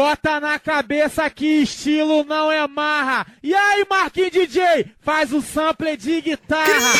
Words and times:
Bota 0.00 0.40
na 0.40 0.58
cabeça 0.58 1.28
que 1.28 1.44
estilo 1.60 2.24
não 2.24 2.50
é 2.50 2.66
marra. 2.66 3.26
E 3.42 3.54
aí, 3.54 3.84
Marquinhos 3.86 4.30
DJ, 4.30 4.86
faz 4.98 5.30
o 5.30 5.42
sample 5.42 5.94
de 5.94 6.22
guitarra. 6.22 6.94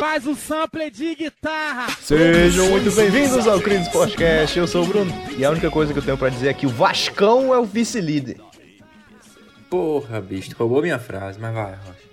Faz 0.00 0.26
o 0.26 0.34
sample 0.34 0.90
de 0.90 1.14
guitarra. 1.14 1.96
Sejam 2.00 2.68
muito 2.68 2.90
bem-vindos 2.96 3.46
ao 3.46 3.60
Cris 3.60 3.86
Podcast. 3.86 4.58
Eu 4.58 4.66
sou 4.66 4.82
o 4.82 4.86
Bruno 4.88 5.12
e 5.38 5.44
a 5.44 5.50
única 5.50 5.70
coisa 5.70 5.92
que 5.92 6.00
eu 6.00 6.04
tenho 6.04 6.18
pra 6.18 6.30
dizer 6.30 6.48
é 6.48 6.54
que 6.54 6.66
o 6.66 6.68
Vascão 6.68 7.54
é 7.54 7.58
o 7.60 7.64
vice-líder. 7.64 8.40
Porra, 9.70 10.20
bicho, 10.20 10.50
tu 10.50 10.56
roubou 10.56 10.82
minha 10.82 10.98
frase, 10.98 11.38
mas 11.38 11.54
vai, 11.54 11.76
Rocha. 11.76 12.11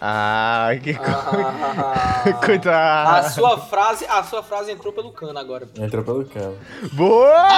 Ah, 0.00 0.70
que 0.82 0.92
co... 0.94 1.04
A 2.28 2.32
coitado. 2.44 3.30
sua 3.32 3.58
frase, 3.58 4.04
a 4.06 4.22
sua 4.22 4.42
frase 4.42 4.70
entrou 4.70 4.92
pelo 4.92 5.10
cano 5.10 5.38
agora. 5.38 5.68
Entrou 5.78 6.04
pelo 6.04 6.24
cano. 6.26 6.56
Boa! 6.92 7.48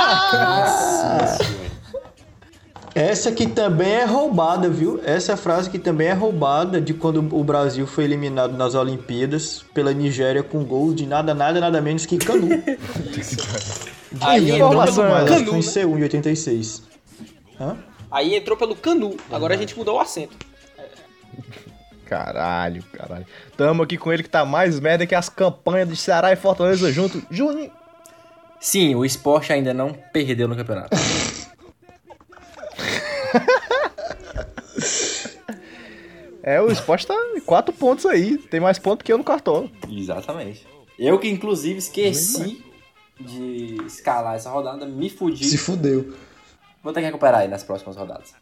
Essa 2.94 3.28
aqui 3.28 3.46
também 3.46 3.92
é 3.92 4.04
roubada, 4.04 4.68
viu? 4.68 5.00
Essa 5.04 5.36
frase 5.36 5.68
aqui 5.68 5.78
também 5.78 6.08
é 6.08 6.12
roubada 6.12 6.80
de 6.80 6.94
quando 6.94 7.18
o 7.18 7.44
Brasil 7.44 7.86
foi 7.86 8.04
eliminado 8.04 8.56
nas 8.56 8.74
Olimpíadas 8.74 9.64
pela 9.74 9.92
Nigéria 9.92 10.42
com 10.42 10.64
gol 10.64 10.92
de 10.92 11.06
nada, 11.06 11.34
nada, 11.34 11.60
nada 11.60 11.80
menos 11.80 12.06
que 12.06 12.18
Canu. 12.18 12.48
Aí 14.20 14.58
mais, 14.58 14.98
acho 14.98 15.28
que 15.28 15.34
canu. 15.34 15.50
foi 15.50 15.58
em 15.58 15.62
Seul, 15.62 15.98
em 15.98 16.02
86. 16.02 16.82
Hã? 17.60 17.77
Aí 18.10 18.34
entrou 18.34 18.56
pelo 18.56 18.74
canu. 18.74 19.16
Agora 19.30 19.55
a 19.55 19.56
gente 19.56 19.77
mudou 19.77 19.96
o 19.96 20.00
acento. 20.00 20.36
Caralho, 22.08 22.82
caralho. 22.84 23.26
Tamo 23.54 23.82
aqui 23.82 23.98
com 23.98 24.10
ele 24.10 24.22
que 24.22 24.30
tá 24.30 24.42
mais 24.42 24.80
merda 24.80 25.06
que 25.06 25.14
as 25.14 25.28
campanhas 25.28 25.86
de 25.86 25.94
Ceará 25.94 26.32
e 26.32 26.36
Fortaleza 26.36 26.91
junto. 26.91 27.22
Juninho. 27.30 27.70
Sim, 28.58 28.94
o 28.94 29.05
esporte 29.05 29.52
ainda 29.52 29.74
não 29.74 29.92
perdeu 29.92 30.48
no 30.48 30.56
campeonato. 30.56 30.96
É, 36.41 36.62
o 36.62 36.70
esporte 36.70 37.06
tá 37.06 37.14
em 37.34 37.41
quatro 37.41 37.74
pontos 37.74 38.06
aí. 38.06 38.38
Tem 38.38 38.58
mais 38.58 38.78
pontos 38.78 39.05
que 39.05 39.12
eu 39.12 39.18
no 39.18 39.24
cartola. 39.24 39.68
Exatamente. 39.86 40.66
Eu 40.98 41.18
que 41.18 41.28
inclusive 41.28 41.78
esqueci 41.78 42.64
de 43.20 43.77
escalar 43.84 44.36
essa 44.36 44.48
rodada, 44.48 44.86
me 44.86 45.11
fudi. 45.11 45.44
Se 45.44 45.58
fudeu. 45.58 46.14
Vou 46.83 46.90
ter 46.90 47.00
que 47.00 47.06
recuperar 47.06 47.40
aí 47.40 47.48
nas 47.48 47.62
próximas 47.62 47.96
rodadas. 47.96 48.33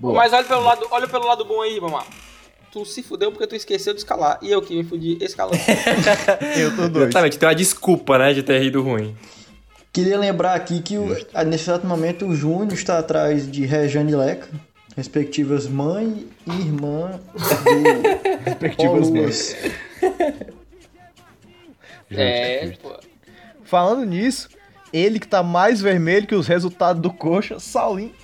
Boa. 0.00 0.14
Mas 0.14 0.32
olha 0.32 0.44
pelo 0.44 0.62
lado, 0.62 0.88
olha 0.90 1.06
pelo 1.06 1.24
lado 1.24 1.44
bom 1.44 1.62
aí, 1.62 1.80
mamá. 1.80 2.04
Tu 2.72 2.84
se 2.84 3.02
fudeu 3.02 3.30
porque 3.30 3.46
tu 3.46 3.54
esqueceu 3.54 3.94
de 3.94 4.00
escalar. 4.00 4.38
E 4.42 4.50
eu 4.50 4.60
que 4.60 4.74
me 4.74 4.84
fudi 4.84 5.16
escalando. 5.22 5.56
Eu 6.56 6.70
tô 6.76 6.82
doido. 6.82 7.04
Exatamente, 7.04 7.38
tem 7.38 7.48
uma 7.48 7.54
desculpa, 7.54 8.18
né, 8.18 8.34
de 8.34 8.42
ter 8.42 8.60
rido 8.60 8.82
ruim. 8.82 9.16
Queria 9.92 10.18
lembrar 10.18 10.54
aqui 10.54 10.82
que 10.82 10.98
o, 10.98 11.08
nesse 11.46 11.64
exato 11.64 11.86
momento 11.86 12.26
o 12.26 12.34
Júnior 12.34 12.74
está 12.74 12.98
atrás 12.98 13.50
de 13.50 13.64
Rejane 13.64 14.12
e 14.12 14.16
Leca, 14.16 14.48
respectivas 14.94 15.66
mãe 15.66 16.26
e 16.46 16.50
irmã 16.50 17.18
do 17.32 17.38
Respectivas 18.44 19.10
mães. 19.10 19.56
É, 22.10 22.70
pô. 22.80 22.98
Falando 23.64 24.02
nisso, 24.06 24.48
ele 24.94 25.20
que 25.20 25.28
tá 25.28 25.42
mais 25.42 25.80
vermelho 25.80 26.26
que 26.26 26.34
os 26.34 26.46
resultados 26.46 27.02
do 27.02 27.12
coxa, 27.12 27.60
Saulinho. 27.60 28.14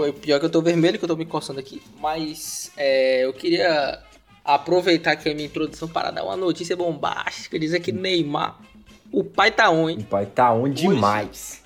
Pô, 0.00 0.10
pior 0.14 0.40
que 0.40 0.46
eu 0.46 0.50
tô 0.50 0.62
vermelho, 0.62 0.98
que 0.98 1.04
eu 1.04 1.08
tô 1.08 1.14
me 1.14 1.26
coçando 1.26 1.60
aqui. 1.60 1.82
Mas 1.98 2.72
é, 2.74 3.22
eu 3.22 3.34
queria 3.34 4.02
aproveitar 4.42 5.12
aqui 5.12 5.28
a 5.28 5.34
minha 5.34 5.46
introdução 5.46 5.86
para 5.86 6.10
dar 6.10 6.24
uma 6.24 6.38
notícia 6.38 6.74
bombástica. 6.74 7.58
Dizer 7.58 7.80
que 7.80 7.92
Neymar, 7.92 8.58
o 9.12 9.22
pai 9.22 9.50
tá 9.50 9.68
on, 9.68 9.90
hein? 9.90 9.98
O 10.00 10.04
pai 10.04 10.24
tá 10.24 10.54
on 10.54 10.70
demais. 10.70 11.62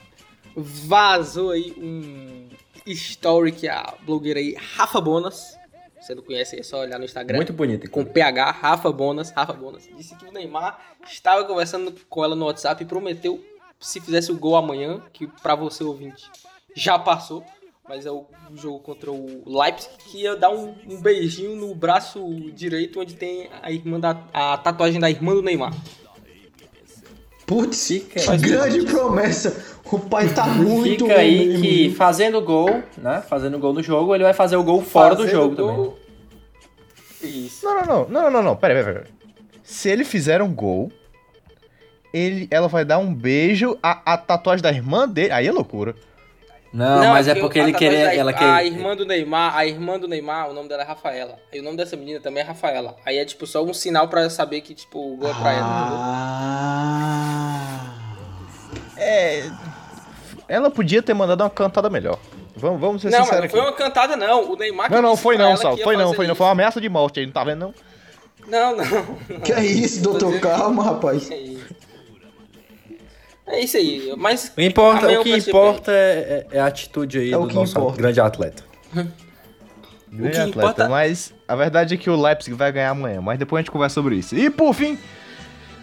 Vazou 0.57 1.53
aí 1.53 1.77
um 1.79 2.49
story 2.87 3.53
que 3.53 3.69
a 3.69 3.95
blogueira 4.03 4.41
aí, 4.41 4.57
Rafa 4.59 5.01
Bonas. 5.01 5.57
Você 6.01 6.13
não 6.13 6.23
conhece, 6.25 6.59
é 6.59 6.63
só 6.65 6.81
olhar 6.81 6.99
no 6.99 7.05
Instagram. 7.05 7.37
Muito 7.37 7.53
bonito. 7.53 7.89
Com 7.89 8.05
PH, 8.05 8.51
Rafa 8.51 8.91
Bonas, 8.91 9.31
Rafa 9.31 9.53
Bonas. 9.53 9.89
Disse 9.97 10.17
que 10.17 10.25
o 10.27 10.33
Neymar 10.33 10.97
estava 11.09 11.45
conversando 11.45 11.95
com 12.09 12.25
ela 12.25 12.35
no 12.35 12.47
WhatsApp 12.47 12.83
e 12.83 12.87
prometeu, 12.87 13.41
se 13.79 14.01
fizesse 14.01 14.33
o 14.33 14.37
gol 14.37 14.57
amanhã, 14.57 15.01
que 15.13 15.29
pra 15.41 15.55
você 15.55 15.85
ouvinte 15.85 16.29
já 16.77 16.99
passou, 16.99 17.45
mas 17.89 18.07
é 18.07 18.11
o 18.11 18.25
jogo 18.55 18.79
contra 18.81 19.11
o 19.13 19.43
Leipzig, 19.47 19.91
que 20.07 20.23
ia 20.23 20.37
dar 20.37 20.51
um, 20.51 20.75
um 20.89 21.01
beijinho 21.01 21.55
no 21.57 21.75
braço 21.75 22.25
direito, 22.55 23.01
onde 23.01 23.15
tem 23.15 23.49
a 23.63 23.71
irmã 23.71 24.01
da 24.01 24.19
a 24.33 24.57
tatuagem 24.59 25.01
da 25.01 25.11
irmã 25.11 25.35
do 25.35 25.43
Neymar. 25.43 25.73
Putz, 27.47 27.89
que 27.89 28.37
grande 28.39 28.83
promessa. 28.87 29.75
O 29.93 29.99
pai 29.99 30.33
tá 30.33 30.47
muito 30.47 31.05
Fica 31.07 31.21
aí 31.21 31.47
mesmo. 31.47 31.63
que 31.63 31.91
fazendo 31.95 32.41
gol, 32.41 32.83
né? 32.99 33.23
Fazendo 33.29 33.59
gol 33.59 33.73
no 33.75 33.83
jogo, 33.83 34.15
ele 34.15 34.25
vai 34.25 34.33
fazer 34.33 34.57
o 34.57 34.65
gol 34.65 34.83
fora 34.83 35.15
do 35.15 35.23
Fazendo 35.25 35.33
jogo 35.37 35.55
gol- 35.55 35.99
também. 37.21 37.45
Isso. 37.45 37.65
Não, 37.65 37.75
não, 37.75 37.87
não, 37.87 38.09
não, 38.09 38.31
não, 38.31 38.43
não, 38.43 38.57
pera, 38.57 38.75
pera, 38.83 38.93
pera. 39.01 39.07
Se 39.63 39.89
ele 39.89 40.05
fizer 40.05 40.43
um 40.43 40.53
gol, 40.53 40.91
ele, 42.13 42.49
ela 42.51 42.67
vai 42.67 42.85
dar 42.85 42.99
um 42.99 43.15
beijo 43.15 43.79
à, 43.83 44.15
à 44.15 44.19
tatuagem 44.19 44.63
da 44.63 44.71
irmã 44.73 45.07
dele. 45.09 45.31
Aí 45.31 45.47
é 45.47 45.53
loucura. 45.53 45.95
Não, 46.77 47.13
mas 47.13 47.29
é 47.29 47.35
que 47.35 47.41
porque 47.41 47.61
a 47.61 47.63
ele 47.63 47.73
queria. 47.73 48.07
da- 48.07 48.15
Ela 48.17 48.31
A 48.33 48.35
quer. 48.35 48.67
irmã 48.67 48.97
do 48.97 49.07
Neymar, 49.07 49.57
a 49.57 49.65
irmã 49.65 49.97
do 49.97 50.09
Neymar, 50.09 50.51
o 50.51 50.53
nome 50.53 50.69
dela 50.69 50.83
é 50.83 50.85
Rafaela. 50.87 51.39
E 51.53 51.61
o 51.61 51.63
nome 51.63 51.77
dessa 51.77 51.97
menina 51.97 52.19
também 52.19 52.43
é 52.43 52.47
Rafaela. 52.47 52.97
Aí 53.07 53.17
é 53.17 53.25
tipo 53.25 53.47
só 53.47 53.63
um 53.63 53.73
sinal 53.73 54.09
pra 54.09 54.29
saber 54.29 54.61
que, 54.61 54.75
tipo, 54.75 54.99
o 54.99 55.17
gol 55.17 55.31
é 55.31 55.35
pra 55.35 55.53
ela, 55.53 55.81
entendeu? 55.81 55.99
Ah. 56.01 57.95
É. 58.97 59.51
Ela 60.49 60.71
podia 60.71 61.03
ter 61.03 61.15
mandado 61.15 61.43
uma 61.43 61.51
cantada 61.51 61.89
melhor. 61.89 62.19
Vamos, 62.57 62.81
vamos 62.81 63.03
ser 63.03 63.11
Não, 63.11 63.19
mas 63.21 63.29
sinceros 63.29 63.45
não 63.45 63.51
foi 63.51 63.61
aqui. 63.61 63.69
uma 63.71 63.77
cantada, 63.77 64.17
não. 64.17 64.51
O 64.53 64.57
Neymar 64.57 64.89
que 64.89 64.95
Não, 64.95 65.03
não, 65.03 65.17
foi 65.17 65.37
não, 65.37 65.47
ela 65.49 65.57
Sal. 65.57 65.77
que 65.77 65.83
Foi 65.85 65.97
não, 65.97 66.13
foi 66.15 66.27
não. 66.27 66.35
Foi 66.35 66.47
uma 66.47 66.53
ameaça 66.53 66.81
de 66.81 66.89
morte 66.89 67.21
aí, 67.21 67.27
não 67.27 67.33
tá 67.33 67.45
vendo 67.45 67.61
não? 67.61 67.75
Não, 68.49 68.77
não. 68.77 68.85
Que 69.41 69.53
é 69.53 69.65
isso, 69.65 70.03
doutor? 70.03 70.39
Calma, 70.41 70.83
rapaz. 70.85 71.31
É 71.31 71.37
isso. 71.37 71.75
É 73.47 73.61
isso 73.61 73.77
aí. 73.77 74.15
Mas. 74.17 74.53
O, 74.57 74.61
importa, 74.61 75.07
o 75.21 75.23
que 75.23 75.37
importa 75.37 75.93
é, 75.93 76.47
é 76.53 76.61
a 76.61 76.67
atitude 76.67 77.19
aí 77.19 77.33
É 77.33 77.37
o 77.37 77.43
do 77.43 77.49
que 77.49 77.55
nosso 77.55 77.77
importa. 77.79 77.97
grande 77.99 78.21
atleta. 78.21 78.65
Grande 80.11 80.31
que 80.37 80.41
atleta, 80.43 80.59
importa- 80.61 80.89
mas 80.89 81.35
a 81.49 81.57
verdade 81.57 81.95
é 81.95 81.97
que 81.97 82.09
o 82.09 82.15
Leipzig 82.21 82.55
vai 82.57 82.71
ganhar 82.71 82.91
amanhã, 82.91 83.21
mas 83.21 83.37
depois 83.37 83.59
a 83.59 83.63
gente 83.63 83.73
conversa 83.73 83.95
sobre 83.95 84.15
isso. 84.17 84.37
E 84.37 84.49
por 84.49 84.73
fim, 84.73 84.97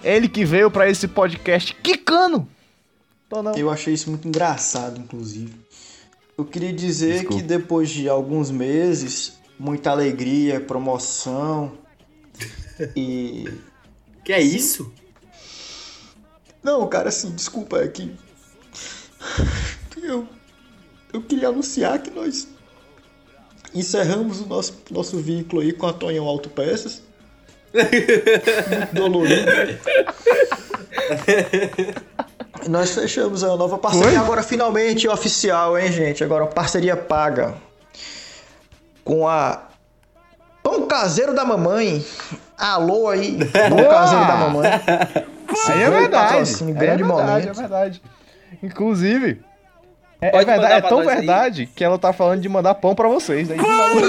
ele 0.02 0.30
que 0.30 0.46
veio 0.46 0.72
pra 0.72 0.90
esse 0.90 1.06
podcast 1.06 1.76
quicando. 1.76 2.48
Eu 3.58 3.70
achei 3.70 3.94
isso 3.94 4.10
muito 4.10 4.26
engraçado, 4.28 4.98
inclusive. 5.02 5.54
Eu 6.38 6.46
queria 6.46 6.72
dizer 6.72 7.14
Desculpa. 7.20 7.36
que 7.36 7.42
depois 7.44 7.90
de 7.90 8.08
alguns 8.08 8.50
meses, 8.50 9.34
muita 9.60 9.92
alegria, 9.92 10.62
promoção 10.62 11.74
e. 12.96 13.50
Que 14.24 14.32
é 14.32 14.42
isso? 14.42 14.94
Não, 16.64 16.88
cara, 16.88 17.10
assim, 17.10 17.32
desculpa, 17.32 17.78
é 17.78 17.88
que. 17.88 18.16
Eu. 20.02 20.28
Eu 21.14 21.22
queria 21.22 21.50
anunciar 21.50 22.00
que 22.00 22.10
nós 22.10 22.48
encerramos 23.74 24.42
o 24.42 24.48
nosso, 24.48 24.82
nosso 24.90 25.18
vínculo 25.18 25.62
aí 25.62 25.74
com 25.74 25.86
a 25.86 25.94
Tonhão 25.94 26.26
Autopeças. 26.26 27.04
Muito 27.74 28.94
dolorido. 28.94 29.48
Nós 32.68 32.92
fechamos 32.92 33.44
a 33.44 33.56
nova 33.56 33.78
parceria 33.78 34.20
agora 34.20 34.44
finalmente 34.44 35.08
oficial, 35.08 35.78
hein, 35.78 35.92
gente? 35.92 36.24
Agora 36.24 36.46
parceria 36.46 36.96
paga 36.96 37.56
com 39.04 39.28
a 39.28 39.64
Pão 40.62 40.86
Caseiro 40.86 41.34
da 41.34 41.44
Mamãe. 41.44 42.06
Alô 42.58 43.10
aí, 43.10 43.38
Pão! 43.46 43.90
Caseiro 43.90 44.28
da 44.28 44.36
Mamãe. 44.36 44.70
Aí 45.70 45.82
é 45.84 45.90
verdade. 45.90 46.30
patrocínio, 46.32 46.76
É 46.76 46.80
grande 46.80 47.04
verdade, 47.04 47.30
é 47.30 47.32
momento. 47.46 47.58
verdade. 47.58 48.02
Inclusive, 48.62 49.42
é, 50.22 50.28
é 50.38 50.46
verdade, 50.46 50.74
é 50.74 50.82
tão 50.82 51.00
nós 51.00 51.08
aí. 51.08 51.16
verdade 51.18 51.66
que 51.76 51.84
ela 51.84 51.98
tá 51.98 52.14
falando 52.14 52.42
de 52.42 52.50
mandar 52.50 52.76
pão 52.76 52.94
pra 52.94 53.08
vocês. 53.08 53.50
Aí, 53.50 53.58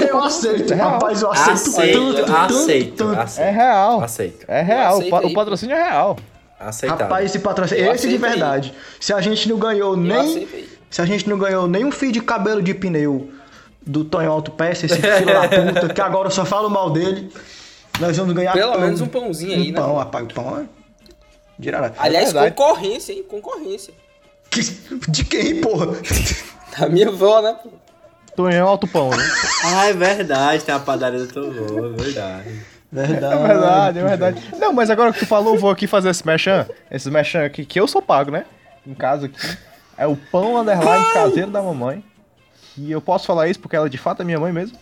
Eu 0.09 0.23
aceito, 0.23 0.73
É 0.73 0.77
rapaz, 0.77 1.23
eu 1.23 1.31
aceito 1.31 1.53
Aceito, 1.53 1.99
tanto, 2.15 2.27
tanto, 2.27 2.55
aceito, 2.55 2.95
tanto. 2.97 3.19
É 3.19 3.23
aceito. 3.23 3.55
real. 3.55 4.01
Aceito. 4.03 4.45
É 4.49 4.63
real. 4.63 4.95
aceito 4.95 5.07
O, 5.07 5.11
pa- 5.11 5.21
aí, 5.21 5.27
o 5.27 5.35
patrocínio 5.35 5.77
é 5.77 5.83
real. 5.83 6.17
Aceitável. 6.61 7.05
Rapaz, 7.07 7.25
esse 7.27 7.39
patrocínio, 7.39 7.85
Eu 7.87 7.93
esse 7.95 8.09
de 8.09 8.15
aceito 8.17 8.25
aí. 8.25 8.31
verdade. 8.39 8.75
Se 9.01 9.13
a 9.13 9.21
gente 9.21 9.49
não 9.49 9.59
ganhou 9.59 9.93
Eu 9.95 9.97
nem, 9.97 10.19
aceito 10.19 10.73
se 10.91 11.01
a 11.01 11.07
gente 11.07 11.29
não 11.29 11.39
ganhou 11.39 11.67
nem 11.67 11.85
um 11.85 11.91
fio 11.91 12.13
de 12.13 12.21
cabelo 12.21 12.61
de 12.63 12.75
pneu 12.75 13.31
do 13.85 14.05
Tonho 14.05 14.31
Autopeça, 14.31 14.87
esse 14.87 14.95
filho 15.01 15.27
da 15.27 15.49
puta, 15.49 15.93
que 15.95 16.01
agora 16.01 16.29
eu 16.29 16.31
só 16.31 16.45
falo 16.45 16.69
mal 16.71 16.91
dele, 16.91 17.33
nós 17.99 18.17
vamos 18.17 18.33
ganhar 18.35 18.53
Pelo 18.53 18.73
pão. 18.73 18.81
menos 18.83 19.01
um 19.01 19.07
pãozinho 19.07 19.55
aí, 19.55 19.71
um 19.71 19.73
né? 19.73 19.81
pão, 19.81 19.97
rapaz, 19.97 20.25
o 20.25 20.29
pão 20.29 20.59
é... 20.61 20.82
Dirá, 21.63 21.93
Aliás, 21.97 22.33
verdade. 22.33 22.57
concorrência, 22.57 23.13
hein? 23.13 23.25
Concorrência. 23.29 23.95
De 25.09 25.25
quem, 25.25 25.61
porra? 25.61 25.87
Da 26.79 26.89
minha 26.89 27.09
avó, 27.09 27.41
né? 27.43 27.55
pô? 27.63 27.69
Tonhão 28.35 28.67
Alto 28.67 28.87
Pão, 28.87 29.11
né? 29.11 29.17
Ah, 29.65 29.87
é 29.89 29.93
verdade, 29.93 30.65
tem 30.65 30.75
a 30.75 30.81
padaria 30.81 31.21
do 31.21 31.29
Tonhão, 31.29 31.95
é 31.95 32.03
verdade. 32.03 32.63
Verdade. 32.91 33.35
É 33.35 33.47
verdade, 33.47 33.99
é 33.99 34.03
verdade. 34.03 34.43
Não, 34.59 34.73
mas 34.73 34.91
agora 34.91 35.13
que 35.13 35.21
tu 35.21 35.27
falou, 35.27 35.55
eu 35.55 35.61
vou 35.61 35.71
aqui 35.71 35.87
fazer 35.87 36.11
esse 36.11 36.27
mechan. 36.27 36.67
Esse 36.91 37.11
mechan 37.11 37.45
aqui, 37.45 37.65
que 37.65 37.79
eu 37.79 37.87
sou 37.87 38.03
pago, 38.03 38.31
né? 38.31 38.45
Em 38.87 38.95
casa 38.95 39.27
aqui. 39.27 39.59
É 39.97 40.07
o 40.07 40.17
pão 40.17 40.57
underline 40.57 41.05
caseiro 41.13 41.51
da 41.51 41.63
mamãe. 41.63 42.03
E 42.77 42.91
eu 42.91 43.01
posso 43.01 43.27
falar 43.27 43.49
isso 43.49 43.61
porque 43.61 43.77
ela 43.77 43.89
de 43.89 43.99
fato 43.99 44.23
é 44.23 44.25
minha 44.25 44.41
mãe 44.41 44.53
mesmo. 44.53 44.77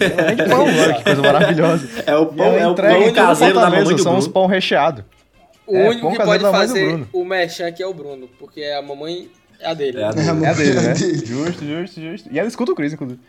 Ela 0.00 0.22
vende 0.24 0.44
pão, 0.48 0.64
olha 0.64 0.94
que 0.94 1.04
coisa 1.04 1.22
maravilhosa. 1.22 1.88
É 2.06 2.16
o 2.16 2.26
pão, 2.26 2.46
é 2.46 2.66
o 2.66 2.72
entrega 2.72 3.04
pão 3.04 3.12
caseiro 3.14 3.54
da 3.54 3.70
mamãe 3.70 3.84
do 3.84 3.98
São 4.02 4.18
os 4.18 4.28
pão 4.28 4.46
recheado. 4.46 5.04
O 5.66 5.76
É, 5.76 5.88
único 5.88 6.10
que 6.12 6.18
pode 6.24 6.44
do 6.44 6.50
fazer 6.50 7.06
o 7.12 7.24
merchan 7.24 7.66
aqui 7.68 7.82
é 7.82 7.86
o 7.86 7.94
Bruno, 7.94 8.28
porque 8.38 8.62
a 8.64 8.82
mamãe 8.82 9.30
é 9.60 9.68
a 9.70 9.74
dele. 9.74 9.98
É 10.00 10.04
a 10.04 10.08
É, 10.08 10.12
dele. 10.14 10.44
É 10.44 10.48
a 10.48 10.52
dele, 10.52 10.80
né? 10.80 10.94
Justo, 11.24 11.64
justo, 11.64 12.00
justo. 12.00 12.28
E 12.30 12.38
ela 12.38 12.48
escuta 12.48 12.72
o 12.72 12.74
Cris, 12.74 12.92
inclusive. 12.92 13.20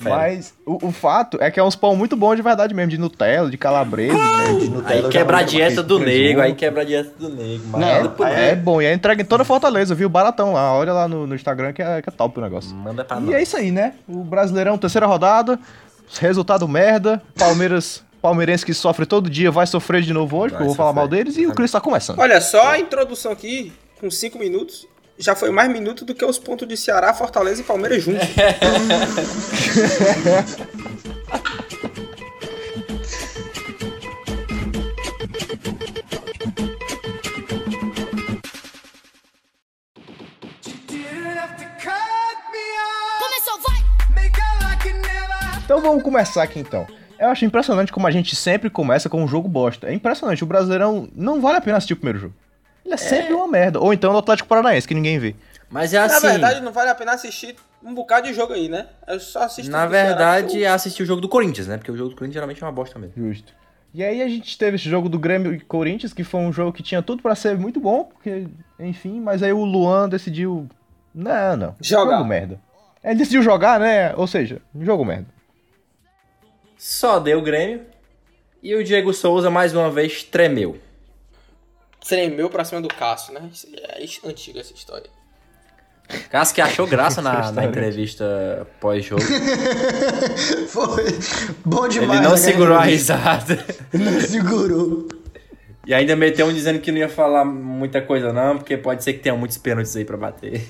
Fera. 0.00 0.14
Mas 0.16 0.54
o, 0.64 0.86
o 0.86 0.92
fato 0.92 1.38
é 1.40 1.50
que 1.50 1.58
é 1.58 1.64
uns 1.64 1.74
pão 1.74 1.96
muito 1.96 2.14
bons 2.16 2.36
de 2.36 2.42
verdade 2.42 2.72
mesmo, 2.72 2.88
de 2.90 2.98
Nutella, 2.98 3.50
de 3.50 3.58
calabresa, 3.58 4.14
né? 4.16 4.60
de 4.60 4.70
Nutella. 4.70 5.06
Aí 5.08 5.10
quebra 5.12 5.38
a 5.38 5.42
dieta 5.42 5.82
do 5.82 5.98
nego, 5.98 6.40
aí 6.40 6.54
quebra 6.54 6.82
a 6.82 6.84
dieta 6.84 7.10
do 7.18 7.28
nego. 7.28 7.64
Mas 7.66 7.80
Não, 7.80 8.26
É 8.28 8.54
bom, 8.54 8.80
e 8.80 8.84
é 8.86 8.94
entrega 8.94 9.22
em 9.22 9.24
toda 9.24 9.42
Fortaleza, 9.44 9.96
viu? 9.96 10.08
Baratão 10.08 10.52
lá. 10.52 10.72
Olha 10.72 10.92
lá 10.92 11.08
no, 11.08 11.26
no 11.26 11.34
Instagram 11.34 11.72
que 11.72 11.82
é, 11.82 12.00
que 12.00 12.08
é 12.08 12.12
top 12.12 12.38
o 12.38 12.42
negócio. 12.42 12.72
manda 12.76 13.04
pra 13.04 13.16
E 13.16 13.22
nós. 13.22 13.34
é 13.34 13.42
isso 13.42 13.56
aí, 13.56 13.72
né? 13.72 13.94
O 14.06 14.22
Brasileirão, 14.22 14.78
terceira 14.78 15.04
rodada, 15.04 15.58
resultado 16.20 16.68
merda. 16.68 17.20
Palmeiras, 17.36 18.04
palmeirense 18.20 18.64
que 18.64 18.74
sofre 18.74 19.06
todo 19.06 19.30
dia, 19.30 19.50
vai 19.50 19.66
sofrer 19.66 20.02
de 20.02 20.12
novo 20.12 20.36
hoje, 20.36 20.52
Vai 20.52 20.58
porque 20.58 20.62
eu 20.64 20.66
vou 20.68 20.74
falar 20.76 20.92
mal 20.92 21.08
deles. 21.08 21.36
E 21.36 21.46
o 21.46 21.54
Cris 21.54 21.70
tá 21.70 21.80
começando. 21.80 22.18
Olha, 22.18 22.40
só 22.40 22.68
a 22.68 22.78
introdução 22.78 23.32
aqui, 23.32 23.72
com 24.00 24.10
5 24.10 24.38
minutos, 24.38 24.86
já 25.18 25.34
foi 25.34 25.50
mais 25.50 25.70
minuto 25.70 26.04
do 26.04 26.14
que 26.14 26.24
os 26.24 26.38
pontos 26.38 26.66
de 26.66 26.76
Ceará, 26.76 27.12
Fortaleza 27.12 27.60
e 27.60 27.64
Palmeiras 27.64 28.02
juntos. 28.02 28.26
Começou, 43.18 43.60
vai! 43.66 43.78
Então 45.64 45.80
vamos 45.82 46.02
começar 46.02 46.42
aqui 46.42 46.58
então. 46.58 46.86
Eu 47.18 47.28
acho 47.28 47.44
impressionante 47.44 47.92
como 47.92 48.06
a 48.06 48.10
gente 48.10 48.36
sempre 48.36 48.70
começa 48.70 49.08
com 49.08 49.22
um 49.22 49.28
jogo 49.28 49.48
bosta. 49.48 49.88
É 49.88 49.94
impressionante, 49.94 50.44
o 50.44 50.46
Brasileirão 50.46 51.08
não 51.14 51.40
vale 51.40 51.58
a 51.58 51.60
pena 51.60 51.76
assistir 51.76 51.94
o 51.94 51.96
primeiro 51.96 52.18
jogo. 52.18 52.34
Ele 52.84 52.94
é 52.94 52.96
sempre 52.96 53.34
uma 53.34 53.48
merda. 53.48 53.80
Ou 53.80 53.92
então 53.92 54.12
no 54.12 54.18
Atlético 54.18 54.48
Paranaense, 54.48 54.86
que 54.86 54.94
ninguém 54.94 55.18
vê. 55.18 55.34
Mas 55.70 55.92
é 55.92 55.98
Na 55.98 56.04
assim. 56.06 56.26
verdade, 56.26 56.60
não 56.60 56.72
vale 56.72 56.90
a 56.90 56.94
pena 56.94 57.12
assistir 57.12 57.56
um 57.82 57.92
bocado 57.92 58.26
de 58.26 58.34
jogo 58.34 58.54
aí, 58.54 58.68
né? 58.68 58.86
Eu 59.06 59.20
só 59.20 59.42
assisto 59.42 59.70
Na 59.70 59.88
Ceará, 59.88 60.06
verdade, 60.06 60.46
porque 60.46 60.64
é 60.64 60.68
assistir 60.68 61.02
o 61.02 61.06
jogo 61.06 61.20
do 61.20 61.28
Corinthians, 61.28 61.66
né? 61.66 61.76
Porque 61.76 61.92
o 61.92 61.96
jogo 61.96 62.10
do 62.10 62.16
Corinthians 62.16 62.34
geralmente 62.34 62.62
é 62.62 62.66
uma 62.66 62.72
bosta 62.72 62.98
mesmo. 62.98 63.14
Justo. 63.16 63.52
E 63.92 64.02
aí 64.04 64.22
a 64.22 64.28
gente 64.28 64.56
teve 64.56 64.76
esse 64.76 64.88
jogo 64.88 65.08
do 65.08 65.18
Grêmio 65.18 65.52
e 65.52 65.60
Corinthians, 65.60 66.12
que 66.12 66.24
foi 66.24 66.40
um 66.40 66.52
jogo 66.52 66.72
que 66.72 66.82
tinha 66.82 67.02
tudo 67.02 67.22
pra 67.22 67.34
ser 67.34 67.56
muito 67.58 67.80
bom, 67.80 68.04
porque, 68.04 68.46
enfim, 68.78 69.20
mas 69.20 69.42
aí 69.42 69.52
o 69.52 69.64
Luan 69.64 70.08
decidiu. 70.08 70.68
Não, 71.14 71.56
não. 71.56 71.76
Jogar. 71.80 72.16
Jogo 72.16 72.28
merda. 72.28 72.60
Ele 73.02 73.14
decidiu 73.16 73.42
jogar, 73.42 73.80
né? 73.80 74.14
Ou 74.14 74.26
seja, 74.26 74.60
jogo 74.80 75.04
merda. 75.04 75.26
Só 76.78 77.18
deu 77.18 77.38
o 77.38 77.42
Grêmio. 77.42 77.82
E 78.62 78.74
o 78.74 78.82
Diego 78.84 79.12
Souza, 79.12 79.50
mais 79.50 79.74
uma 79.74 79.90
vez, 79.90 80.22
tremeu. 80.22 80.76
eu 80.76 82.08
tremeu 82.08 82.48
pra 82.48 82.64
cima 82.64 82.80
do 82.80 82.88
Cássio, 82.88 83.34
né? 83.34 83.48
Isso 84.00 84.24
É 84.24 84.28
antiga 84.28 84.60
essa 84.60 84.72
história. 84.72 85.10
Cássio 86.30 86.54
que 86.54 86.60
achou 86.60 86.86
graça 86.86 87.20
na, 87.20 87.50
na 87.52 87.64
entrevista 87.64 88.66
pós-jogo. 88.80 89.22
Foi 90.68 91.04
bom 91.64 91.84
Ele 91.84 92.00
demais. 92.00 92.20
não 92.22 92.30
né, 92.30 92.36
segurou 92.36 92.76
a 92.76 92.82
risada. 92.82 93.64
Não 93.92 94.20
segurou. 94.20 95.06
E 95.86 95.94
ainda 95.94 96.14
meteu 96.14 96.46
um 96.46 96.52
dizendo 96.52 96.80
que 96.80 96.92
não 96.92 96.98
ia 96.98 97.08
falar 97.08 97.46
muita 97.46 98.02
coisa 98.02 98.30
não, 98.30 98.58
porque 98.58 98.76
pode 98.76 99.02
ser 99.02 99.14
que 99.14 99.20
tenha 99.20 99.34
muitos 99.34 99.56
pênaltis 99.56 99.96
aí 99.96 100.04
pra 100.04 100.18
bater. 100.18 100.62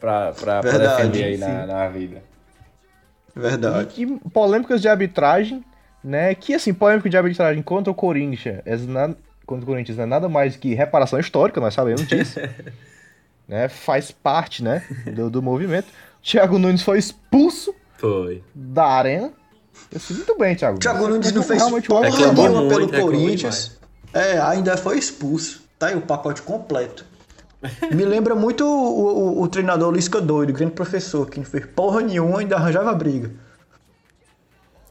pra 0.00 0.32
pra, 0.32 0.60
pra 0.60 0.78
defender 0.78 1.24
aí 1.24 1.36
na, 1.36 1.66
na 1.66 1.88
vida. 1.88 2.22
Verdade. 3.34 4.02
E 4.02 4.06
polêmicas 4.30 4.80
de 4.80 4.88
arbitragem, 4.88 5.64
né? 6.02 6.34
Que 6.34 6.54
assim, 6.54 6.72
polêmica 6.74 7.08
de 7.08 7.16
arbitragem 7.16 7.62
contra 7.62 7.90
o 7.90 7.94
Corinthians, 7.94 8.60
é 8.64 8.76
na- 8.76 9.14
contra 9.46 9.64
o 9.64 9.66
Corinthians 9.66 9.96
não 9.96 10.04
é 10.04 10.06
nada 10.06 10.28
mais 10.28 10.56
que 10.56 10.74
reparação 10.74 11.18
histórica, 11.18 11.60
nós 11.60 11.74
sabemos 11.74 12.06
disso. 12.06 12.38
né? 13.48 13.68
Faz 13.68 14.10
parte, 14.10 14.62
né, 14.62 14.82
do, 15.14 15.28
do 15.30 15.42
movimento. 15.42 15.88
Thiago 16.22 16.58
Nunes 16.58 16.82
foi 16.82 16.98
expulso 16.98 17.74
Foi. 17.98 18.42
da 18.54 18.84
arena. 18.86 19.32
Eu 19.90 19.98
sei 19.98 20.16
muito 20.16 20.38
bem, 20.38 20.54
Thiago. 20.54 20.78
Thiago 20.78 21.08
Nunes 21.08 21.32
não 21.32 21.42
fez 21.42 21.58
Realmente 21.60 21.88
porra 21.88 22.08
nenhuma 22.10 22.68
pelo 22.68 22.88
Corinthians. 22.90 23.78
É, 24.14 24.38
ainda 24.38 24.76
foi 24.76 24.98
expulso. 24.98 25.62
Tá 25.78 25.88
aí 25.88 25.96
o 25.96 26.02
pacote 26.02 26.42
completo. 26.42 27.04
Me 27.94 28.04
lembra 28.04 28.34
muito 28.34 28.64
o, 28.64 29.38
o- 29.38 29.42
o 29.42 29.48
treinador 29.48 29.92
Lisca 29.94 30.20
Doido, 30.20 30.52
grande 30.52 30.72
professor, 30.72 31.28
que 31.30 31.38
não 31.38 31.44
fez 31.46 31.64
porra 31.66 32.00
nenhuma 32.00 32.38
e 32.38 32.40
ainda 32.40 32.56
arranjava 32.56 32.92
briga. 32.94 33.30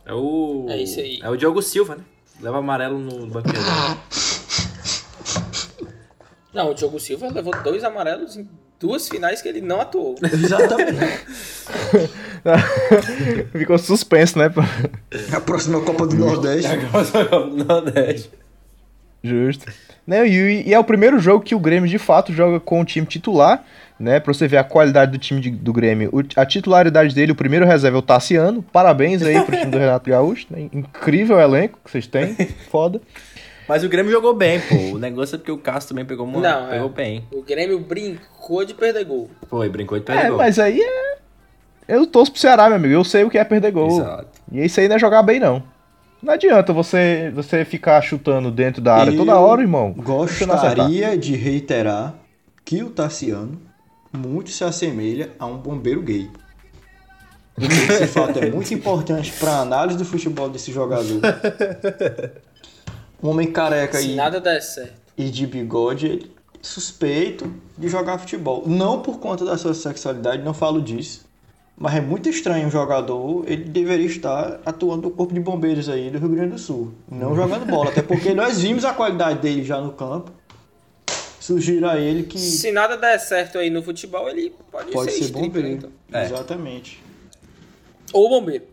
É 0.05 0.13
o. 0.13 0.65
É 0.69 0.77
isso 0.81 0.99
aí. 0.99 1.19
É 1.21 1.29
o 1.29 1.35
Diogo 1.35 1.61
Silva, 1.61 1.95
né? 1.95 2.03
Leva 2.41 2.57
amarelo 2.59 2.97
no 2.97 3.25
reserva. 3.39 3.97
Não, 6.53 6.71
o 6.71 6.73
Diogo 6.73 6.99
Silva 6.99 7.29
levou 7.29 7.53
dois 7.63 7.83
amarelos 7.83 8.35
em 8.35 8.47
duas 8.79 9.07
finais 9.07 9.41
que 9.41 9.47
ele 9.47 9.61
não 9.61 9.79
atuou. 9.79 10.15
Exatamente. 10.21 11.21
Ficou 13.53 13.77
suspenso, 13.77 14.37
né? 14.39 14.51
A 15.35 15.39
próxima 15.41 15.79
Copa 15.81 16.07
do 16.07 16.15
Nordeste. 16.15 16.69
Nordeste. 17.67 18.31
Justo. 19.23 19.71
Né, 20.05 20.27
e, 20.27 20.67
e 20.69 20.73
é 20.73 20.79
o 20.79 20.83
primeiro 20.83 21.19
jogo 21.19 21.43
que 21.45 21.53
o 21.55 21.59
Grêmio 21.59 21.87
de 21.89 21.97
fato 21.99 22.33
joga 22.33 22.59
com 22.59 22.81
o 22.81 22.85
time 22.85 23.05
titular, 23.05 23.63
né? 23.99 24.19
Pra 24.19 24.33
você 24.33 24.47
ver 24.47 24.57
a 24.57 24.63
qualidade 24.63 25.11
do 25.11 25.17
time 25.19 25.39
de- 25.39 25.51
do 25.51 25.71
Grêmio. 25.71 26.09
O- 26.11 26.23
a 26.39 26.45
titularidade 26.45 27.13
dele, 27.13 27.31
o 27.31 27.35
primeiro 27.35 27.65
reserva 27.67 27.97
é 27.97 27.99
o 27.99 28.01
Tassiano. 28.01 28.63
Parabéns 28.73 29.21
aí 29.21 29.39
pro 29.43 29.55
time 29.55 29.69
do 29.71 29.77
Renato 29.77 30.09
Gaúcho. 30.09 30.47
né? 30.49 30.67
Incrível 30.73 31.39
elenco 31.39 31.79
que 31.85 31.91
vocês 31.91 32.07
têm. 32.07 32.33
Foda. 32.71 32.99
Mas 33.69 33.83
o 33.83 33.89
Grêmio 33.89 34.11
jogou 34.11 34.33
bem, 34.33 34.59
pô. 34.59 34.95
O 34.95 34.97
negócio 34.97 35.35
é 35.35 35.37
porque 35.37 35.51
o 35.51 35.57
Cássio 35.57 35.89
também 35.89 36.03
pegou, 36.03 36.25
uma, 36.25 36.39
Não, 36.41 36.67
é. 36.67 36.71
pegou 36.71 36.89
bem. 36.89 37.23
O 37.31 37.43
Grêmio 37.43 37.79
brincou 37.79 38.65
de 38.65 38.73
perder 38.73 39.05
gol. 39.05 39.29
Foi, 39.47 39.69
brincou 39.69 39.97
de 39.99 40.03
perder 40.03 40.25
É, 40.25 40.27
gol. 40.29 40.37
mas 40.37 40.57
aí 40.59 40.81
é. 40.81 41.11
Eu 41.87 42.07
torço 42.07 42.31
pro 42.31 42.41
Ceará, 42.41 42.67
meu 42.67 42.77
amigo. 42.77 42.93
Eu 42.93 43.03
sei 43.03 43.23
o 43.23 43.29
que 43.29 43.37
é 43.37 43.43
perder 43.43 43.71
gol. 43.71 43.87
Exato. 43.87 44.27
E 44.51 44.65
isso 44.65 44.79
aí 44.79 44.87
não 44.87 44.95
é 44.95 44.99
jogar 44.99 45.21
bem, 45.23 45.39
não. 45.39 45.61
Não 46.21 46.33
adianta 46.33 46.71
você, 46.71 47.31
você 47.33 47.65
ficar 47.65 48.01
chutando 48.01 48.51
dentro 48.51 48.81
da 48.81 48.95
área 48.95 49.11
Eu 49.11 49.17
toda 49.17 49.39
hora, 49.39 49.61
irmão. 49.61 49.93
Gostaria 49.97 51.17
de 51.17 51.35
reiterar 51.35 52.13
que 52.63 52.83
o 52.83 52.89
Tassiano 52.89 53.59
muito 54.13 54.51
se 54.51 54.63
assemelha 54.63 55.31
a 55.39 55.45
um 55.45 55.57
bombeiro 55.57 56.01
gay. 56.01 56.29
Esse 57.57 58.07
fato 58.07 58.39
é 58.39 58.49
muito 58.51 58.73
importante 58.73 59.31
para 59.33 59.51
a 59.51 59.61
análise 59.61 59.97
do 59.97 60.05
futebol 60.05 60.49
desse 60.49 60.71
jogador. 60.71 61.21
Um 63.21 63.29
homem 63.29 63.51
careca 63.51 63.99
Se 63.99 64.11
e, 64.11 64.15
nada 64.15 64.41
der 64.41 64.61
certo. 64.61 64.93
e 65.15 65.29
de 65.29 65.45
bigode, 65.45 66.07
ele 66.07 66.31
é 66.35 66.57
suspeito 66.61 67.53
de 67.77 67.87
jogar 67.87 68.17
futebol. 68.17 68.63
Não 68.65 69.01
por 69.01 69.19
conta 69.19 69.45
da 69.45 69.57
sua 69.57 69.73
sexualidade, 69.73 70.41
não 70.43 70.53
falo 70.53 70.81
disso. 70.81 71.25
Mas 71.81 71.95
é 71.95 72.01
muito 72.01 72.29
estranho 72.29 72.67
um 72.67 72.69
jogador, 72.69 73.43
ele 73.47 73.63
deveria 73.63 74.05
estar 74.05 74.61
atuando 74.63 75.09
no 75.09 75.11
corpo 75.15 75.33
de 75.33 75.39
bombeiros 75.39 75.89
aí 75.89 76.11
do 76.11 76.19
Rio 76.19 76.29
Grande 76.29 76.51
do 76.51 76.59
Sul. 76.59 76.93
Não 77.09 77.35
jogando 77.35 77.65
bola, 77.65 77.89
até 77.89 78.03
porque 78.03 78.33
nós 78.35 78.61
vimos 78.61 78.85
a 78.85 78.93
qualidade 78.93 79.39
dele 79.39 79.63
já 79.63 79.81
no 79.81 79.91
campo. 79.91 80.31
Sugiro 81.39 81.89
a 81.89 81.97
ele 81.97 82.21
que 82.21 82.37
Se 82.37 82.71
nada 82.71 82.95
der 82.95 83.17
certo 83.19 83.57
aí 83.57 83.71
no 83.71 83.81
futebol, 83.81 84.29
ele 84.29 84.53
pode, 84.71 84.91
pode 84.91 85.11
ser, 85.11 85.17
ser 85.17 85.23
stripper, 85.25 85.47
bombeiro. 85.63 85.67
então. 85.69 85.89
É. 86.13 86.25
Exatamente. 86.25 87.01
Ou 88.13 88.29
bombeiro. 88.29 88.65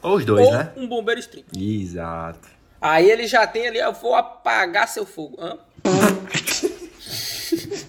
Ou 0.00 0.14
os 0.14 0.24
dois, 0.24 0.46
Ou 0.46 0.52
né? 0.52 0.72
um 0.76 0.86
bombeiro 0.86 1.18
stripper. 1.18 1.60
Exato. 1.60 2.48
Aí 2.80 3.10
ele 3.10 3.26
já 3.26 3.44
tem 3.44 3.66
ali, 3.66 3.78
eu 3.78 3.92
vou 3.92 4.14
apagar 4.14 4.86
seu 4.86 5.04
fogo. 5.04 5.36
Hã? 5.40 5.58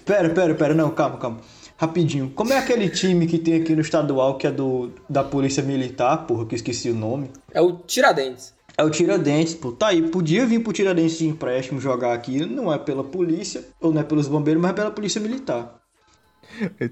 Pera, 0.04 0.28
pera, 0.30 0.52
pera, 0.56 0.74
não, 0.74 0.90
calma, 0.90 1.16
calma. 1.16 1.40
Rapidinho. 1.82 2.30
Como 2.32 2.52
é 2.52 2.58
aquele 2.58 2.88
time 2.88 3.26
que 3.26 3.36
tem 3.36 3.60
aqui 3.60 3.74
no 3.74 3.80
estadual 3.80 4.38
que 4.38 4.46
é 4.46 4.52
do 4.52 4.92
da 5.08 5.24
Polícia 5.24 5.64
Militar, 5.64 6.28
porra, 6.28 6.46
que 6.46 6.54
esqueci 6.54 6.88
o 6.88 6.94
nome? 6.94 7.28
É 7.52 7.60
o 7.60 7.72
Tiradentes. 7.72 8.54
É 8.78 8.84
o 8.84 8.88
Tiradentes, 8.88 9.54
pô. 9.54 9.72
Tá 9.72 9.88
aí, 9.88 10.00
podia 10.00 10.46
vir 10.46 10.62
pro 10.62 10.72
Tiradentes 10.72 11.18
de 11.18 11.26
empréstimo 11.26 11.80
jogar 11.80 12.12
aqui, 12.12 12.46
não 12.46 12.72
é 12.72 12.78
pela 12.78 13.02
polícia, 13.02 13.64
ou 13.80 13.92
não 13.92 14.00
é 14.00 14.04
pelos 14.04 14.28
bombeiros, 14.28 14.62
mas 14.62 14.70
é 14.70 14.74
pela 14.74 14.92
Polícia 14.92 15.20
Militar. 15.20 15.74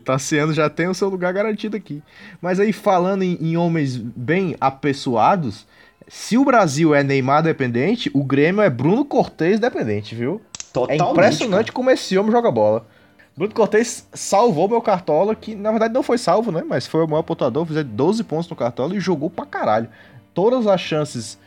Tassiano 0.05 0.53
já 0.53 0.69
tem 0.69 0.89
o 0.89 0.95
seu 0.95 1.09
lugar 1.09 1.33
garantido 1.33 1.77
aqui. 1.77 2.03
Mas 2.43 2.59
aí, 2.59 2.73
falando 2.73 3.23
em, 3.23 3.39
em 3.41 3.57
homens 3.57 3.97
bem 3.97 4.57
apessoados, 4.61 5.69
se 6.09 6.37
o 6.37 6.45
Brasil 6.45 6.93
é 6.97 7.05
Neymar 7.05 7.45
dependente, 7.45 8.11
o 8.13 8.25
Grêmio 8.25 8.61
é 8.61 8.69
Bruno 8.69 9.05
Cortez 9.05 9.61
dependente, 9.61 10.17
viu? 10.17 10.41
É 10.59 10.73
Totalmente. 10.73 11.11
impressionante 11.13 11.73
como 11.73 11.91
esse 11.91 12.19
homem 12.19 12.33
joga 12.33 12.51
bola. 12.51 12.87
Bruno 13.41 13.55
Cortez 13.55 14.07
salvou 14.13 14.69
meu 14.69 14.83
Cartola, 14.83 15.35
que 15.35 15.55
na 15.55 15.71
verdade 15.71 15.95
não 15.95 16.03
foi 16.03 16.19
salvo, 16.19 16.53
né? 16.53 16.63
Mas 16.63 16.87
foi 16.87 17.03
o 17.03 17.09
maior 17.09 17.23
pontuador, 17.23 17.65
fez 17.65 17.83
12 17.83 18.23
pontos 18.25 18.51
no 18.51 18.55
Cartola 18.55 18.95
e 18.95 19.01
jogou 19.01 19.31
pra 19.31 19.47
caralho. 19.47 19.89
Todas 20.35 20.67
as 20.67 20.79
chances 20.79 21.39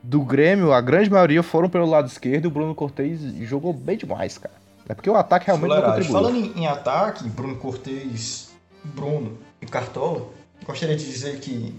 do 0.00 0.20
Grêmio, 0.22 0.72
a 0.72 0.80
grande 0.80 1.10
maioria 1.10 1.42
foram 1.42 1.68
pelo 1.68 1.86
lado 1.86 2.06
esquerdo 2.06 2.44
e 2.44 2.46
o 2.46 2.50
Bruno 2.52 2.72
Cortez 2.72 3.20
jogou 3.48 3.72
bem 3.72 3.96
demais, 3.96 4.38
cara. 4.38 4.54
É 4.88 4.94
porque 4.94 5.10
o 5.10 5.16
ataque 5.16 5.46
realmente 5.46 5.70
não 5.70 5.82
contribuiu. 5.82 6.12
Falando 6.12 6.36
em, 6.36 6.52
em 6.56 6.66
ataque, 6.68 7.28
Bruno 7.28 7.56
Cortez, 7.56 8.50
Bruno 8.84 9.36
e 9.60 9.66
Cartola, 9.66 10.28
gostaria 10.64 10.96
de 10.96 11.04
dizer 11.04 11.40
que 11.40 11.74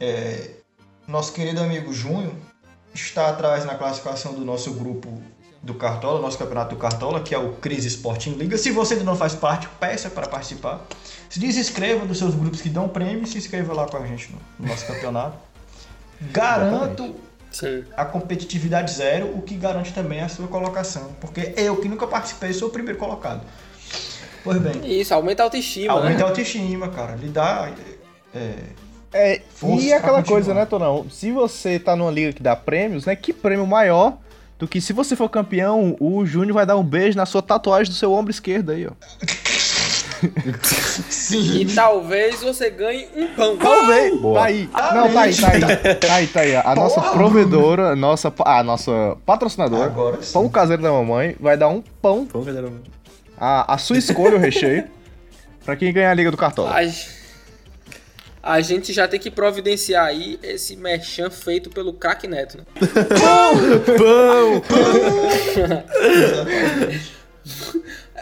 é, 0.00 0.50
nosso 1.06 1.32
querido 1.32 1.60
amigo 1.60 1.92
Júnior 1.92 2.32
está 2.92 3.28
atrás 3.28 3.64
na 3.64 3.76
classificação 3.76 4.34
do 4.34 4.44
nosso 4.44 4.74
grupo 4.74 5.22
do 5.62 5.74
Cartola, 5.74 6.20
nosso 6.20 6.38
campeonato 6.38 6.74
do 6.74 6.80
Cartola, 6.80 7.20
que 7.20 7.34
é 7.34 7.38
o 7.38 7.54
Crise 7.54 7.88
Sporting 7.88 8.32
Liga. 8.32 8.56
Se 8.56 8.70
você 8.70 8.94
ainda 8.94 9.04
não 9.04 9.16
faz 9.16 9.34
parte, 9.34 9.68
peça 9.80 10.08
para 10.08 10.26
participar. 10.28 10.86
Se 11.28 11.38
desinscreva 11.38 12.06
dos 12.06 12.18
seus 12.18 12.34
grupos 12.34 12.60
que 12.60 12.68
dão 12.68 12.88
prêmio 12.88 13.24
e 13.24 13.26
se 13.26 13.38
inscreva 13.38 13.72
lá 13.74 13.86
com 13.86 13.96
a 13.96 14.06
gente 14.06 14.30
no, 14.32 14.38
no 14.58 14.68
nosso 14.68 14.86
campeonato. 14.86 15.36
Garanto 16.32 17.14
Sim. 17.50 17.84
a 17.96 18.04
competitividade 18.04 18.92
zero, 18.92 19.36
o 19.36 19.42
que 19.42 19.54
garante 19.54 19.92
também 19.92 20.20
a 20.20 20.28
sua 20.28 20.48
colocação. 20.48 21.12
Porque 21.20 21.54
eu 21.56 21.76
que 21.76 21.88
nunca 21.88 22.06
participei 22.06 22.52
sou 22.52 22.68
o 22.68 22.70
primeiro 22.70 22.98
colocado. 22.98 23.42
Pois 24.42 24.58
bem, 24.58 25.00
Isso, 25.00 25.12
aumenta 25.12 25.42
a 25.42 25.46
autoestima, 25.46 25.92
aumenta 25.92 26.18
né? 26.18 26.24
a 26.24 26.28
autoestima, 26.28 26.88
cara. 26.88 27.16
Lhe 27.16 27.28
dá. 27.28 27.70
É, 28.34 28.54
É, 29.12 29.42
Força 29.50 29.84
e 29.84 29.92
aquela 29.92 30.22
coisa, 30.22 30.54
né, 30.54 30.66
Tonão? 30.66 31.06
Se 31.10 31.30
você 31.32 31.78
tá 31.78 31.96
numa 31.96 32.10
liga 32.10 32.32
que 32.32 32.42
dá 32.42 32.54
prêmios, 32.54 33.06
né? 33.06 33.16
Que 33.16 33.32
prêmio 33.32 33.66
maior 33.66 34.16
do 34.58 34.66
que 34.66 34.80
se 34.80 34.92
você 34.92 35.14
for 35.14 35.28
campeão, 35.28 35.96
o 36.00 36.24
Júnior 36.26 36.54
vai 36.54 36.66
dar 36.66 36.76
um 36.76 36.82
beijo 36.82 37.16
na 37.16 37.24
sua 37.26 37.40
tatuagem 37.42 37.92
do 37.92 37.96
seu 37.96 38.12
ombro 38.12 38.30
esquerdo 38.30 38.72
aí, 38.72 38.86
ó. 38.86 38.90
sim. 41.08 41.60
E 41.60 41.74
talvez 41.74 42.40
você 42.42 42.70
ganhe 42.70 43.06
um 43.14 43.28
pão. 43.34 43.56
Talvez. 43.56 44.20
Boa. 44.20 44.40
Tá 44.40 44.46
aí. 44.46 44.68
Não, 44.94 45.12
tá 45.12 45.20
aí, 45.22 45.34
tá 45.36 45.48
aí. 45.52 45.60
Tá 45.94 46.14
aí, 46.14 46.26
tá 46.26 46.40
aí. 46.40 46.56
A 46.56 46.74
nossa 46.74 47.00
provedora, 47.00 47.90
a 47.92 47.96
nossa, 47.96 48.32
a 48.44 48.62
nossa 48.64 49.16
patrocinadora, 49.24 49.84
Agora 49.84 50.22
sim. 50.22 50.32
pão 50.32 50.48
caseiro 50.48 50.82
da 50.82 50.90
mamãe, 50.90 51.36
vai 51.38 51.56
dar 51.56 51.68
um 51.68 51.80
pão, 52.02 52.26
Vamos 52.32 52.46
fazer 52.48 52.64
um- 52.64 52.80
a, 53.40 53.74
a 53.74 53.78
sua 53.78 53.96
escolha, 53.98 54.34
o 54.36 54.40
recheio, 54.40 54.84
pra 55.64 55.76
quem 55.76 55.92
ganhar 55.92 56.10
a 56.10 56.14
Liga 56.14 56.30
do 56.32 56.36
Cartola. 56.36 56.70
A, 56.76 56.82
a 58.48 58.62
gente 58.62 58.94
já 58.94 59.06
tem 59.06 59.20
que 59.20 59.30
providenciar 59.30 60.06
aí 60.06 60.40
esse 60.42 60.74
merchan 60.74 61.28
feito 61.28 61.68
pelo 61.68 61.92
craque 61.92 62.26
Neto, 62.26 62.56
né? 62.56 62.64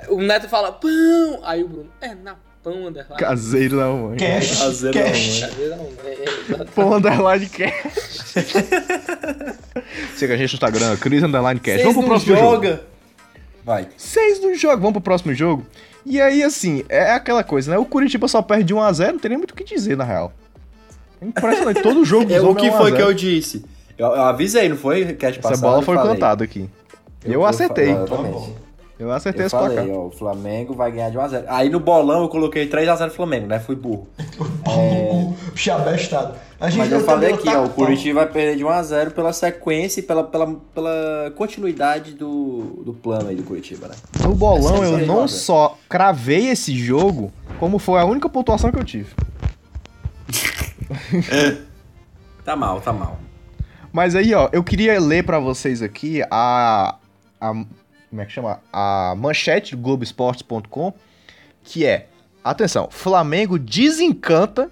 o 0.09 0.21
Neto 0.21 0.49
fala, 0.49 0.73
pão! 0.73 1.41
Aí 1.45 1.63
o 1.63 1.69
Bruno, 1.69 1.91
é 2.01 2.13
na 2.13 2.35
pão, 2.61 2.89
underline. 2.89 3.21
Caseiro 3.21 3.77
da 3.77 3.87
mamãe. 3.87 4.17
Cash, 4.19 4.59
Caseiro 4.59 4.99
da 4.99 5.05
cash. 5.05 5.41
mamãe. 5.43 5.69
Não, 5.69 5.89
é, 6.05 6.25
exato. 6.51 6.73
Pão 6.73 6.95
underline 6.95 7.49
cash. 7.49 8.35
Siga 10.17 10.35
a 10.35 10.37
gente 10.37 10.51
no 10.51 10.55
Instagram, 10.57 10.97
Cris 10.97 11.23
underline 11.23 11.61
cash. 11.61 11.83
Vamos 11.83 12.05
pro 12.05 12.19
Vocês 12.19 12.25
próximo 12.25 12.35
não 12.35 12.41
jogo. 12.41 12.67
joga? 12.67 12.85
Vai. 13.65 13.89
Seis 13.97 14.41
do 14.41 14.53
jogo, 14.57 14.79
vamos 14.79 14.93
pro 14.95 15.01
próximo 15.03 15.33
jogo. 15.35 15.65
E 16.09 16.21
aí, 16.21 16.43
assim, 16.45 16.85
é 16.89 17.11
aquela 17.11 17.43
coisa, 17.43 17.71
né? 17.73 17.77
O 17.79 17.85
Curitiba 17.85 18.29
só 18.29 18.41
perde 18.41 18.63
de 18.65 18.75
1x0, 18.75 19.13
não 19.13 19.19
tem 19.19 19.29
nem 19.31 19.39
muito 19.39 19.51
o 19.51 19.55
que 19.55 19.65
dizer, 19.65 19.97
na 19.97 20.05
real. 20.05 20.33
É 21.21 21.27
impressionante, 21.27 21.83
todo 21.83 22.05
jogo 22.07 22.33
É, 22.33 22.41
o 22.41 22.55
que 22.55 22.71
1 22.71 22.75
a 22.75 22.79
foi 22.79 22.91
0. 22.93 22.97
que 22.97 23.03
eu 23.03 23.13
disse? 23.13 23.65
Eu, 23.99 24.07
eu 24.07 24.23
avisei, 24.23 24.69
não 24.69 24.77
foi? 24.77 25.17
Essa 25.21 25.41
passado, 25.41 25.61
bola 25.63 25.79
eu 25.79 25.83
foi 25.83 25.97
cantada 25.97 26.45
aqui. 26.45 26.71
Eu, 27.25 27.33
Eu- 27.33 27.33
eu 27.41 27.47
acertei. 27.47 27.91
Exatamente. 27.91 28.33
bom. 28.33 28.55
Eu 28.99 29.13
acertei 29.13 29.43
Eu 29.43 29.47
esse 29.47 29.57
placar. 29.57 29.87
ó, 29.91 30.07
o 30.07 30.11
Flamengo 30.11 30.75
vai 30.75 30.91
ganhar 30.91 31.11
de 31.11 31.19
1x0. 31.19 31.45
Aí 31.49 31.69
no 31.69 31.79
bolão 31.79 32.23
eu 32.23 32.29
coloquei 32.29 32.69
3x0 32.69 33.11
Flamengo, 33.11 33.47
né? 33.47 33.61
Fui 33.61 33.77
burro. 33.77 34.09
O 34.67 35.57
chabestado. 35.57 36.35
A 36.61 36.69
gente 36.69 36.79
Mas 36.79 36.93
eu 36.93 37.01
falei 37.01 37.33
aqui, 37.33 37.49
ó, 37.49 37.65
o 37.65 37.71
Curitiba 37.71 38.25
vai 38.25 38.33
perder 38.33 38.57
de 38.57 38.65
1x0 38.65 39.11
pela 39.11 39.33
sequência 39.33 40.01
e 40.01 40.03
pela, 40.03 40.25
pela, 40.25 40.55
pela 40.75 41.33
continuidade 41.37 42.13
do, 42.13 42.83
do 42.85 42.93
plano 42.93 43.29
aí 43.29 43.37
do 43.37 43.43
Curitiba, 43.43 43.89
né? 43.89 43.95
No 44.23 44.35
bolão, 44.35 44.85
eu 44.85 45.07
não 45.07 45.27
só 45.29 45.79
cravei 45.89 46.49
esse 46.49 46.75
jogo, 46.75 47.33
como 47.59 47.79
foi 47.79 48.01
a 48.01 48.05
única 48.05 48.29
pontuação 48.29 48.71
que 48.71 48.79
eu 48.79 48.85
tive. 48.85 49.11
Tá 52.45 52.55
mal, 52.55 52.81
tá 52.81 52.93
mal. 52.93 53.19
Mas 53.93 54.15
aí, 54.15 54.33
ó, 54.33 54.49
eu 54.53 54.63
queria 54.63 55.01
ler 55.01 55.25
pra 55.25 55.41
vocês 55.41 55.83
aqui 55.83 56.23
a, 56.31 56.95
a 57.41 57.65
como 58.11 58.23
é 58.23 58.25
que 58.25 58.33
chama? 58.33 58.61
A 58.73 59.15
manchete 59.17 59.75
do 59.77 59.83
Globoesporte.com, 59.83 60.93
que 61.65 61.85
é, 61.85 62.07
atenção, 62.45 62.89
Flamengo 62.91 63.59
desencanta, 63.59 64.71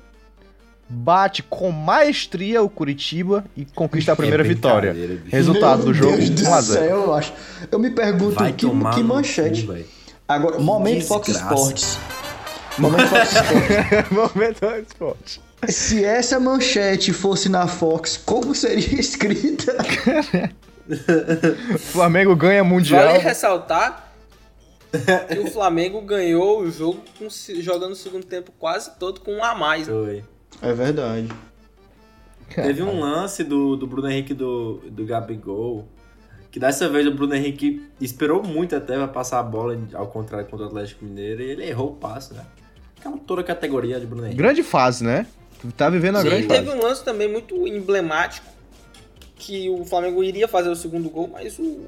bate 0.89 1.43
com 1.43 1.71
maestria 1.71 2.63
o 2.63 2.69
Curitiba 2.69 3.45
e 3.57 3.65
conquista 3.65 4.13
a 4.13 4.17
primeira 4.17 4.45
É 4.45 4.47
vitória. 4.49 4.93
bicho. 4.95 5.23
Resultado 5.29 5.79
Meu 5.79 5.87
do 5.87 5.95
jogo 5.95 6.17
Deus 6.17 6.31
do 6.31 6.49
1 6.49 6.55
a 6.55 6.61
0. 6.61 6.81
céu, 6.87 6.97
eu 7.03 7.15
acho. 7.15 7.33
Eu 7.71 7.79
me 7.79 7.91
pergunto 7.91 8.35
Vai 8.37 8.53
que, 8.53 8.67
que 8.69 9.03
manchete. 9.03 9.67
cu. 9.67 9.75
Agora, 10.29 10.59
momento 10.59 11.05
Fox. 11.07 11.29
Sports. 11.29 11.99
Momento 12.79 13.07
Fox 13.09 13.33
Sports. 13.33 14.11
Momento 14.35 14.61
do 14.61 14.77
esporte. 14.77 15.41
Se 15.69 16.05
essa 16.05 16.39
manchete 16.39 17.13
fosse 17.13 17.49
na 17.49 17.67
Fox, 17.67 18.17
como 18.19 18.55
seria 18.55 19.01
escrita? 19.01 19.75
Flamengo 21.79 22.35
ganha 22.37 22.63
mundial. 22.65 23.07
Vale 23.07 23.19
ressaltar 23.19 24.13
que 25.33 25.39
o 25.41 25.51
Flamengo 25.51 26.01
ganhou 26.03 26.61
o 26.61 26.71
jogo 26.71 27.01
com- 27.19 27.29
jogando 27.61 27.93
o 27.93 27.97
segundo 27.97 28.25
tempo 28.25 28.53
quase 28.59 28.91
todo 28.99 29.21
com 29.21 29.33
um 29.33 29.45
a 29.45 29.55
mais. 29.55 29.89
né? 29.89 29.93
Foi. 29.95 30.25
É 30.63 30.73
verdade. 30.73 31.29
Teve 32.55 32.83
um 32.83 33.01
lance 33.01 33.43
do, 33.43 33.75
do 33.77 33.87
Bruno 33.87 34.09
Henrique 34.09 34.35
do, 34.35 34.83
do 34.91 35.05
Gabigol. 35.05 35.89
Que 36.51 36.61
dessa 36.61 36.89
vez 36.89 37.05
o 37.05 37.11
Bruno 37.11 37.35
Henrique 37.35 37.83
esperou 38.01 38.41
muito 38.45 38.77
até 38.77 38.95
pra 38.95 39.09
passar 39.09 39.41
a 39.41 39.43
bola, 39.43 39.77
ao 39.93 40.07
contrário 40.07 40.47
contra 40.47 40.67
o 40.67 40.69
Atlético 40.69 41.05
Mineiro, 41.05 41.43
e 41.43 41.51
ele 41.51 41.65
errou 41.69 41.89
o 41.91 41.97
passe, 41.97 42.33
né? 42.33 42.45
Aquela 43.01 43.17
toda 43.19 43.41
a 43.41 43.45
categoria 43.45 43.99
de 43.99 44.07
Bruno 44.07 44.23
Henrique. 44.25 44.39
Grande 44.39 44.63
fase, 44.63 45.03
né? 45.03 45.27
Tá 45.77 45.91
vivendo 45.91 46.17
a 46.17 46.21
Sim, 46.21 46.29
grande 46.29 46.47
teve 46.47 46.67
fase. 46.67 46.79
um 46.79 46.83
lance 46.83 47.05
também 47.05 47.29
muito 47.29 47.67
emblemático 47.67 48.47
que 49.37 49.69
o 49.69 49.85
Flamengo 49.85 50.23
iria 50.23 50.49
fazer 50.49 50.69
o 50.69 50.77
segundo 50.77 51.09
gol, 51.11 51.29
mas 51.33 51.59
o 51.59 51.81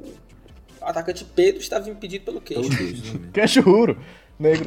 atacante 0.81 1.25
Pedro 1.25 1.61
estava 1.61 1.89
impedido 1.89 2.25
pelo 2.25 2.41
queixo. 2.41 2.69
queixo, 2.71 3.19
né? 3.19 3.29
Que 3.33 3.41
é 3.41 3.47
churro. 3.47 3.97
Negro. 4.39 4.65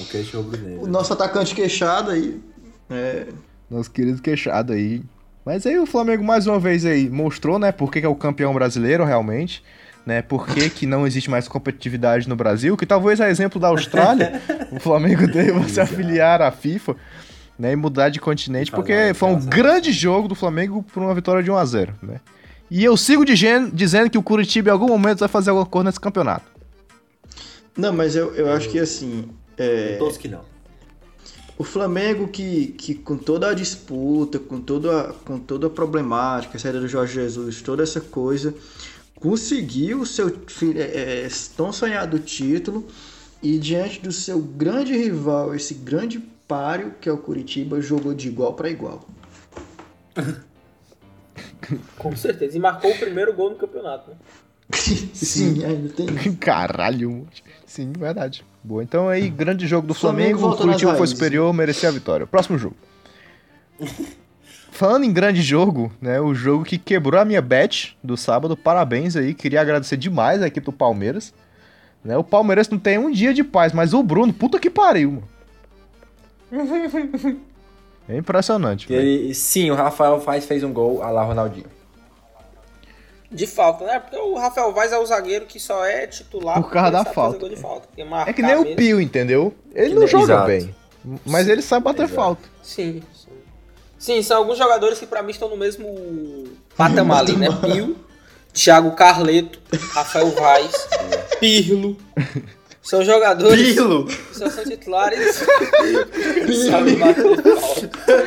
O 0.00 0.04
queixo 0.06 0.40
rubro-negro. 0.40 0.84
O 0.84 0.86
nosso 0.86 1.12
atacante 1.12 1.54
queixado 1.54 2.10
aí. 2.10 2.40
É, 2.90 3.26
Nosso 3.70 3.90
querido 3.90 4.20
queixado 4.20 4.72
aí. 4.72 5.02
Mas 5.44 5.66
aí 5.66 5.78
o 5.78 5.86
Flamengo 5.86 6.24
mais 6.24 6.46
uma 6.46 6.58
vez 6.58 6.86
aí 6.86 7.08
mostrou, 7.10 7.58
né, 7.58 7.70
por 7.70 7.90
que 7.90 8.00
que 8.00 8.06
é 8.06 8.08
o 8.08 8.14
campeão 8.14 8.54
brasileiro 8.54 9.04
realmente, 9.04 9.62
né, 10.06 10.22
por 10.22 10.46
que 10.46 10.70
que 10.70 10.86
não 10.86 11.06
existe 11.06 11.30
mais 11.30 11.48
competitividade 11.48 12.28
no 12.28 12.36
Brasil, 12.36 12.76
que 12.76 12.86
talvez 12.86 13.20
a 13.20 13.28
exemplo 13.28 13.60
da 13.60 13.68
Austrália, 13.68 14.40
o 14.72 14.80
Flamengo 14.80 15.26
deva 15.26 15.68
se 15.68 15.80
afiliar 15.80 16.40
à 16.40 16.50
FIFA, 16.50 16.96
né, 17.58 17.72
e 17.72 17.76
mudar 17.76 18.08
de 18.08 18.20
continente, 18.20 18.70
porque 18.70 18.92
foi 19.14 19.28
um 19.28 19.34
declaração. 19.36 19.50
grande 19.50 19.92
jogo 19.92 20.28
do 20.28 20.34
Flamengo 20.34 20.82
por 20.92 21.02
uma 21.02 21.14
vitória 21.14 21.42
de 21.42 21.50
1 21.50 21.56
a 21.56 21.64
0, 21.64 21.94
né. 22.02 22.20
E 22.70 22.82
eu 22.82 22.96
sigo 22.96 23.24
dizendo 23.24 24.10
que 24.10 24.18
o 24.18 24.22
Curitiba 24.22 24.70
em 24.70 24.72
algum 24.72 24.88
momento 24.88 25.18
vai 25.20 25.28
fazer 25.28 25.50
alguma 25.50 25.66
coisa 25.66 25.84
nesse 25.84 26.00
campeonato. 26.00 26.46
Não, 27.76 27.92
mas 27.92 28.16
eu, 28.16 28.34
eu 28.34 28.50
acho 28.52 28.68
que 28.68 28.78
assim. 28.78 29.28
é, 29.58 29.96
Todos 29.98 30.16
que 30.16 30.28
não. 30.28 30.40
O 31.56 31.62
Flamengo 31.62 32.26
que, 32.26 32.68
que 32.78 32.94
com 32.94 33.16
toda 33.16 33.48
a 33.50 33.54
disputa, 33.54 34.38
com 34.40 34.58
toda, 34.60 35.00
a- 35.02 35.12
com 35.12 35.38
toda 35.38 35.68
a 35.68 35.70
problemática, 35.70 36.56
a 36.56 36.60
saída 36.60 36.80
do 36.80 36.88
Jorge 36.88 37.14
Jesus, 37.14 37.62
toda 37.62 37.82
essa 37.82 38.00
coisa, 38.00 38.52
conseguiu 39.14 40.00
o 40.00 40.06
seu 40.06 40.28
é, 40.76 40.80
é, 41.26 41.28
tão 41.56 41.72
sonhado 41.72 42.18
título 42.18 42.86
e 43.42 43.56
diante 43.58 44.00
do 44.00 44.10
seu 44.10 44.40
grande 44.40 44.96
rival, 44.96 45.54
esse 45.54 45.74
grande 45.74 46.20
páreo 46.46 46.94
que 47.00 47.08
é 47.08 47.12
o 47.12 47.18
Curitiba, 47.18 47.80
jogou 47.80 48.14
de 48.14 48.28
igual 48.28 48.54
para 48.54 48.70
igual. 48.70 49.06
Com 51.98 52.14
certeza. 52.16 52.56
E 52.56 52.60
marcou 52.60 52.90
o 52.90 52.98
primeiro 52.98 53.32
gol 53.32 53.50
no 53.50 53.56
campeonato. 53.56 54.10
Né? 54.10 54.16
Sim, 55.12 55.64
ainda 55.64 55.88
tem. 55.90 56.06
Caralho. 56.36 57.26
Sim, 57.66 57.92
verdade. 57.98 58.44
Boa. 58.62 58.82
Então 58.82 59.08
aí, 59.08 59.28
grande 59.28 59.66
jogo 59.66 59.86
do 59.86 59.94
Flamengo 59.94 60.38
Flamengo. 60.38 60.54
O 60.54 60.66
Curitiba 60.66 60.94
foi 60.94 61.06
superior, 61.06 61.52
merecia 61.52 61.88
a 61.88 61.92
vitória. 61.92 62.26
Próximo 62.26 62.58
jogo. 62.58 62.76
Falando 64.70 65.04
em 65.04 65.12
grande 65.12 65.42
jogo, 65.42 65.92
né? 66.00 66.20
O 66.20 66.34
jogo 66.34 66.64
que 66.64 66.78
quebrou 66.78 67.20
a 67.20 67.24
minha 67.24 67.42
bet 67.42 67.96
do 68.02 68.16
sábado. 68.16 68.56
Parabéns 68.56 69.16
aí. 69.16 69.34
Queria 69.34 69.60
agradecer 69.60 69.96
demais 69.96 70.42
a 70.42 70.46
equipe 70.46 70.66
do 70.66 70.72
Palmeiras. 70.72 71.32
Né, 72.04 72.18
o 72.18 72.24
Palmeiras 72.24 72.68
não 72.68 72.78
tem 72.78 72.98
um 72.98 73.10
dia 73.10 73.32
de 73.32 73.42
paz, 73.42 73.72
mas 73.72 73.94
o 73.94 74.02
Bruno, 74.02 74.30
puta 74.30 74.58
que 74.58 74.68
pariu, 74.68 75.12
mano. 75.12 75.33
É 78.06 78.18
impressionante. 78.18 78.92
Ele, 78.92 79.32
sim, 79.34 79.70
o 79.70 79.74
Rafael 79.74 80.20
faz, 80.20 80.44
fez 80.44 80.62
um 80.62 80.70
gol 80.70 81.02
a 81.02 81.08
lá 81.10 81.22
Ronaldinho. 81.24 81.64
De 83.32 83.46
falta, 83.46 83.86
né? 83.86 83.98
Porque 83.98 84.16
o 84.16 84.34
Rafael 84.36 84.72
Vaz 84.74 84.92
é 84.92 84.98
o 84.98 85.06
zagueiro 85.06 85.46
que 85.46 85.58
só 85.58 85.84
é 85.86 86.06
titular 86.06 86.60
Por 86.62 86.70
causa 86.70 86.90
da 86.90 87.04
falta. 87.06 87.48
de 87.48 87.56
falta. 87.56 87.88
É 88.26 88.32
que 88.34 88.42
nem 88.42 88.56
o 88.56 88.60
mesmo- 88.60 88.76
Pio, 88.76 89.00
entendeu? 89.00 89.54
Ele 89.74 89.88
Que 89.88 89.94
não 89.94 90.00
nem- 90.00 90.08
joga 90.08 90.24
Exato. 90.34 90.46
bem. 90.46 90.74
Mas 91.24 91.48
ele 91.48 91.62
sabe 91.62 91.84
bater 91.84 92.02
Exato. 92.02 92.14
falta. 92.14 92.42
Sim, 92.62 93.02
sim. 93.14 93.28
Sim, 93.98 94.22
são 94.22 94.36
alguns 94.36 94.58
jogadores 94.58 94.98
que 94.98 95.06
pra 95.06 95.22
mim 95.22 95.30
estão 95.30 95.48
no 95.48 95.56
mesmo 95.56 96.44
patamar 96.76 97.20
ali, 97.20 97.36
né? 97.36 97.48
Pio, 97.62 97.96
Thiago 98.52 98.92
Carleto, 98.92 99.58
Rafael 99.94 100.30
Vaz, 100.32 100.72
Pirlo. 101.40 101.96
São 102.84 103.02
jogadores 103.04 103.74
Pirlo! 103.74 104.04
que 104.06 104.36
só 104.38 104.50
são 104.50 104.62
titulares. 104.64 105.38
Falta. 106.78 108.24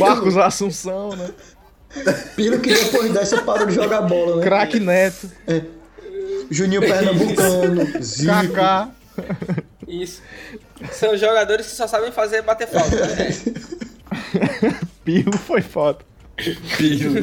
Marcos 0.00 0.36
Assunção, 0.36 1.14
né? 1.16 1.30
Piro 2.34 2.58
que 2.60 2.74
depois 2.74 3.12
dessa 3.12 3.40
parou 3.42 3.66
de 3.66 3.74
jogar 3.74 4.02
bola, 4.02 4.36
né? 4.36 4.42
Craque 4.42 4.80
Neto. 4.80 5.30
Juninho 6.50 6.80
Pernambucano, 6.80 8.02
Zico. 8.02 8.32
Kaká. 8.32 8.90
Isso. 9.86 10.20
São 10.90 11.16
jogadores 11.16 11.66
que 11.66 11.72
só 11.76 11.86
sabem 11.86 12.10
fazer 12.10 12.42
bater 12.42 12.66
falta. 12.66 13.06
né? 13.06 13.30
Pio 15.04 15.32
foi 15.38 15.62
foda. 15.62 16.00
Pirlo. 16.76 17.20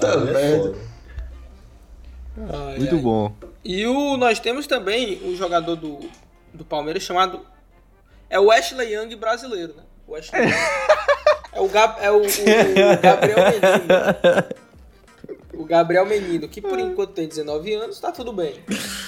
Tá 0.00 0.16
merda. 0.16 0.74
Ai, 2.50 2.78
Muito 2.78 2.94
ai. 2.96 3.00
bom. 3.02 3.36
E 3.64 3.86
o, 3.86 4.16
nós 4.16 4.38
temos 4.38 4.66
também 4.66 5.20
o 5.24 5.34
jogador 5.36 5.76
do, 5.76 6.00
do 6.52 6.64
Palmeiras 6.64 7.02
chamado. 7.02 7.40
É 8.28 8.38
o 8.38 8.50
Ashley 8.50 8.94
Young 8.94 9.14
brasileiro, 9.16 9.74
né? 9.74 9.82
O 10.06 10.14
Ashley 10.14 10.42
Young. 10.42 10.52
É 11.56 11.60
o, 11.60 11.68
Gab, 11.68 12.02
é 12.04 12.10
o, 12.10 12.16
o- 12.16 12.24
o 12.24 13.00
Gabriel 13.00 13.38
Menino. 13.52 14.44
O 15.56 15.64
Gabriel 15.64 16.04
Menino, 16.04 16.48
que 16.48 16.60
por 16.60 16.80
enquanto 16.80 17.12
tem 17.12 17.28
19 17.28 17.72
anos, 17.74 18.00
tá 18.00 18.10
tudo 18.10 18.32
bem. 18.32 18.54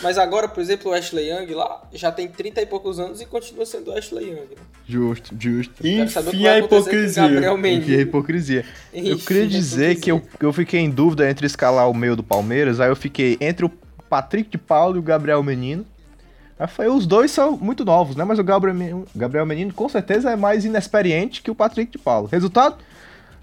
Mas 0.00 0.16
agora, 0.16 0.46
por 0.46 0.60
exemplo, 0.60 0.92
o 0.92 0.94
Ashley 0.94 1.28
Young 1.28 1.52
lá 1.52 1.82
já 1.92 2.12
tem 2.12 2.28
30 2.28 2.62
e 2.62 2.66
poucos 2.66 3.00
anos 3.00 3.20
e 3.20 3.26
continua 3.26 3.66
sendo 3.66 3.90
o 3.90 3.98
Ashley 3.98 4.26
Young. 4.30 4.36
Né? 4.50 4.62
Justo, 4.86 5.34
justo. 5.36 5.74
Enfim, 5.84 6.46
a 6.46 6.58
hipocrisia. 6.60 7.24
Enfim, 7.24 7.94
a 7.96 8.00
hipocrisia. 8.00 8.64
Eu 8.94 9.14
Enfim, 9.16 9.26
queria 9.26 9.42
a 9.42 9.48
dizer 9.48 9.96
que 9.96 10.12
eu, 10.12 10.22
eu 10.40 10.52
fiquei 10.52 10.78
em 10.78 10.88
dúvida 10.90 11.28
entre 11.28 11.46
escalar 11.48 11.90
o 11.90 11.94
meio 11.94 12.14
do 12.14 12.22
Palmeiras, 12.22 12.78
aí 12.78 12.88
eu 12.90 12.96
fiquei 12.96 13.36
entre 13.40 13.64
o 13.66 13.72
Patrick 14.08 14.48
de 14.50 14.58
Paulo 14.58 14.96
e 14.96 14.98
o 14.98 15.02
Gabriel 15.02 15.42
Menino. 15.42 15.84
Aí 16.58 16.66
foi, 16.66 16.88
os 16.88 17.06
dois 17.06 17.30
são 17.30 17.56
muito 17.56 17.84
novos, 17.84 18.16
né? 18.16 18.24
Mas 18.24 18.38
o 18.38 18.44
Gabriel 18.44 18.74
Menino, 18.74 19.04
Gabriel 19.14 19.44
Menino 19.46 19.72
com 19.74 19.88
certeza 19.88 20.30
é 20.30 20.36
mais 20.36 20.64
inexperiente 20.64 21.42
que 21.42 21.50
o 21.50 21.54
Patrick 21.54 21.92
de 21.92 21.98
Paulo. 21.98 22.28
Resultado? 22.32 22.76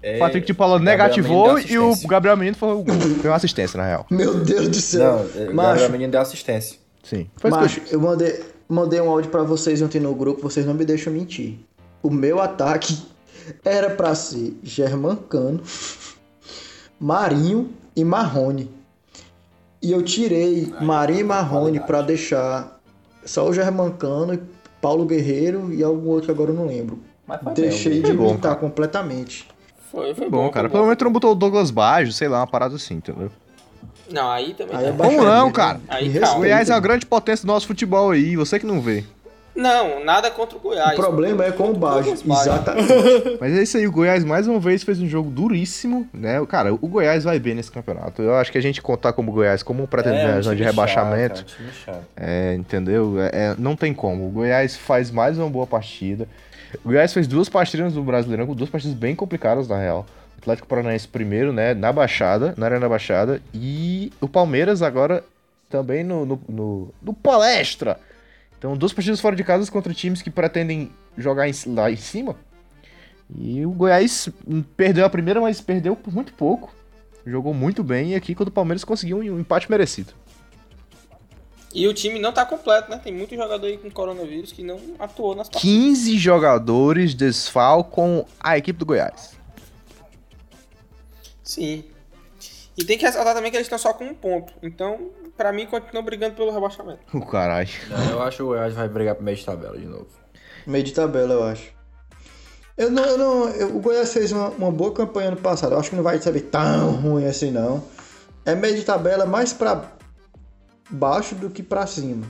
É, 0.02 0.16
O 0.16 0.18
Patrick 0.18 0.46
de 0.46 0.52
Paulo 0.52 0.78
negativou 0.78 1.58
e 1.58 1.78
o. 1.78 1.94
Gabriel 2.06 2.36
Menino 2.36 2.56
foi, 2.56 2.68
o- 2.74 2.84
uma 3.24 3.36
assistência, 3.36 3.78
na 3.78 3.86
real. 3.86 4.06
Meu 4.10 4.34
Deus 4.44 4.62
do 4.68 4.74
Não, 4.74 4.80
céu. 4.82 5.26
é, 5.36 5.48
o 5.48 5.54
Macho, 5.54 5.68
Gabriel 5.68 5.90
Menino 5.90 6.12
deu 6.12 6.20
assistência. 6.20 6.78
Sim. 7.02 7.26
Foi 7.36 7.50
eu 7.50 7.54
Macho, 7.54 7.80
eu 7.90 8.00
mandei, 8.00 8.44
mandei 8.68 9.00
um 9.00 9.08
áudio 9.08 9.30
pra 9.30 9.42
vocês 9.42 9.80
ontem 9.80 10.00
no 10.00 10.14
grupo, 10.14 10.42
vocês 10.42 10.66
não 10.66 10.74
me 10.74 10.84
deixam 10.84 11.12
mentir. 11.12 11.58
O 12.02 12.10
meu 12.10 12.40
ataque 12.40 12.98
era 13.64 13.90
pra 13.90 14.14
ser 14.14 14.58
Germancano, 14.62 15.62
Marinho 17.00 17.70
e 17.94 18.04
Marrone. 18.04 18.70
E 19.84 19.92
eu 19.92 20.02
tirei 20.02 20.72
Marinho 20.80 21.20
e 21.20 21.24
Marrone 21.24 21.78
pra 21.80 22.00
deixar 22.00 22.80
só 23.24 23.46
o 23.46 23.52
Germancano, 23.52 24.40
Paulo 24.80 25.04
Guerreiro 25.04 25.72
e 25.72 25.82
algum 25.82 26.08
outro 26.08 26.26
que 26.26 26.30
agora 26.32 26.50
eu 26.50 26.54
não 26.54 26.66
lembro. 26.66 26.98
Mas 27.26 27.40
foi 27.42 27.52
Deixei 27.54 27.92
bem, 28.00 28.02
de 28.02 28.12
bom, 28.16 28.30
imitar 28.30 28.56
completamente. 28.56 29.46
Foi, 29.90 30.14
foi 30.14 30.28
Bom, 30.28 30.44
bom, 30.44 30.50
cara. 30.50 30.68
foi 30.68 30.72
Pelo 30.72 30.82
bom. 30.84 30.86
menos 30.88 30.98
tu 30.98 31.04
não 31.04 31.12
botou 31.12 31.32
o 31.32 31.34
Douglas 31.34 31.70
Baggio, 31.70 32.12
sei 32.12 32.28
lá, 32.28 32.40
uma 32.40 32.46
parada 32.46 32.74
assim, 32.76 32.94
entendeu? 32.94 33.30
Não, 34.10 34.30
aí 34.30 34.52
também 34.54 34.76
Aí 34.76 34.86
é 34.86 34.90
não. 34.90 34.96
Como 34.98 35.22
não, 35.22 35.46
né? 35.46 35.52
cara? 35.52 35.80
Aí, 35.88 36.08
Me 36.08 36.18
calma. 36.18 36.34
O 36.36 36.38
Goiás 36.40 36.52
é 36.52 36.58
respeita. 36.58 36.76
a 36.76 36.80
grande 36.80 37.06
potência 37.06 37.46
do 37.46 37.52
nosso 37.52 37.66
futebol 37.66 38.10
aí, 38.10 38.36
você 38.36 38.58
que 38.58 38.66
não 38.66 38.80
vê. 38.80 39.04
Não, 39.54 40.04
nada 40.04 40.30
contra 40.30 40.56
o 40.56 40.60
Goiás. 40.60 40.98
O 40.98 41.00
problema 41.00 41.44
é 41.44 41.52
com 41.52 41.70
o 41.70 41.74
Baggio. 41.74 42.12
Exatamente. 42.12 43.38
Mas 43.40 43.56
é 43.56 43.62
isso 43.62 43.76
aí, 43.76 43.86
o 43.86 43.92
Goiás 43.92 44.24
mais 44.24 44.48
uma 44.48 44.58
vez 44.58 44.82
fez 44.82 45.00
um 45.00 45.08
jogo 45.08 45.30
duríssimo, 45.30 46.08
né? 46.12 46.44
Cara, 46.46 46.74
o 46.74 46.88
Goiás 46.88 47.22
vai 47.22 47.38
bem 47.38 47.54
nesse 47.54 47.70
campeonato. 47.70 48.20
Eu 48.20 48.34
acho 48.34 48.50
que 48.50 48.58
a 48.58 48.60
gente 48.60 48.82
contar 48.82 49.12
como 49.12 49.30
Goiás 49.30 49.62
como 49.62 49.84
um 49.84 49.86
pretendente 49.86 50.48
É, 50.48 50.50
um 50.50 50.54
de 50.54 50.62
rebaixamento, 50.62 51.38
chato, 51.38 51.56
time 51.56 51.70
chato. 51.84 52.04
é, 52.16 52.54
entendeu? 52.54 53.14
É, 53.20 53.30
é, 53.32 53.54
não 53.56 53.76
tem 53.76 53.94
como. 53.94 54.26
O 54.26 54.30
Goiás 54.30 54.76
faz 54.76 55.10
mais 55.10 55.38
uma 55.38 55.48
boa 55.48 55.66
partida. 55.66 56.26
O 56.84 56.88
Goiás 56.88 57.12
fez 57.12 57.28
duas 57.28 57.48
partidas 57.48 57.92
do 57.92 58.02
Brasileirão, 58.02 58.46
com 58.46 58.54
duas 58.54 58.68
partidas 58.70 58.96
bem 58.96 59.14
complicadas, 59.14 59.68
na 59.68 59.78
real. 59.78 60.04
O 60.36 60.40
Atlético 60.40 60.66
Paranaense 60.66 61.06
primeiro, 61.06 61.52
né? 61.52 61.74
Na 61.74 61.92
Baixada, 61.92 62.54
na 62.56 62.66
Arena 62.66 62.88
Baixada. 62.88 63.40
E 63.54 64.12
o 64.20 64.26
Palmeiras 64.28 64.82
agora 64.82 65.22
também 65.70 66.02
no, 66.02 66.26
no, 66.26 66.40
no, 66.48 66.94
no 67.00 67.14
Palestra. 67.14 67.98
Então, 68.64 68.74
duas 68.78 68.94
partidas 68.94 69.20
fora 69.20 69.36
de 69.36 69.44
casa 69.44 69.70
contra 69.70 69.92
times 69.92 70.22
que 70.22 70.30
pretendem 70.30 70.90
jogar 71.18 71.46
em- 71.46 71.74
lá 71.74 71.90
em 71.90 71.96
cima. 71.96 72.34
E 73.38 73.66
o 73.66 73.70
Goiás 73.70 74.30
hum, 74.48 74.62
perdeu 74.74 75.04
a 75.04 75.10
primeira, 75.10 75.38
mas 75.38 75.60
perdeu 75.60 75.94
por 75.94 76.14
muito 76.14 76.32
pouco. 76.32 76.74
Jogou 77.26 77.52
muito 77.52 77.84
bem 77.84 78.12
e 78.12 78.14
aqui 78.14 78.34
quando 78.34 78.48
o 78.48 78.52
Palmeiras 78.52 78.82
conseguiu 78.82 79.18
um 79.18 79.38
empate 79.38 79.70
merecido. 79.70 80.14
E 81.74 81.86
o 81.86 81.92
time 81.92 82.18
não 82.18 82.32
tá 82.32 82.46
completo, 82.46 82.90
né? 82.90 82.96
Tem 82.96 83.12
muito 83.12 83.34
jogador 83.34 83.66
aí 83.66 83.76
com 83.76 83.90
coronavírus 83.90 84.50
que 84.50 84.62
não 84.62 84.80
atuou 84.98 85.34
nas 85.34 85.50
partidas. 85.50 85.70
15 85.70 86.16
jogadores 86.16 87.14
desfalcam 87.14 88.24
a 88.40 88.56
equipe 88.56 88.78
do 88.78 88.86
Goiás. 88.86 89.36
Sim. 91.42 91.84
E 92.78 92.82
tem 92.82 92.96
que 92.96 93.04
ressaltar 93.04 93.34
também 93.34 93.50
que 93.50 93.58
eles 93.58 93.66
estão 93.66 93.78
só 93.78 93.92
com 93.92 94.06
um 94.06 94.14
ponto. 94.14 94.54
Então, 94.62 95.10
pra 95.36 95.52
mim, 95.52 95.66
continuam 95.66 96.04
brigando 96.04 96.34
pelo 96.34 96.52
rebaixamento. 96.52 97.00
O 97.12 97.24
caralho. 97.26 97.68
Não, 97.88 98.10
eu 98.10 98.22
acho 98.22 98.36
que 98.38 98.42
o 98.42 98.46
Goiás 98.46 98.74
vai 98.74 98.88
brigar 98.88 99.14
pro 99.14 99.24
meio 99.24 99.36
de 99.36 99.44
tabela 99.44 99.76
de 99.78 99.86
novo. 99.86 100.06
Meio 100.66 100.84
de 100.84 100.92
tabela, 100.92 101.32
eu 101.34 101.44
acho. 101.44 101.72
Eu 102.76 102.90
não, 102.90 103.04
eu 103.04 103.18
não, 103.18 103.48
eu- 103.50 103.76
o 103.76 103.80
Goiás 103.80 104.12
fez 104.12 104.32
uma, 104.32 104.48
uma 104.48 104.70
boa 104.72 104.92
campanha 104.92 105.28
ano 105.28 105.36
passado. 105.36 105.72
Eu 105.72 105.78
acho 105.78 105.90
que 105.90 105.96
não 105.96 106.02
vai 106.02 106.18
saber 106.20 106.40
tão 106.42 106.92
ruim 106.92 107.26
assim, 107.26 107.50
não. 107.50 107.84
É 108.44 108.54
meio 108.54 108.74
de 108.76 108.82
tabela 108.84 109.24
mais 109.26 109.52
pra 109.52 109.92
baixo 110.90 111.34
do 111.34 111.48
que 111.50 111.62
pra 111.62 111.86
cima. 111.86 112.26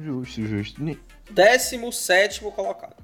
Justo, 0.00 0.42
justo. 0.46 0.82
Ni- 0.82 0.98
17 1.30 2.40
colocado. 2.40 2.94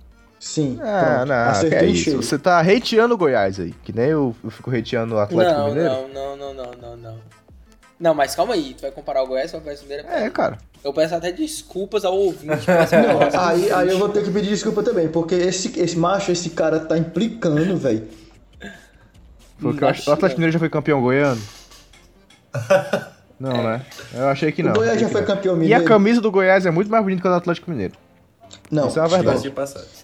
Sim. 0.41 0.79
Ah, 0.83 1.03
pronto. 1.25 1.29
não, 1.29 1.45
que 1.45 1.51
Acertei 1.51 1.79
é 1.79 1.85
em 1.87 1.93
isso. 1.93 2.05
cheio. 2.05 2.23
Você 2.23 2.39
tá 2.39 2.61
hateando 2.61 3.15
o 3.15 3.19
Goiás 3.19 3.59
aí, 3.59 3.73
que 3.73 3.93
nem 3.93 4.07
eu, 4.11 4.35
eu 4.45 4.51
fico 4.51 4.71
hateando 4.75 5.15
o 5.15 5.19
Atlético 5.19 5.59
Não, 5.59 5.69
Mineiro. 5.69 5.91
não, 5.91 6.09
não, 6.09 6.37
não, 6.37 6.55
não, 6.55 6.73
não, 6.77 6.97
não. 6.97 7.21
Não, 7.99 8.15
mas 8.15 8.35
calma 8.35 8.55
aí. 8.55 8.75
Tu 8.75 8.83
vai 8.83 8.91
comparar 8.91 9.23
o 9.23 9.27
Goiás 9.27 9.51
com 9.51 9.59
o 9.59 9.61
Goiás 9.61 9.83
Mineiro? 9.83 10.07
É, 10.09 10.31
cara. 10.31 10.59
Eu 10.85 10.93
peço 10.93 11.15
até 11.15 11.33
desculpas 11.33 12.05
ao 12.05 12.17
ouvinte. 12.17 12.67
Não, 12.71 13.41
aí, 13.41 13.71
aí 13.73 13.89
eu 13.89 13.99
vou 13.99 14.09
ter 14.09 14.23
que 14.23 14.31
pedir 14.31 14.51
desculpa 14.51 14.83
também, 14.83 15.09
porque 15.09 15.35
esse, 15.35 15.79
esse 15.81 15.99
macho, 15.99 16.31
esse 16.31 16.51
cara 16.51 16.79
tá 16.79 16.97
implicando, 16.97 17.77
velho. 17.77 18.07
Porque 19.61 19.85
o 19.85 19.89
Atlético 19.89 20.39
Mineiro 20.41 20.53
já 20.53 20.59
foi 20.59 20.69
campeão 20.71 21.01
goiano? 21.01 21.41
Não, 23.39 23.63
né? 23.63 23.83
Eu 24.13 24.29
achei 24.29 24.51
que 24.51 24.65
não. 24.65 24.73
o 24.73 24.75
Goiás 24.75 25.01
já 25.01 25.09
foi 25.09 25.25
campeão 25.25 25.55
E 25.55 25.57
a 25.57 25.61
mineiro. 25.61 25.85
camisa 25.85 26.21
do 26.21 26.31
Goiás 26.31 26.67
é 26.67 26.73
muito 26.73 26.91
mais 26.91 27.05
bonita 27.05 27.23
que 27.23 27.29
a 27.29 27.31
do 27.31 27.37
Atlético 27.37 27.71
Mineiro. 27.71 27.95
Não, 28.71 28.89
Isso 28.89 28.99
é 28.99 29.03
uma 29.03 29.09
verdade. 29.09 29.53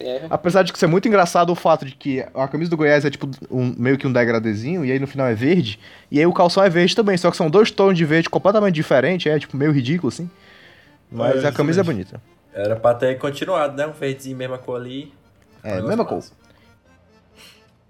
Erra. 0.00 0.26
Apesar 0.30 0.62
de 0.62 0.72
que 0.72 0.78
ser 0.78 0.87
muito 0.87 1.07
engraçado 1.07 1.50
o 1.50 1.54
fato 1.54 1.85
de 1.85 1.94
que 1.94 2.24
a 2.35 2.48
camisa 2.48 2.70
do 2.70 2.76
Goiás 2.76 3.04
é 3.04 3.11
tipo 3.11 3.28
um, 3.50 3.74
meio 3.76 3.98
que 3.98 4.07
um 4.07 4.12
degradezinho, 4.12 4.85
e 4.85 4.90
aí 4.92 4.98
no 4.98 5.07
final 5.07 5.26
é 5.26 5.35
verde, 5.35 5.78
e 6.11 6.18
aí 6.18 6.26
o 6.26 6.33
calção 6.33 6.62
é 6.64 6.70
verde 6.70 6.96
também, 6.96 7.16
só 7.16 7.30
que 7.30 7.37
são 7.37 7.50
dois 7.50 7.70
tons 7.70 7.96
de 7.96 8.04
verde 8.04 8.28
completamente 8.30 8.74
diferentes, 8.74 9.30
é 9.30 9.38
tipo 9.38 9.57
meio 9.57 9.70
ridículo 9.72 10.09
assim. 10.09 10.30
Mas 11.11 11.44
É, 11.44 11.48
a 11.48 11.52
camisa 11.52 11.80
é 11.80 11.85
bonita. 11.85 12.20
Era 12.52 12.76
pra 12.76 12.94
ter 12.94 13.18
continuado, 13.18 13.76
né? 13.76 13.87
Um 13.87 13.92
verdezinho 13.92 14.37
mesma 14.37 14.57
cor 14.59 14.80
ali. 14.80 15.12
É, 15.62 15.80
mesma 15.83 16.04
massa. 16.04 16.33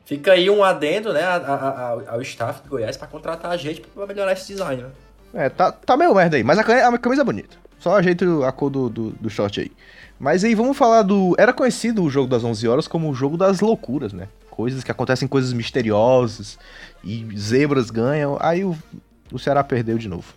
Fica 0.04 0.32
aí 0.32 0.50
um 0.50 0.62
adendo, 0.62 1.12
né, 1.12 1.22
a- 1.22 1.36
a- 1.36 1.68
a- 2.08 2.12
ao, 2.14 2.22
staff 2.22 2.62
do 2.62 2.68
Goiás 2.68 2.96
pra 2.96 3.06
contratar 3.06 3.50
a 3.50 3.56
gente 3.56 3.80
pra 3.80 4.06
melhorar 4.06 4.32
esse 4.32 4.48
design, 4.48 4.82
né? 4.82 4.88
É, 5.32 5.48
tá, 5.48 5.72
tá 5.72 5.96
meio 5.96 6.14
merda 6.14 6.36
aí, 6.36 6.44
mas 6.44 6.58
a, 6.58 6.64
cami- 6.64 6.80
a 6.82 6.98
camisa 6.98 7.22
é 7.22 7.24
bonita. 7.24 7.56
Só 7.78 7.96
ajeita 7.96 8.24
a 8.46 8.52
cor 8.52 8.70
do, 8.70 8.88
do, 8.88 9.10
do 9.12 9.30
short 9.30 9.60
aí. 9.60 9.72
Mas 10.18 10.44
aí 10.44 10.54
vamos 10.54 10.76
falar 10.76 11.02
do. 11.02 11.34
Era 11.38 11.52
conhecido 11.52 12.02
o 12.02 12.10
jogo 12.10 12.28
das 12.28 12.44
11 12.44 12.66
horas 12.68 12.88
como 12.88 13.10
o 13.10 13.14
jogo 13.14 13.36
das 13.36 13.60
loucuras, 13.60 14.12
né? 14.12 14.28
Coisas 14.50 14.84
que 14.84 14.90
acontecem, 14.90 15.26
coisas 15.26 15.52
misteriosas, 15.52 16.58
e 17.02 17.26
zebras 17.36 17.90
ganham. 17.90 18.38
Aí 18.40 18.64
o, 18.64 18.76
o 19.32 19.38
Ceará 19.38 19.64
perdeu 19.64 19.98
de 19.98 20.08
novo. 20.08 20.32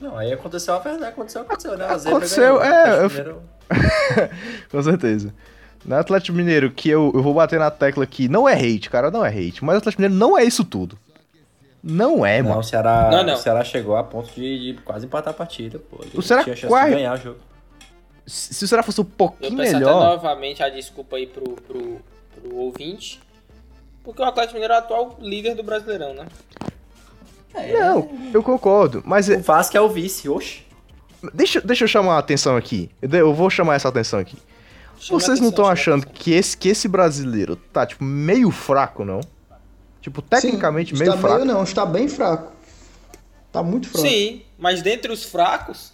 Não, 0.00 0.18
aí 0.18 0.32
aconteceu 0.32 0.74
a 0.74 0.78
verdade, 0.78 1.12
aconteceu, 1.12 1.42
aconteceu, 1.42 1.78
né? 1.78 1.86
A 1.86 1.96
zebra 1.96 2.18
Aconteceu, 2.18 2.58
ganhou, 2.58 2.64
é, 2.74 3.00
eu- 3.00 3.06
Atlético 3.06 3.42
Com 4.70 4.82
certeza. 4.82 5.32
Na 5.84 6.00
Atlético 6.00 6.36
Mineiro, 6.36 6.70
que 6.70 6.88
eu, 6.90 7.12
eu 7.14 7.22
vou 7.22 7.32
bater 7.32 7.58
na 7.60 7.70
tecla 7.70 8.02
aqui, 8.04 8.28
não 8.28 8.48
é 8.48 8.54
hate, 8.54 8.90
cara, 8.90 9.10
não 9.10 9.24
é 9.24 9.28
hate. 9.28 9.64
Mas 9.64 9.76
o 9.76 9.78
Atlético 9.78 10.02
Mineiro 10.02 10.18
não 10.18 10.36
é 10.36 10.44
isso 10.44 10.64
tudo. 10.64 10.98
Não 11.82 12.26
é, 12.26 12.42
Não, 12.42 12.48
mano. 12.50 12.60
o 12.60 12.64
Ceará, 12.64 13.08
Não, 13.12 13.22
não. 13.22 13.34
o 13.34 13.36
Ceará 13.36 13.62
chegou 13.62 13.96
a 13.96 14.02
ponto 14.02 14.28
de, 14.34 14.74
de 14.74 14.80
quase 14.82 15.06
empatar 15.06 15.32
a 15.32 15.36
partida, 15.36 15.78
pô. 15.78 15.98
Ele 16.02 16.10
O 16.14 16.22
Ceará 16.22 16.42
tinha 16.42 16.56
chance 16.56 16.66
quase- 16.68 16.90
de 16.90 16.96
ganhar 16.96 17.14
o 17.14 17.16
jogo. 17.16 17.38
Se 18.26 18.64
o 18.64 18.68
Ceará 18.68 18.82
fosse 18.82 19.00
um 19.00 19.04
Eu 19.04 19.10
pouquinho 19.10 19.56
peço 19.56 19.76
até 19.76 19.84
melhor. 19.84 20.00
novamente 20.16 20.62
a 20.62 20.68
desculpa 20.68 21.16
aí 21.16 21.26
pro, 21.26 21.44
pro, 21.52 22.00
pro 22.34 22.56
ouvinte. 22.56 23.20
Porque 24.02 24.20
o 24.20 24.24
Atlético 24.24 24.54
Mineiro 24.54 24.74
é 24.74 24.76
o 24.76 24.80
atual 24.80 25.16
líder 25.20 25.54
do 25.54 25.62
Brasileirão, 25.62 26.14
né? 26.14 26.26
Não, 27.72 28.10
eu 28.34 28.42
concordo. 28.42 29.02
Mas 29.04 29.28
O 29.28 29.32
é- 29.32 29.36
Vasco 29.38 29.76
é 29.76 29.80
o 29.80 29.88
vice, 29.88 30.28
oxe. 30.28 30.62
deixa, 31.32 31.60
deixa 31.60 31.84
eu 31.84 31.88
chamar 31.88 32.16
a 32.16 32.18
atenção 32.18 32.56
aqui. 32.56 32.90
Eu 33.00 33.08
Eu 33.10 33.34
vou 33.34 33.48
chamar 33.48 33.74
essa 33.76 33.88
atenção 33.88 34.18
aqui. 34.18 34.36
Chama 34.98 35.20
Vocês 35.20 35.40
não 35.40 35.48
atenção, 35.48 35.48
estão 35.50 35.64
chama 35.64 35.72
achando 35.72 36.06
que 36.08 36.32
esse, 36.32 36.56
que 36.56 36.68
esse 36.68 36.88
brasileiro 36.88 37.56
tá, 37.56 37.86
tipo, 37.86 38.02
meio 38.04 38.50
fraco, 38.50 39.04
não? 39.04 39.20
Tipo, 40.00 40.22
tecnicamente 40.22 40.92
Sim, 40.94 40.98
meio 41.00 41.10
está 41.14 41.20
fraco. 41.20 41.44
meio 41.44 41.54
não, 41.54 41.62
está 41.62 41.84
bem 41.86 42.08
fraco. 42.08 42.52
Tá 43.52 43.62
muito 43.62 43.88
fraco. 43.88 44.06
Sim, 44.06 44.42
mas 44.58 44.82
dentre 44.82 45.10
os 45.12 45.24
fracos. 45.24 45.92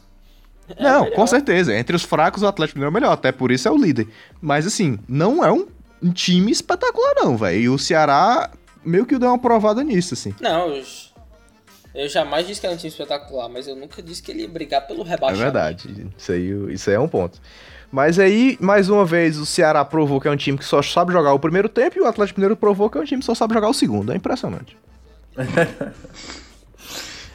É 0.77 0.83
Não, 0.83 1.05
melhor. 1.05 1.17
com 1.17 1.27
certeza. 1.27 1.75
Entre 1.75 1.95
os 1.97 2.03
fracos, 2.03 2.43
o 2.43 2.47
Atlético 2.47 2.79
Mineiro 2.79 2.89
é 2.89 2.99
o 2.99 3.01
melhor. 3.01 3.13
Até 3.13 3.33
por 3.33 3.51
isso 3.51 3.67
é 3.69 3.71
o 3.71 3.77
líder. 3.77 4.09
Mas, 4.41 4.67
assim, 4.67 4.99
não 5.09 5.45
é 5.45 5.53
um, 5.53 5.67
um 6.03 6.11
time 6.13 6.51
espetacular, 6.51 7.15
não, 7.17 7.37
velho. 7.37 7.61
E 7.61 7.69
o 7.69 7.79
Ceará 7.79 8.51
meio 8.85 9.07
que 9.07 9.19
deu 9.19 9.29
uma 9.29 9.39
provada 9.39 9.83
nisso, 9.85 10.15
assim. 10.15 10.35
Não, 10.41 10.69
eu, 10.75 10.83
eu 11.95 12.09
jamais 12.09 12.47
disse 12.47 12.61
que 12.61 12.67
era 12.67 12.75
um 12.75 12.79
time 12.79 12.89
espetacular, 12.91 13.49
mas 13.49 13.69
eu 13.69 13.77
nunca 13.77 14.03
disse 14.03 14.23
que 14.23 14.31
ele 14.33 14.43
ia 14.43 14.49
brigar 14.49 14.87
pelo 14.87 15.03
É 15.03 15.09
rebaixamento. 15.09 15.43
verdade. 15.43 16.07
Isso 16.17 16.33
aí, 16.33 16.73
isso 16.75 16.91
aí 16.91 16.97
é 16.97 17.01
um 17.01 17.09
ponto. 17.09 17.39
Mas 17.91 18.19
aí, 18.19 18.57
mais 18.59 18.89
uma 18.89 19.05
vez, 19.05 19.37
o 19.37 19.45
Ceará 19.45 19.85
provou 19.85 20.19
que 20.19 20.27
é 20.27 20.31
um 20.31 20.37
time 20.37 20.57
que 20.57 20.65
só 20.65 20.81
sabe 20.81 21.13
jogar 21.13 21.35
o 21.35 21.39
primeiro 21.39 21.69
tempo 21.69 21.99
e 21.99 22.01
o 22.01 22.07
Atlético 22.07 22.41
Mineiro 22.41 22.57
provou 22.57 22.89
que 22.89 22.97
é 22.97 23.01
um 23.03 23.05
time 23.05 23.21
que 23.21 23.27
só 23.27 23.35
sabe 23.35 23.53
jogar 23.53 23.69
o 23.69 23.75
segundo. 23.75 24.13
É 24.13 24.17
impressionante. 24.17 24.77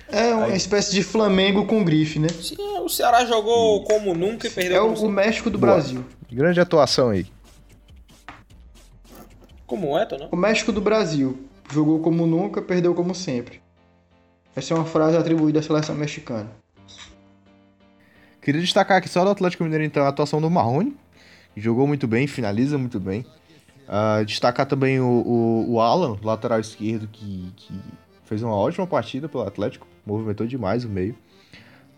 É 0.09 0.33
uma 0.33 0.55
espécie 0.55 0.91
de 0.93 1.03
Flamengo 1.03 1.65
com 1.65 1.83
grife, 1.83 2.17
né? 2.17 2.29
Sim, 2.29 2.55
o 2.79 2.87
Ceará 2.87 3.25
jogou 3.25 3.83
como 3.83 4.13
nunca 4.13 4.47
e 4.47 4.49
perdeu 4.49 4.77
É 4.77 4.81
o, 4.81 4.93
o. 4.93 5.09
México 5.09 5.49
do 5.49 5.57
Boa. 5.57 5.73
Brasil. 5.73 6.05
Grande 6.31 6.59
atuação 6.59 7.09
aí. 7.09 7.25
Como 9.65 9.97
é, 9.97 10.05
tô, 10.05 10.17
não? 10.17 10.29
O 10.31 10.35
México 10.37 10.71
do 10.71 10.79
Brasil. 10.79 11.37
Jogou 11.71 11.99
como 11.99 12.25
nunca, 12.25 12.61
perdeu 12.61 12.93
como 12.95 13.13
sempre. 13.13 13.61
Essa 14.55 14.73
é 14.73 14.77
uma 14.77 14.85
frase 14.85 15.17
atribuída 15.17 15.59
à 15.59 15.61
seleção 15.61 15.93
mexicana. 15.93 16.49
Queria 18.41 18.61
destacar 18.61 18.97
aqui 18.97 19.09
só 19.09 19.25
do 19.25 19.29
Atlético 19.29 19.65
Mineiro, 19.65 19.83
então, 19.83 20.05
a 20.05 20.07
atuação 20.07 20.39
do 20.39 20.49
Marrone. 20.49 20.95
Jogou 21.55 21.85
muito 21.85 22.07
bem, 22.07 22.27
finaliza 22.27 22.77
muito 22.77 22.97
bem. 22.97 23.25
Ah, 23.87 24.23
destacar 24.25 24.65
também 24.65 25.01
o, 25.01 25.05
o, 25.05 25.73
o 25.73 25.81
Alan, 25.81 26.17
lateral 26.23 26.59
esquerdo, 26.59 27.09
que, 27.11 27.51
que 27.57 27.73
fez 28.23 28.41
uma 28.41 28.55
ótima 28.55 28.87
partida 28.87 29.27
pelo 29.27 29.43
Atlético. 29.43 29.85
Movimentou 30.07 30.47
demais 30.47 30.85
o 30.85 30.89
meio. 30.89 31.15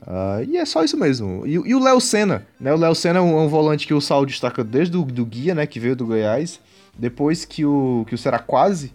Ah, 0.06 0.42
e 0.48 0.58
é 0.58 0.66
só 0.66 0.84
isso 0.84 0.98
mesmo. 0.98 1.46
E, 1.46 1.54
e 1.54 1.76
o 1.76 1.80
Léo 1.80 2.02
Senna, 2.02 2.46
né? 2.60 2.74
O 2.74 2.78
Léo 2.78 2.96
Senna 2.96 3.20
é 3.20 3.22
um, 3.22 3.38
é 3.38 3.42
um 3.42 3.48
volante 3.48 3.86
que 3.86 3.94
o 3.94 4.02
Sal 4.02 4.26
destaca 4.26 4.64
desde 4.64 4.98
o 4.98 5.06
do 5.06 5.26
Guia, 5.26 5.54
né? 5.54 5.68
Que 5.68 5.80
veio 5.80 5.96
do 5.96 6.08
Goiás. 6.08 6.60
Depois 6.98 7.46
que 7.46 7.64
o, 7.64 8.04
que 8.08 8.16
o 8.16 8.18
Ceará 8.18 8.40
quase... 8.40 8.92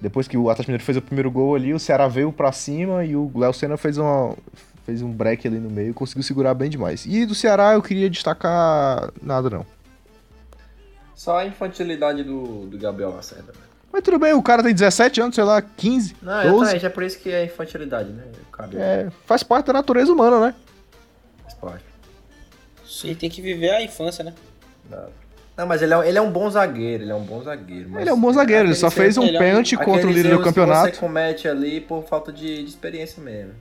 Depois 0.00 0.28
que 0.28 0.36
o 0.36 0.50
Atlético 0.50 0.70
Mineiro 0.70 0.84
fez 0.84 0.98
o 0.98 1.02
primeiro 1.02 1.30
gol 1.30 1.54
ali, 1.54 1.72
o 1.72 1.78
Ceará 1.78 2.06
veio 2.08 2.30
pra 2.30 2.52
cima 2.52 3.04
e 3.04 3.16
o 3.16 3.30
Léo 3.34 3.54
Senna 3.54 3.76
fez 3.78 3.96
uma, 3.96 4.36
fez 4.84 5.00
um 5.00 5.10
break 5.10 5.48
ali 5.48 5.58
no 5.58 5.70
meio 5.70 5.90
e 5.90 5.94
conseguiu 5.94 6.22
segurar 6.22 6.52
bem 6.52 6.68
demais. 6.68 7.06
E 7.06 7.24
do 7.24 7.34
Ceará 7.34 7.72
eu 7.72 7.80
queria 7.80 8.10
destacar 8.10 9.10
nada 9.22 9.48
não. 9.48 9.64
Só 11.14 11.38
a 11.38 11.46
infantilidade 11.46 12.22
do, 12.22 12.66
do 12.66 12.76
Gabriel 12.76 13.14
Lacerda. 13.14 13.54
Mas 13.94 14.02
tudo 14.02 14.18
bem, 14.18 14.32
o 14.34 14.42
cara 14.42 14.60
tem 14.60 14.74
17 14.74 15.20
anos, 15.20 15.36
sei 15.36 15.44
lá, 15.44 15.62
15, 15.62 16.16
Não, 16.20 16.42
12. 16.42 16.56
exatamente, 16.56 16.86
é 16.86 16.88
por 16.88 17.02
isso 17.04 17.16
que 17.16 17.30
é 17.30 17.44
infantilidade, 17.44 18.10
né? 18.10 18.24
Cabe 18.50 18.76
É, 18.76 19.08
faz 19.24 19.44
parte 19.44 19.66
da 19.66 19.72
natureza 19.72 20.12
humana, 20.12 20.40
né? 20.40 20.54
faz 21.44 21.54
parte. 21.54 21.84
Sim, 22.84 23.14
tem 23.14 23.30
que 23.30 23.40
viver 23.40 23.70
a 23.70 23.80
infância, 23.82 24.24
né? 24.24 24.34
Não, 25.56 25.64
mas 25.64 25.80
ele 25.80 25.94
é, 25.94 26.08
ele 26.08 26.18
é 26.18 26.20
um 26.20 26.32
bom 26.32 26.50
zagueiro, 26.50 27.04
ele 27.04 27.12
é 27.12 27.14
um 27.14 27.22
bom 27.22 27.40
zagueiro. 27.40 27.88
mas 27.88 28.00
Ele 28.00 28.10
é 28.10 28.12
um 28.12 28.20
bom 28.20 28.32
zagueiro, 28.32 28.66
ele 28.66 28.74
só 28.74 28.90
fez 28.90 29.16
um 29.16 29.22
ele 29.22 29.36
é 29.36 29.38
um- 29.38 29.42
pênalti 29.44 29.76
contra 29.76 30.08
o 30.08 30.10
líder 30.10 30.22
do 30.24 30.28
erros 30.30 30.38
que 30.42 30.48
campeonato. 30.48 30.92
você 30.96 31.00
comete 31.00 31.46
ali 31.46 31.80
por 31.80 32.02
falta 32.08 32.32
de, 32.32 32.64
de 32.64 32.68
experiência 32.68 33.22
mesmo. 33.22 33.52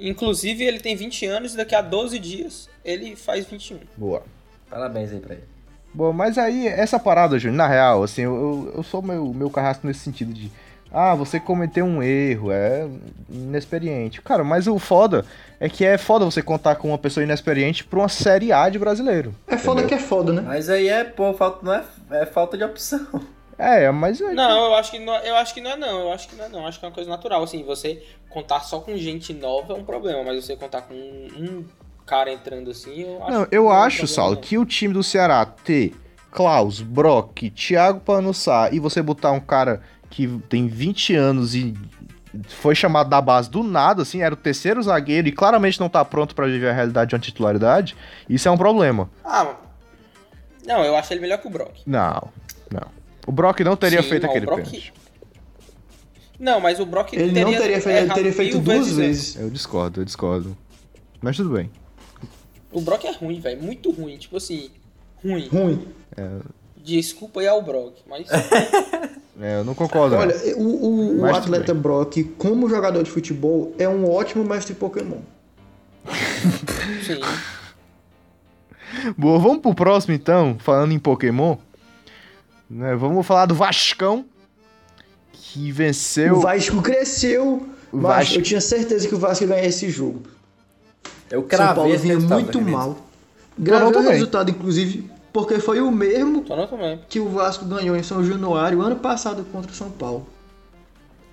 Inclusive, 0.00 0.64
ele 0.64 0.80
tem 0.80 0.96
20 0.96 1.26
anos 1.26 1.52
e 1.52 1.56
daqui 1.58 1.74
a 1.74 1.82
12 1.82 2.18
dias 2.18 2.70
ele 2.82 3.14
faz 3.14 3.44
21. 3.44 3.80
Boa. 3.94 4.22
Parabéns 4.70 5.12
aí 5.12 5.20
pra 5.20 5.34
ele. 5.34 5.44
Bom, 5.92 6.12
mas 6.12 6.38
aí, 6.38 6.66
essa 6.68 6.98
parada, 6.98 7.38
Júnior, 7.38 7.56
na 7.56 7.66
real, 7.66 8.02
assim, 8.02 8.22
eu, 8.22 8.34
eu, 8.34 8.72
eu 8.76 8.82
sou 8.82 9.02
meu, 9.02 9.32
meu 9.32 9.50
carrasco 9.50 9.86
nesse 9.86 10.00
sentido 10.00 10.32
de. 10.32 10.50
Ah, 10.92 11.14
você 11.14 11.38
cometeu 11.38 11.84
um 11.84 12.02
erro, 12.02 12.50
é 12.50 12.88
inexperiente. 13.28 14.22
Cara, 14.22 14.42
mas 14.42 14.66
o 14.66 14.78
foda 14.78 15.24
é 15.60 15.68
que 15.68 15.84
é 15.84 15.98
foda 15.98 16.24
você 16.24 16.42
contar 16.42 16.76
com 16.76 16.88
uma 16.88 16.98
pessoa 16.98 17.24
inexperiente 17.24 17.84
pra 17.84 17.98
uma 17.98 18.08
Série 18.08 18.52
A 18.52 18.68
de 18.68 18.78
brasileiro. 18.78 19.34
É 19.46 19.56
foda 19.58 19.82
que 19.84 19.92
é 19.92 19.98
foda, 19.98 20.32
né? 20.32 20.42
Mas 20.42 20.70
aí 20.70 20.88
é, 20.88 21.04
pô, 21.04 21.34
falta, 21.34 21.58
não 21.64 21.74
é, 21.74 21.84
é 22.22 22.26
falta 22.26 22.56
de 22.56 22.64
opção. 22.64 23.06
É, 23.58 23.90
mas. 23.90 24.20
é- 24.20 24.32
Não, 24.32 24.66
eu 24.66 24.74
acho 24.76 24.90
que 24.92 24.98
não, 25.00 25.14
eu 25.16 25.36
acho 25.36 25.52
que 25.52 25.60
não 25.60 25.70
é 25.72 25.76
não, 25.76 26.00
eu 26.00 26.12
acho 26.12 26.28
que 26.28 26.36
não 26.36 26.44
é 26.44 26.48
não, 26.48 26.66
acho 26.66 26.78
que 26.78 26.84
é 26.84 26.88
uma 26.88 26.94
coisa 26.94 27.10
natural, 27.10 27.42
assim, 27.42 27.64
você 27.64 28.02
contar 28.30 28.60
só 28.60 28.78
com 28.80 28.96
gente 28.96 29.34
nova 29.34 29.72
é 29.72 29.76
um 29.76 29.84
problema, 29.84 30.22
mas 30.22 30.44
você 30.44 30.56
contar 30.56 30.82
com 30.82 30.94
um, 30.94 31.28
um 31.36 31.64
cara 32.08 32.32
entrando 32.32 32.70
assim, 32.70 33.02
eu 33.02 33.22
acho 33.22 33.30
Não, 33.32 33.46
que 33.46 33.56
eu 33.56 33.70
acho, 33.70 34.06
Saulo, 34.06 34.36
que 34.38 34.56
o 34.56 34.64
time 34.64 34.94
do 34.94 35.02
Ceará 35.02 35.44
ter 35.44 35.94
Klaus, 36.30 36.80
Brock, 36.80 37.50
Thiago 37.50 38.00
Panussá 38.00 38.70
e 38.72 38.78
você 38.80 39.02
botar 39.02 39.32
um 39.32 39.40
cara 39.40 39.82
que 40.10 40.26
tem 40.48 40.68
20 40.68 41.14
anos 41.14 41.54
e 41.54 41.74
foi 42.48 42.74
chamado 42.74 43.08
da 43.10 43.20
base 43.20 43.50
do 43.50 43.62
nada, 43.62 44.02
assim, 44.02 44.22
era 44.22 44.32
o 44.34 44.36
terceiro 44.36 44.82
zagueiro 44.82 45.28
e 45.28 45.32
claramente 45.32 45.78
não 45.80 45.88
tá 45.88 46.04
pronto 46.04 46.34
pra 46.34 46.46
viver 46.46 46.70
a 46.70 46.72
realidade 46.72 47.10
de 47.10 47.14
uma 47.14 47.20
titularidade, 47.20 47.96
isso 48.28 48.48
é 48.48 48.50
um 48.50 48.56
problema. 48.58 49.10
Ah, 49.24 49.54
não, 50.66 50.84
eu 50.84 50.96
acho 50.96 51.12
ele 51.12 51.20
melhor 51.20 51.38
que 51.38 51.46
o 51.46 51.50
Brock. 51.50 51.78
Não, 51.86 52.28
não. 52.70 52.88
O 53.26 53.32
Brock 53.32 53.60
não 53.60 53.76
teria 53.76 54.02
Sim, 54.02 54.08
feito 54.08 54.22
não, 54.22 54.30
aquele 54.30 54.46
Brock- 54.46 54.62
pênalti. 54.64 54.92
Não, 56.38 56.60
mas 56.60 56.78
o 56.78 56.86
Brock 56.86 57.12
Ele 57.14 57.32
não 57.42 57.50
teria 57.52 57.80
feito, 57.80 57.98
ele 57.98 58.14
teria 58.14 58.32
feito 58.32 58.58
duas 58.60 58.78
antes. 58.78 58.96
vezes. 58.96 59.36
Eu 59.36 59.50
discordo, 59.50 60.00
eu 60.00 60.04
discordo. 60.04 60.56
Mas 61.20 61.36
tudo 61.36 61.50
bem. 61.50 61.68
O 62.72 62.80
Brock 62.80 63.04
é 63.04 63.12
ruim, 63.12 63.40
velho, 63.40 63.62
muito 63.62 63.90
ruim, 63.90 64.16
tipo 64.18 64.36
assim, 64.36 64.70
ruim. 65.22 65.48
Ruim. 65.48 65.88
Desculpa 66.76 67.40
aí 67.40 67.46
ao 67.48 67.62
Brock, 67.62 67.94
mas 68.08 68.26
É, 69.40 69.60
eu 69.60 69.64
não 69.64 69.72
concordo. 69.74 70.16
Olha, 70.16 70.34
o, 70.56 71.20
o- 71.20 71.24
atleta 71.26 71.72
bem. 71.72 71.80
Brock, 71.82 72.16
como 72.36 72.68
jogador 72.68 73.02
de 73.04 73.10
futebol, 73.10 73.72
é 73.78 73.88
um 73.88 74.10
ótimo 74.10 74.42
mestre 74.44 74.74
Pokémon. 74.74 75.18
sim. 77.06 77.20
Boa, 79.16 79.38
vamos 79.38 79.58
pro 79.58 79.74
próximo 79.74 80.14
então, 80.14 80.56
falando 80.58 80.92
em 80.92 80.98
Pokémon. 80.98 81.56
Né, 82.68 82.94
vamos 82.96 83.26
falar 83.26 83.46
do 83.46 83.54
Vascão, 83.54 84.24
que 85.32 85.70
venceu. 85.72 86.36
O 86.36 86.40
Vasco 86.40 86.82
cresceu, 86.82 87.66
O 87.92 87.96
mas 87.96 88.26
Vasco- 88.28 88.34
eu 88.38 88.42
tinha 88.42 88.60
certeza 88.60 89.06
que 89.08 89.14
o 89.14 89.18
Vasco 89.18 89.44
ia 89.44 89.48
ganhar 89.48 89.64
esse 89.64 89.88
jogo. 89.88 90.22
Eu 91.30 91.40
São 91.40 91.48
cravei 91.48 91.74
Paulo 91.74 91.98
vinha 91.98 92.14
resultado, 92.14 92.40
muito 92.42 92.60
mal. 92.60 92.96
Gravei 93.58 94.00
o 94.00 94.08
resultado, 94.10 94.50
inclusive, 94.50 95.10
porque 95.32 95.58
foi 95.58 95.80
o 95.80 95.90
mesmo 95.90 96.44
que 97.08 97.18
o 97.20 97.28
Vasco 97.28 97.64
ganhou 97.64 97.96
em 97.96 98.02
São 98.02 98.24
Januário 98.24 98.80
ano 98.80 98.96
passado 98.96 99.44
contra 99.52 99.70
o 99.70 99.74
São 99.74 99.90
Paulo. 99.90 100.26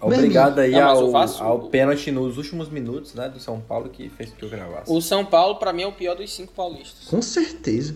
Obrigado 0.01 0.60
aí 0.60 0.71
Não, 0.71 0.81
ao, 0.88 1.03
o 1.05 1.12
Vasco- 1.12 1.43
ao 1.43 1.60
pênalti 1.69 2.12
nos 2.12 2.38
últimos 2.38 2.69
minutos, 2.69 3.13
né, 3.15 3.29
do 3.29 3.39
São 3.39 3.60
Paulo 3.60 3.89
que 3.89 4.10
fez 4.10 4.29
com 4.29 4.36
que 4.36 4.43
eu 4.43 4.49
gravasse. 4.49 4.91
O 4.91 5.01
São 5.01 5.25
Paulo, 5.25 5.55
pra 5.55 5.71
mim, 5.73 5.84
é 5.84 5.88
o 5.88 5.91
pior 5.91 6.15
dos 6.15 6.31
cinco 6.34 6.51
paulistas. 6.53 7.08
Com 7.08 7.21
certeza. 7.21 7.95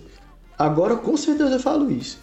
Agora, 0.57 0.95
com 0.95 1.15
certeza 1.17 1.51
eu 1.55 1.59
falo 1.59 1.91
isso. 1.91 2.17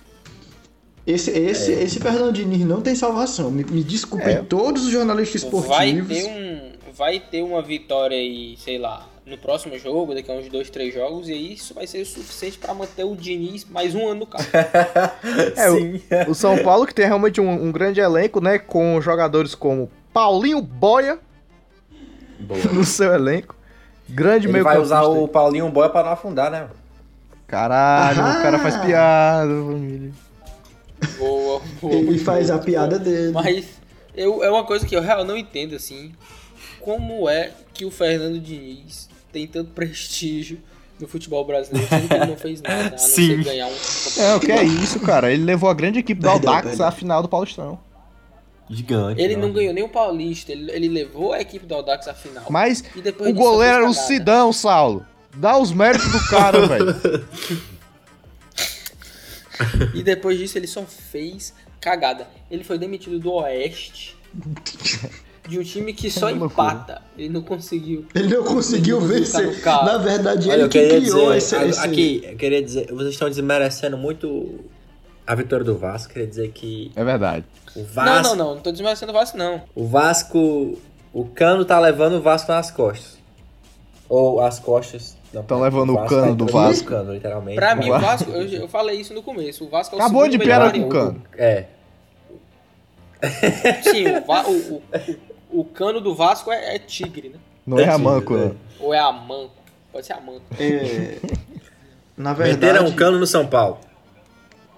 Esse, 1.07 1.31
esse, 1.31 1.73
É. 1.73 1.83
esse 1.85 2.01
Fernando 2.01 2.33
Diniz 2.33 2.65
não 2.67 2.81
tem 2.81 2.95
salvação. 2.97 3.51
Me, 3.51 3.63
me 3.65 3.83
desculpem 3.85 4.35
É. 4.35 4.43
todos 4.43 4.85
os 4.87 4.91
jornalistas 4.91 5.43
Vai 5.45 5.91
esportivos. 5.91 6.09
ter, 6.09 6.25
um, 6.27 6.93
vai 6.93 7.21
ter 7.21 7.43
uma 7.43 7.63
vitória 7.63 8.17
aí, 8.17 8.57
sei 8.59 8.79
lá, 8.79 9.07
no 9.27 9.37
próximo 9.37 9.77
jogo, 9.77 10.15
daqui 10.15 10.31
a 10.31 10.35
uns 10.35 10.49
dois, 10.49 10.71
três 10.71 10.95
jogos, 10.95 11.29
e 11.29 11.33
aí 11.33 11.55
isso 11.55 11.75
vai 11.75 11.85
ser 11.85 12.01
o 12.01 12.07
suficiente 12.07 12.59
pra 12.59 12.73
manter 12.73 13.03
o 13.03 13.17
Diniz 13.17 13.65
mais 13.65 13.93
um 13.93 14.07
ano 14.07 14.21
no 14.21 14.27
carro. 14.27 14.47
É, 15.57 15.71
o, 15.71 16.31
o 16.31 16.35
São 16.35 16.57
Paulo 16.63 16.87
que 16.87 16.95
tem 16.95 17.07
realmente 17.07 17.41
um, 17.41 17.51
um 17.51 17.73
grande 17.73 18.01
elenco, 18.01 18.41
né? 18.41 18.59
Com 18.59 19.01
jogadores 19.01 19.55
como 19.55 19.91
Paulinho 20.13 20.63
Boia 20.63 21.19
Boa. 22.39 22.61
no 22.73 22.85
seu 22.85 23.13
elenco. 23.13 23.57
Grande 24.09 24.47
Ele 24.47 24.53
meio 24.53 24.65
vai 24.65 24.79
usar 24.79 25.03
o 25.03 25.27
Paulinho 25.27 25.69
Boia 25.71 25.91
pra 25.91 26.05
não 26.05 26.11
afundar, 26.11 26.51
né? 26.51 26.69
Caralho, 27.49 28.21
Aham. 28.21 28.39
o 28.39 28.43
cara 28.43 28.59
faz 28.61 28.77
piada, 28.77 29.49
família. 29.49 30.13
Boa, 31.19 31.63
boa. 31.81 31.95
Ele 31.95 32.19
faz 32.19 32.47
boa, 32.47 32.61
a 32.61 32.63
piada 32.63 32.99
boa. 32.99 33.11
dele. 33.11 33.33
Mas 33.33 33.67
eu, 34.15 34.45
é 34.45 34.51
uma 34.51 34.65
coisa 34.65 34.87
que 34.87 34.95
eu 34.95 35.01
real 35.01 35.25
não 35.25 35.37
entendo, 35.37 35.75
assim. 35.75 36.13
Como 36.81 37.29
é 37.29 37.51
que 37.75 37.85
o 37.85 37.91
Fernando 37.91 38.39
Diniz 38.39 39.09
tem 39.37 39.47
tanto 39.47 39.73
prestígio 39.73 40.59
no 40.99 41.07
futebol 41.07 41.45
brasileiro, 41.45 41.87
sendo 41.87 42.09
que 42.09 42.15
ele 42.15 42.27
não 42.27 42.37
fez 42.39 42.63
nada, 42.63 42.87
a 42.87 42.91
não 42.93 42.99
Sim. 42.99 43.43
ser 43.43 43.45
ganhar 43.45 43.67
um 43.67 44.23
É, 44.23 44.35
o 44.35 44.41
que 44.41 44.51
é 44.51 44.65
isso, 44.65 44.99
cara? 45.01 45.31
Ele 45.31 45.45
levou 45.45 45.69
a 45.69 45.75
grande 45.75 45.99
equipe 45.99 46.19
do 46.19 46.27
perdão. 46.27 46.87
à 46.87 46.91
final 46.91 47.21
do 47.23 47.29
Paulistão. 47.29 47.79
Gigante. 48.71 49.21
Ele 49.21 49.37
não 49.37 49.53
ganhou 49.53 49.75
nem 49.75 49.85
o 49.85 49.91
Paulista, 49.91 50.53
ele, 50.53 50.73
ele 50.73 50.89
levou 50.89 51.35
a 51.35 51.41
equipe 51.41 51.67
do 51.67 51.75
Audax 51.75 52.09
à 52.09 52.15
final. 52.15 52.47
Mas 52.49 52.83
E 52.97 53.03
depois 53.03 53.31
o 53.31 53.35
goleiro 53.35 53.77
era 53.77 53.89
o. 53.89 53.93
Sidão, 53.93 54.55
Saulo. 54.55 55.05
Dá 55.37 55.59
os 55.59 55.71
méritos 55.71 56.11
do 56.11 56.27
cara, 56.29 56.65
velho. 56.67 56.97
E 59.95 60.03
depois 60.03 60.39
disso 60.39 60.57
ele 60.57 60.67
só 60.67 60.83
fez 60.85 61.53
cagada. 61.79 62.27
Ele 62.51 62.65
foi 62.65 62.79
demitido 62.79 63.19
do 63.19 63.33
Oeste. 63.33 64.17
De 65.49 65.59
um 65.59 65.63
time 65.63 65.93
que 65.93 66.11
só 66.11 66.29
É 66.29 66.33
loucura. 66.33 66.69
empata. 66.73 67.03
Ele 67.17 67.29
não 67.29 67.43
conseguiu. 67.43 68.05
Ele 68.15 68.35
não 68.37 68.45
conseguiu 68.45 68.97
Ele 68.99 69.07
não 69.07 69.15
vencer. 69.15 69.63
tá. 69.63 69.85
Na 69.85 69.99
verdade, 69.99 70.49
Olha, 70.49 70.55
ele 70.57 70.63
eu 70.65 70.69
que 70.69 70.79
queria 70.81 71.01
criou 71.01 71.19
dizer, 71.33 71.37
esse, 71.37 71.57
esse- 71.57 71.81
aqui, 71.81 72.21
eu 72.25 72.37
queria 72.37 72.63
dizer, 72.63 72.87
vocês 72.93 73.13
estão 73.15 73.29
desmerecendo 73.29 73.97
muito 73.97 74.61
a 75.27 75.35
vitória 75.35 75.65
do 75.65 75.77
Vasco, 75.77 76.13
queria 76.13 76.27
dizer 76.29 76.51
que 76.53 76.91
É 76.97 77.05
verdade. 77.05 77.45
o 77.75 77.81
Não, 77.81 77.87
Vasco, 77.87 78.23
não, 78.29 78.37
não. 78.37 78.55
Não 78.57 78.61
tô 78.63 78.71
desmerecendo 78.73 79.13
o 79.13 79.15
Vasco, 79.15 79.37
não. 79.39 79.63
o 79.75 79.87
Vasco, 79.87 80.79
o 81.13 81.25
Cano 81.27 81.65
tá 81.65 81.79
levando 81.81 82.15
o 82.15 82.23
Vasco 82.23 82.51
nas 82.53 82.71
costas. 82.71 83.17
Ou 84.09 84.41
as 84.41 84.59
costas. 84.61 85.17
não, 85.33 85.43
Tão 85.43 85.61
levando 85.61 85.91
o 85.91 85.95
Vasco 85.95 86.09
Cano 86.11 86.29
tá 86.29 86.35
do 86.35 86.45
levando 86.47 86.63
Vasco. 86.69 86.85
O 86.85 86.89
Cano, 86.89 87.13
literalmente. 87.15 87.57
Pra 87.57 87.75
mim, 87.75 87.87
o 87.89 87.93
Va- 87.93 87.99
Vasco, 87.99 88.31
eu, 88.31 88.43
eu 88.47 88.69
falei 88.69 89.01
isso 89.01 89.13
no 89.15 89.23
começo. 89.23 89.65
O 89.65 89.69
Vasco 89.69 89.95
é 89.97 89.99
o 89.99 90.03
Acabou 90.03 90.29
de 90.29 90.39
piada 90.39 90.71
com 90.73 90.87
o 90.87 90.89
cano. 90.89 91.23
É. 91.37 91.65
Sim, 93.83 94.05
o, 94.09 94.51
o, 94.51 94.75
o, 94.77 94.83
o, 95.51 95.65
cano 95.65 96.01
do 96.01 96.15
Vasco 96.15 96.51
é, 96.53 96.75
é 96.77 96.79
tigre, 96.79 97.29
né? 97.31 97.39
Não 97.67 97.79
é 97.79 97.85
É, 97.85 97.89
a 97.89 97.97
sim, 97.97 98.03
manco, 98.03 98.35
é. 98.37 98.45
né? 98.47 98.53
Ou 98.81 98.95
é 98.95 98.99
a 98.99 99.13
manco. 99.13 99.51
Pode 99.93 100.07
ser 100.07 100.13
a 100.13 100.21
manco. 100.21 100.43
é, 100.59 101.19
na 102.17 102.33
verdade, 102.33 102.61
Meteram 102.61 102.87
o 102.89 102.95
Cano 102.95 103.19
no 103.19 103.27
São 103.27 103.47
Paulo. 103.47 103.79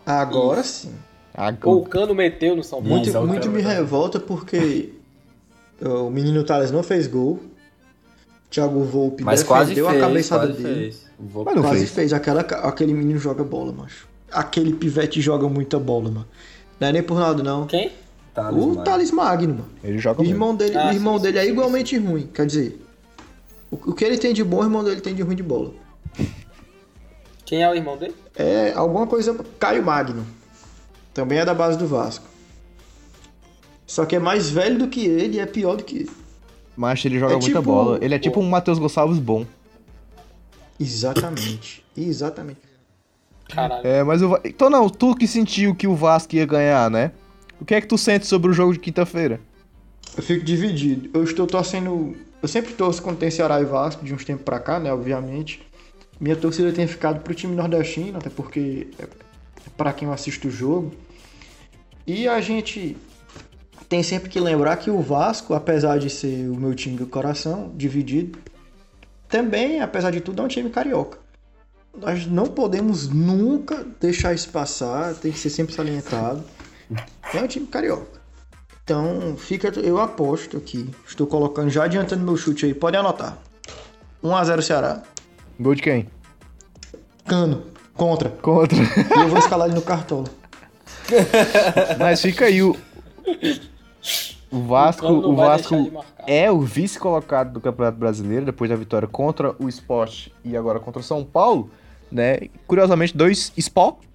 agora 0.06 0.62
sim. 0.62 0.92
Ah, 1.34 1.54
Ou 1.62 1.82
o 1.82 1.86
cano 1.86 2.14
meteu 2.16 2.56
no 2.56 2.64
São 2.64 2.78
Paulo. 2.80 2.94
Muito, 2.94 3.08
Isso, 3.08 3.16
é 3.16 3.20
muito 3.20 3.48
me 3.48 3.60
revolta 3.62 4.18
porque 4.18 4.92
o 5.80 6.10
menino 6.10 6.42
Thales 6.42 6.72
não 6.72 6.82
fez 6.82 7.06
gol. 7.06 7.38
Thiago 8.50 8.82
Volpe 8.82 9.22
Mas 9.22 9.42
quase 9.44 9.74
fez, 9.74 9.86
a 9.86 10.00
cabeçada 10.00 10.46
quase 10.48 10.62
dele. 10.62 10.74
fez. 10.92 11.06
Mas 11.18 11.54
não 11.54 11.62
quase 11.62 11.78
fez. 11.80 11.90
fez. 11.90 12.12
Aquela, 12.12 12.40
aquele 12.40 12.92
menino 12.94 13.20
joga 13.20 13.44
bola, 13.44 13.72
macho. 13.72 14.08
Aquele 14.32 14.72
pivete 14.72 15.20
joga 15.20 15.48
muita 15.48 15.78
bola, 15.78 16.10
mano. 16.10 16.26
Não 16.80 16.88
é 16.88 16.92
nem 16.92 17.02
por 17.02 17.18
nada, 17.20 17.40
não. 17.42 17.66
Quem? 17.66 17.92
Thales 18.42 18.62
o 18.64 18.66
Magno. 18.68 18.84
Thales 18.84 19.10
Magno, 19.10 19.54
mano. 19.54 19.68
Ele 19.84 19.98
joga 19.98 20.20
O 20.20 20.24
muito. 20.24 20.34
irmão 20.34 20.54
dele, 20.54 20.76
Ah, 20.76 20.88
o 20.88 20.92
irmão 20.92 21.16
sim, 21.16 21.22
dele 21.22 21.38
sim, 21.38 21.42
é 21.42 21.46
sim, 21.46 21.52
igualmente 21.52 21.98
ruim. 21.98 22.26
Quer 22.32 22.46
dizer, 22.46 22.84
o, 23.70 23.76
o 23.90 23.94
que 23.94 24.04
ele 24.04 24.18
tem 24.18 24.32
de 24.32 24.42
bom, 24.44 24.60
o 24.60 24.64
irmão 24.64 24.82
dele 24.84 25.00
tem 25.00 25.14
de 25.14 25.22
ruim 25.22 25.36
de 25.36 25.42
bola. 25.42 25.72
Quem 27.44 27.62
é 27.62 27.70
o 27.70 27.74
irmão 27.74 27.96
dele? 27.96 28.14
É 28.36 28.72
alguma 28.74 29.06
coisa. 29.06 29.34
Caio 29.58 29.82
Magno. 29.84 30.26
Também 31.14 31.38
é 31.38 31.44
da 31.44 31.54
base 31.54 31.78
do 31.78 31.86
Vasco. 31.86 32.26
Só 33.86 34.04
que 34.04 34.14
é 34.16 34.18
mais 34.18 34.50
velho 34.50 34.78
do 34.78 34.88
que 34.88 35.04
ele 35.06 35.38
e 35.38 35.40
é 35.40 35.46
pior 35.46 35.76
do 35.76 35.82
que 35.84 35.96
ele. 36.00 36.10
Mas 36.76 37.02
ele 37.04 37.18
joga 37.18 37.32
É 37.32 37.36
muita 37.36 37.48
tipo- 37.48 37.62
bola. 37.62 37.98
Ele 38.02 38.14
é 38.14 38.18
tipo 38.18 38.38
um 38.40 38.48
Matheus 38.48 38.78
Gonçalves 38.78 39.18
bom. 39.18 39.44
Exatamente. 40.78 41.84
Exatamente. 41.96 42.60
Caralho. 43.48 43.86
É, 43.86 44.04
mas 44.04 44.22
o 44.22 44.38
Então 44.44 44.68
não, 44.70 44.88
tu 44.88 45.14
que 45.16 45.26
sentiu 45.26 45.74
que 45.74 45.86
o 45.86 45.94
Vasco 45.96 46.36
ia 46.36 46.44
ganhar, 46.46 46.90
né? 46.90 47.12
O 47.60 47.64
que 47.64 47.74
é 47.74 47.80
que 47.80 47.86
tu 47.86 47.98
sente 47.98 48.26
sobre 48.26 48.50
o 48.50 48.52
jogo 48.52 48.72
de 48.72 48.78
quinta-feira? 48.78 49.40
Eu 50.16 50.22
fico 50.22 50.44
dividido. 50.44 51.10
Eu 51.12 51.24
estou 51.24 51.46
torcendo. 51.46 52.16
Eu 52.40 52.48
sempre 52.48 52.72
torço 52.72 53.02
quando 53.02 53.18
tem 53.18 53.30
Ceará 53.30 53.60
e 53.60 53.64
Vasco, 53.64 54.04
de 54.04 54.14
uns 54.14 54.24
tempos 54.24 54.44
pra 54.44 54.60
cá, 54.60 54.78
né? 54.78 54.92
Obviamente. 54.92 55.66
Minha 56.20 56.36
torcida 56.36 56.72
tem 56.72 56.86
ficado 56.86 57.20
pro 57.22 57.34
time 57.34 57.54
nordestino, 57.54 58.18
até 58.18 58.28
porque 58.28 58.88
é 58.98 59.06
pra 59.76 59.92
quem 59.92 60.08
eu 60.08 60.14
assisto 60.14 60.48
o 60.48 60.50
jogo. 60.50 60.92
E 62.06 62.26
a 62.26 62.40
gente 62.40 62.96
tem 63.88 64.02
sempre 64.02 64.28
que 64.28 64.40
lembrar 64.40 64.76
que 64.76 64.90
o 64.90 65.00
Vasco, 65.00 65.54
apesar 65.54 65.98
de 65.98 66.10
ser 66.10 66.48
o 66.48 66.56
meu 66.56 66.74
time 66.74 66.96
do 66.96 67.06
coração, 67.06 67.72
dividido, 67.76 68.38
também, 69.28 69.80
apesar 69.80 70.10
de 70.10 70.20
tudo, 70.20 70.42
é 70.42 70.44
um 70.44 70.48
time 70.48 70.70
carioca. 70.70 71.18
Nós 72.00 72.26
não 72.26 72.46
podemos 72.46 73.08
nunca 73.08 73.84
deixar 74.00 74.34
isso 74.34 74.48
passar, 74.50 75.14
tem 75.14 75.32
que 75.32 75.38
ser 75.38 75.50
sempre 75.50 75.74
salientado. 75.74 76.42
É 77.34 77.40
um 77.40 77.46
time 77.46 77.66
carioca. 77.66 78.18
Então, 78.82 79.36
fica, 79.36 79.68
eu 79.80 80.00
aposto 80.00 80.56
aqui. 80.56 80.90
Estou 81.06 81.26
colocando, 81.26 81.68
já 81.68 81.84
adiantando 81.84 82.24
meu 82.24 82.36
chute 82.36 82.64
aí, 82.64 82.72
pode 82.72 82.96
anotar. 82.96 83.36
1x0 84.22 84.62
Ceará. 84.62 85.02
Gol 85.60 85.74
de 85.74 85.82
quem? 85.82 86.08
Cano, 87.26 87.64
contra. 87.94 88.30
Contra. 88.30 88.78
E 88.78 89.20
eu 89.20 89.28
vou 89.28 89.38
escalar 89.38 89.68
ele 89.68 89.76
no 89.76 89.82
cartola. 89.82 90.24
Mas 91.98 92.22
fica 92.22 92.46
aí 92.46 92.62
o. 92.62 92.74
O 94.50 94.62
Vasco, 94.62 95.06
o 95.06 95.36
vai 95.36 95.48
Vasco 95.48 96.04
é 96.26 96.50
o 96.50 96.62
vice-colocado 96.62 97.52
do 97.52 97.60
Campeonato 97.60 97.98
Brasileiro 97.98 98.46
depois 98.46 98.70
da 98.70 98.76
vitória 98.76 99.06
contra 99.06 99.54
o 99.58 99.68
Sport 99.68 100.28
e 100.42 100.56
agora 100.56 100.80
contra 100.80 101.00
o 101.00 101.04
São 101.04 101.22
Paulo, 101.22 101.70
né? 102.10 102.38
Curiosamente, 102.66 103.14
dois 103.14 103.52
Sport 103.58 104.07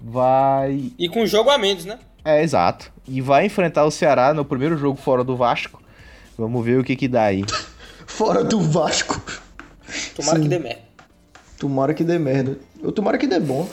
vai 0.00 0.92
E 0.98 1.08
com 1.08 1.26
jogo 1.26 1.50
a 1.50 1.58
menos, 1.58 1.84
né? 1.84 1.98
É, 2.24 2.42
exato. 2.42 2.92
E 3.06 3.20
vai 3.20 3.46
enfrentar 3.46 3.84
o 3.84 3.90
Ceará 3.90 4.34
no 4.34 4.44
primeiro 4.44 4.76
jogo 4.76 4.98
fora 4.98 5.22
do 5.22 5.36
Vasco. 5.36 5.80
Vamos 6.36 6.64
ver 6.64 6.80
o 6.80 6.84
que 6.84 6.96
que 6.96 7.08
dá 7.08 7.24
aí. 7.24 7.44
Fora 8.06 8.42
do 8.42 8.60
Vasco. 8.60 9.20
Tomara 10.14 10.36
Sim. 10.36 10.42
que 10.42 10.48
dê 10.48 10.58
merda. 10.58 10.82
Tomara 11.58 11.94
que 11.94 12.04
dê 12.04 12.18
merda. 12.18 12.58
Eu 12.82 12.92
tomara 12.92 13.16
que 13.16 13.26
dê 13.26 13.40
bom. 13.40 13.68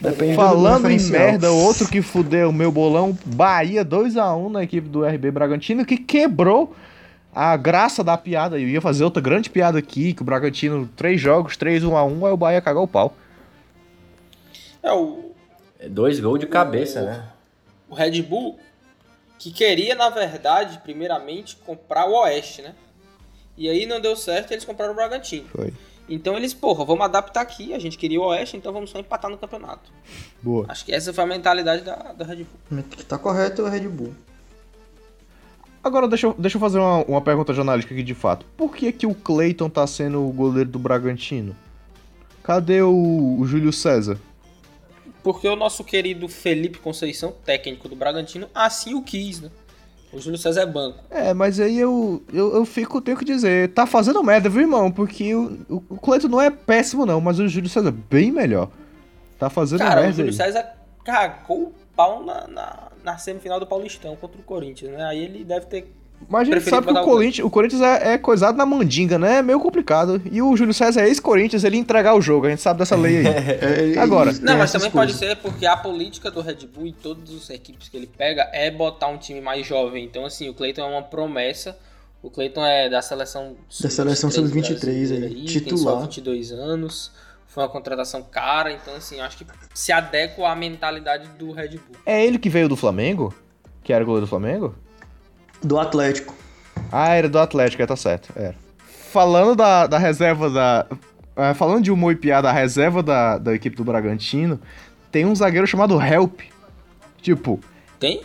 Depende 0.00 0.32
do 0.32 0.36
Falando 0.36 0.90
em 0.90 1.00
merda, 1.10 1.50
outro 1.50 1.88
que 1.88 2.02
fudeu 2.02 2.50
o 2.50 2.52
meu 2.52 2.70
bolão, 2.70 3.16
Bahia 3.24 3.84
2x1 3.84 4.50
na 4.50 4.62
equipe 4.62 4.88
do 4.88 5.04
RB 5.04 5.30
Bragantino, 5.30 5.86
que 5.86 5.96
quebrou 5.96 6.74
a 7.34 7.56
graça 7.56 8.04
da 8.04 8.16
piada. 8.16 8.58
Eu 8.58 8.68
ia 8.68 8.80
fazer 8.80 9.04
outra 9.04 9.22
grande 9.22 9.48
piada 9.48 9.78
aqui, 9.78 10.12
que 10.12 10.22
o 10.22 10.24
Bragantino, 10.24 10.88
três 10.96 11.20
jogos, 11.20 11.56
3 11.56 11.84
1x1, 11.84 12.26
aí 12.26 12.32
o 12.32 12.36
Bahia 12.36 12.60
cagou 12.60 12.84
o 12.84 12.88
pau. 12.88 13.16
É 14.86 14.92
o, 14.92 15.32
É 15.80 15.88
dois 15.88 16.20
gols 16.20 16.38
de 16.38 16.46
cabeça, 16.46 17.02
né? 17.02 17.28
o 17.88 17.94
Red 17.94 18.22
Bull 18.22 18.56
que 19.38 19.50
queria, 19.50 19.94
na 19.94 20.08
verdade, 20.08 20.80
primeiramente, 20.82 21.56
comprar 21.56 22.08
o 22.08 22.14
Oeste, 22.22 22.62
né? 22.62 22.74
E 23.56 23.68
aí 23.68 23.84
não 23.84 24.00
deu 24.00 24.16
certo, 24.16 24.52
eles 24.52 24.64
compraram 24.64 24.92
o 24.92 24.96
Bragantino. 24.96 25.48
Foi. 25.48 25.72
Então 26.08 26.36
eles, 26.36 26.54
porra, 26.54 26.84
vamos 26.84 27.04
adaptar 27.04 27.40
aqui, 27.40 27.74
a 27.74 27.78
gente 27.78 27.98
queria 27.98 28.20
o 28.20 28.24
Oeste, 28.26 28.56
então 28.56 28.72
vamos 28.72 28.90
só 28.90 28.98
empatar 28.98 29.30
no 29.30 29.36
campeonato. 29.36 29.90
Boa. 30.40 30.66
Acho 30.68 30.84
que 30.84 30.92
essa 30.92 31.12
foi 31.12 31.24
a 31.24 31.26
mentalidade 31.26 31.82
da, 31.82 31.96
da 32.12 32.24
Red 32.24 32.44
Bull. 32.70 32.84
Que 32.84 33.04
tá 33.04 33.18
correto 33.18 33.62
é 33.62 33.64
o 33.64 33.68
Red 33.68 33.88
Bull. 33.88 34.14
Agora 35.82 36.06
deixa 36.08 36.28
eu, 36.28 36.34
deixa 36.38 36.56
eu 36.56 36.60
fazer 36.60 36.78
uma, 36.78 37.04
uma 37.04 37.20
pergunta 37.20 37.52
jornalística 37.52 37.92
aqui 37.92 38.02
de 38.02 38.14
fato. 38.14 38.46
Por 38.56 38.74
que 38.74 38.92
que 38.92 39.06
o 39.06 39.14
Cleiton 39.14 39.68
tá 39.68 39.86
sendo 39.86 40.26
o 40.26 40.32
goleiro 40.32 40.70
do 40.70 40.78
Bragantino? 40.78 41.56
Cadê 42.42 42.82
o, 42.82 43.36
o 43.38 43.46
Júlio 43.46 43.72
César? 43.72 44.18
Porque 45.26 45.48
o 45.48 45.56
nosso 45.56 45.82
querido 45.82 46.28
Felipe 46.28 46.78
Conceição, 46.78 47.34
técnico 47.44 47.88
do 47.88 47.96
Bragantino, 47.96 48.48
assim 48.54 48.94
o 48.94 49.02
quis, 49.02 49.40
né? 49.40 49.50
O 50.12 50.20
Júlio 50.20 50.38
César 50.38 50.60
é 50.60 50.66
banco. 50.66 51.02
É, 51.10 51.34
mas 51.34 51.58
aí 51.58 51.76
eu, 51.76 52.22
eu, 52.32 52.54
eu 52.54 52.64
fico, 52.64 53.00
tenho 53.00 53.16
que 53.16 53.24
dizer, 53.24 53.72
tá 53.72 53.86
fazendo 53.86 54.22
merda, 54.22 54.48
viu, 54.48 54.60
irmão? 54.60 54.88
Porque 54.88 55.34
o, 55.34 55.58
o, 55.68 55.82
o 55.88 55.98
Cleiton 55.98 56.28
não 56.28 56.40
é 56.40 56.48
péssimo, 56.48 57.04
não, 57.04 57.20
mas 57.20 57.40
o 57.40 57.48
Júlio 57.48 57.68
César 57.68 57.88
é 57.88 57.90
bem 57.90 58.30
melhor. 58.30 58.70
Tá 59.36 59.50
fazendo 59.50 59.80
Cara, 59.80 59.98
o 59.98 60.04
merda 60.04 60.16
Júlio 60.16 60.30
aí. 60.30 60.36
César 60.36 60.76
cagou 61.04 61.62
o 61.62 61.74
pau 61.96 62.24
na, 62.24 62.46
na, 62.46 62.88
na 63.02 63.18
semifinal 63.18 63.58
do 63.58 63.66
Paulistão 63.66 64.14
contra 64.14 64.40
o 64.40 64.44
Corinthians, 64.44 64.92
né? 64.92 65.06
Aí 65.06 65.24
ele 65.24 65.42
deve 65.42 65.66
ter. 65.66 65.92
Mas 66.28 66.40
a 66.40 66.44
gente 66.44 66.52
preferido 66.54 66.84
sabe 66.84 66.86
que 66.98 67.00
o 67.00 67.04
Corinthians, 67.04 67.46
o 67.46 67.50
Corinthians 67.50 67.82
é, 67.82 68.14
é 68.14 68.18
coisado 68.18 68.58
na 68.58 68.66
mandinga, 68.66 69.18
né? 69.18 69.38
É 69.38 69.42
meio 69.42 69.60
complicado. 69.60 70.20
E 70.30 70.42
o 70.42 70.56
Júlio 70.56 70.74
César 70.74 71.02
é 71.02 71.08
ex-Corinthians, 71.08 71.62
ele 71.62 71.76
ia 71.76 71.80
entregar 71.80 72.14
o 72.14 72.20
jogo, 72.20 72.46
a 72.46 72.50
gente 72.50 72.62
sabe 72.62 72.78
dessa 72.80 72.96
lei 72.96 73.18
aí. 73.18 73.26
É, 73.96 73.98
Agora. 74.00 74.30
e- 74.30 74.34
Não, 74.40 74.46
tem 74.46 74.56
mas 74.56 74.72
também 74.72 74.90
pode 74.90 75.12
coisas. 75.12 75.28
ser 75.28 75.36
porque 75.36 75.66
a 75.66 75.76
política 75.76 76.30
do 76.30 76.40
Red 76.40 76.66
Bull 76.74 76.86
e 76.88 76.92
todas 76.92 77.32
as 77.34 77.50
equipes 77.50 77.88
que 77.88 77.96
ele 77.96 78.06
pega 78.08 78.48
é 78.52 78.70
botar 78.70 79.06
um 79.08 79.18
time 79.18 79.40
mais 79.40 79.64
jovem. 79.66 80.04
Então, 80.04 80.24
assim, 80.24 80.48
o 80.48 80.54
Cleiton 80.54 80.82
é 80.82 80.84
uma 80.86 81.02
promessa. 81.02 81.76
O 82.22 82.30
Cleiton 82.30 82.64
é 82.66 82.88
da 82.88 83.00
seleção 83.02 83.54
Da 83.80 83.88
seleção 83.90 84.30
sub-23 84.30 84.80
brasileira 84.80 85.26
aí, 85.26 85.32
Tem 85.34 85.46
só 85.46 85.60
titular. 85.60 86.00
22 86.02 86.50
anos. 86.52 87.12
Foi 87.46 87.62
uma 87.62 87.68
contratação 87.68 88.22
cara. 88.22 88.72
Então, 88.72 88.94
assim, 88.96 89.20
acho 89.20 89.38
que 89.38 89.46
se 89.72 89.92
adequa 89.92 90.48
à 90.48 90.56
mentalidade 90.56 91.28
do 91.38 91.52
Red 91.52 91.68
Bull. 91.68 91.96
É 92.04 92.24
ele 92.26 92.38
que 92.38 92.48
veio 92.50 92.68
do 92.68 92.74
Flamengo? 92.76 93.32
Que 93.84 93.92
era 93.92 94.02
o 94.02 94.06
goleiro 94.06 94.26
do 94.26 94.28
Flamengo? 94.28 94.74
Do 95.62 95.78
Atlético. 95.78 96.34
Ah, 96.92 97.14
era 97.14 97.28
do 97.28 97.38
Atlético, 97.38 97.82
é, 97.82 97.86
tá 97.86 97.96
certo. 97.96 98.32
Era. 98.36 98.54
Falando 99.10 99.54
da, 99.56 99.86
da 99.86 99.98
reserva 99.98 100.50
da. 100.50 100.86
é, 101.36 101.54
falando 101.54 101.82
de 101.84 101.90
humor 101.90 102.12
e 102.12 102.16
piada, 102.16 102.48
a 102.48 102.52
reserva 102.52 103.02
da, 103.02 103.38
da 103.38 103.54
equipe 103.54 103.76
do 103.76 103.84
Bragantino, 103.84 104.60
tem 105.10 105.24
um 105.24 105.34
zagueiro 105.34 105.66
chamado 105.66 106.00
Help. 106.00 106.40
Tipo, 107.22 107.60
Tem? 107.98 108.22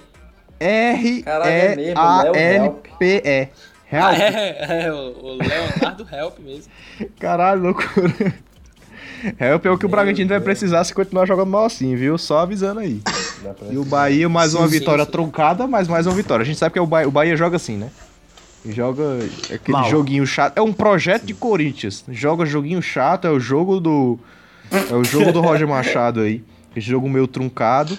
Caralho, 1.24 1.50
é 1.52 1.76
mesmo, 1.76 2.02
Léo 2.02 2.36
R-E-A-L-P-E. 2.36 3.50
Ah, 3.94 4.13
Help. 4.13 4.22
é, 4.22 4.84
é, 4.86 4.94
o 4.94 4.96
o 4.96 5.34
Leonardo 5.34 6.08
Help 6.12 6.39
mesmo. 6.39 6.72
Caralho, 7.20 7.62
loucura. 7.63 8.34
Help 9.39 9.65
é 9.65 9.69
o 9.71 9.77
que 9.77 9.86
o 9.86 9.89
Bragantino 9.89 10.29
vai 10.29 10.39
precisar 10.39 10.84
se 10.84 10.93
continuar 10.93 11.25
jogando 11.25 11.49
mal 11.49 11.65
assim, 11.65 11.95
viu? 11.95 12.17
Só 12.17 12.39
avisando 12.39 12.79
aí. 12.79 13.01
E 13.71 13.77
o 13.77 13.86
Bahia, 13.86 14.27
mais 14.29 14.53
uma 14.53 14.65
Sim, 14.67 14.73
sim, 14.73 14.79
vitória 14.79 15.05
sim. 15.05 15.12
truncada, 15.12 15.67
mas 15.67 15.88
mais 15.88 16.07
uma 16.07 16.15
vitória. 16.15 16.43
A 16.43 16.45
gente 16.45 16.57
sabe 16.57 16.73
que 16.73 16.79
é 16.79 16.81
o 16.81 16.88
Bahia, 16.88 17.07
o 17.07 17.12
Bahia 17.12 17.36
joga 17.36 17.55
assim, 17.55 17.77
né? 17.77 17.89
Ele 18.63 18.73
Joga 18.73 19.03
aquele 19.51 19.77
Mal. 19.77 19.89
joguinho 19.89 20.25
chato. 20.25 20.57
É 20.57 20.62
um 20.62 20.71
projeto 20.71 21.23
de 21.23 21.34
Corinthians. 21.34 22.03
Joga 22.10 22.45
joguinho 22.45 22.81
chato, 22.81 23.25
é 23.25 23.31
o 23.31 23.39
jogo 23.39 23.79
do. 23.79 24.19
É 24.71 24.93
o 24.93 25.03
jogo 25.03 25.31
do 25.31 25.41
Roger 25.41 25.67
Machado 25.67 26.21
aí. 26.21 26.43
Esse 26.75 26.88
jogo 26.88 27.10
meio 27.10 27.27
truncado. 27.27 27.97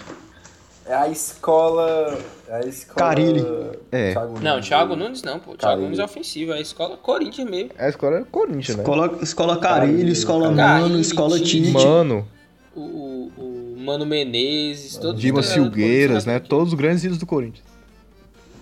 É 0.86 0.94
a 0.94 1.08
escola. 1.08 2.18
É 2.52 2.56
a 2.56 2.68
escola. 2.68 3.08
Carilli. 3.08 3.42
É. 3.90 4.12
Thiago 4.12 4.40
Não. 4.40 4.60
Thiago 4.60 4.94
Nunes 4.94 5.22
não, 5.22 5.38
pô. 5.38 5.52
Thiago 5.52 5.60
Carilli. 5.62 5.84
Nunes 5.84 5.98
é 5.98 6.04
ofensivo, 6.04 6.52
é 6.52 6.58
a 6.58 6.60
escola 6.60 6.98
Corinthians 6.98 7.48
mesmo. 7.48 7.70
É 7.78 7.86
a 7.86 7.88
escola 7.88 8.18
é 8.18 8.24
Corinthians, 8.30 8.76
né? 8.76 8.82
Escola, 8.82 9.18
escola 9.22 9.56
Carilho, 9.58 10.12
escola 10.12 10.44
Mano, 10.50 10.56
Carilli, 10.58 11.00
escola 11.00 11.40
Tite. 11.40 11.70
Mano, 11.70 12.28
O, 12.76 12.80
o, 12.80 13.32
o 13.38 13.76
Mano 13.78 14.04
Menezes, 14.04 14.98
todos 14.98 15.22
Filgueiras, 15.22 15.72
Corinthians, 15.72 16.26
né? 16.26 16.38
Todos 16.40 16.74
os 16.74 16.78
grandes 16.78 17.02
ídolos 17.02 17.18
do 17.18 17.24
Corinthians. 17.24 17.64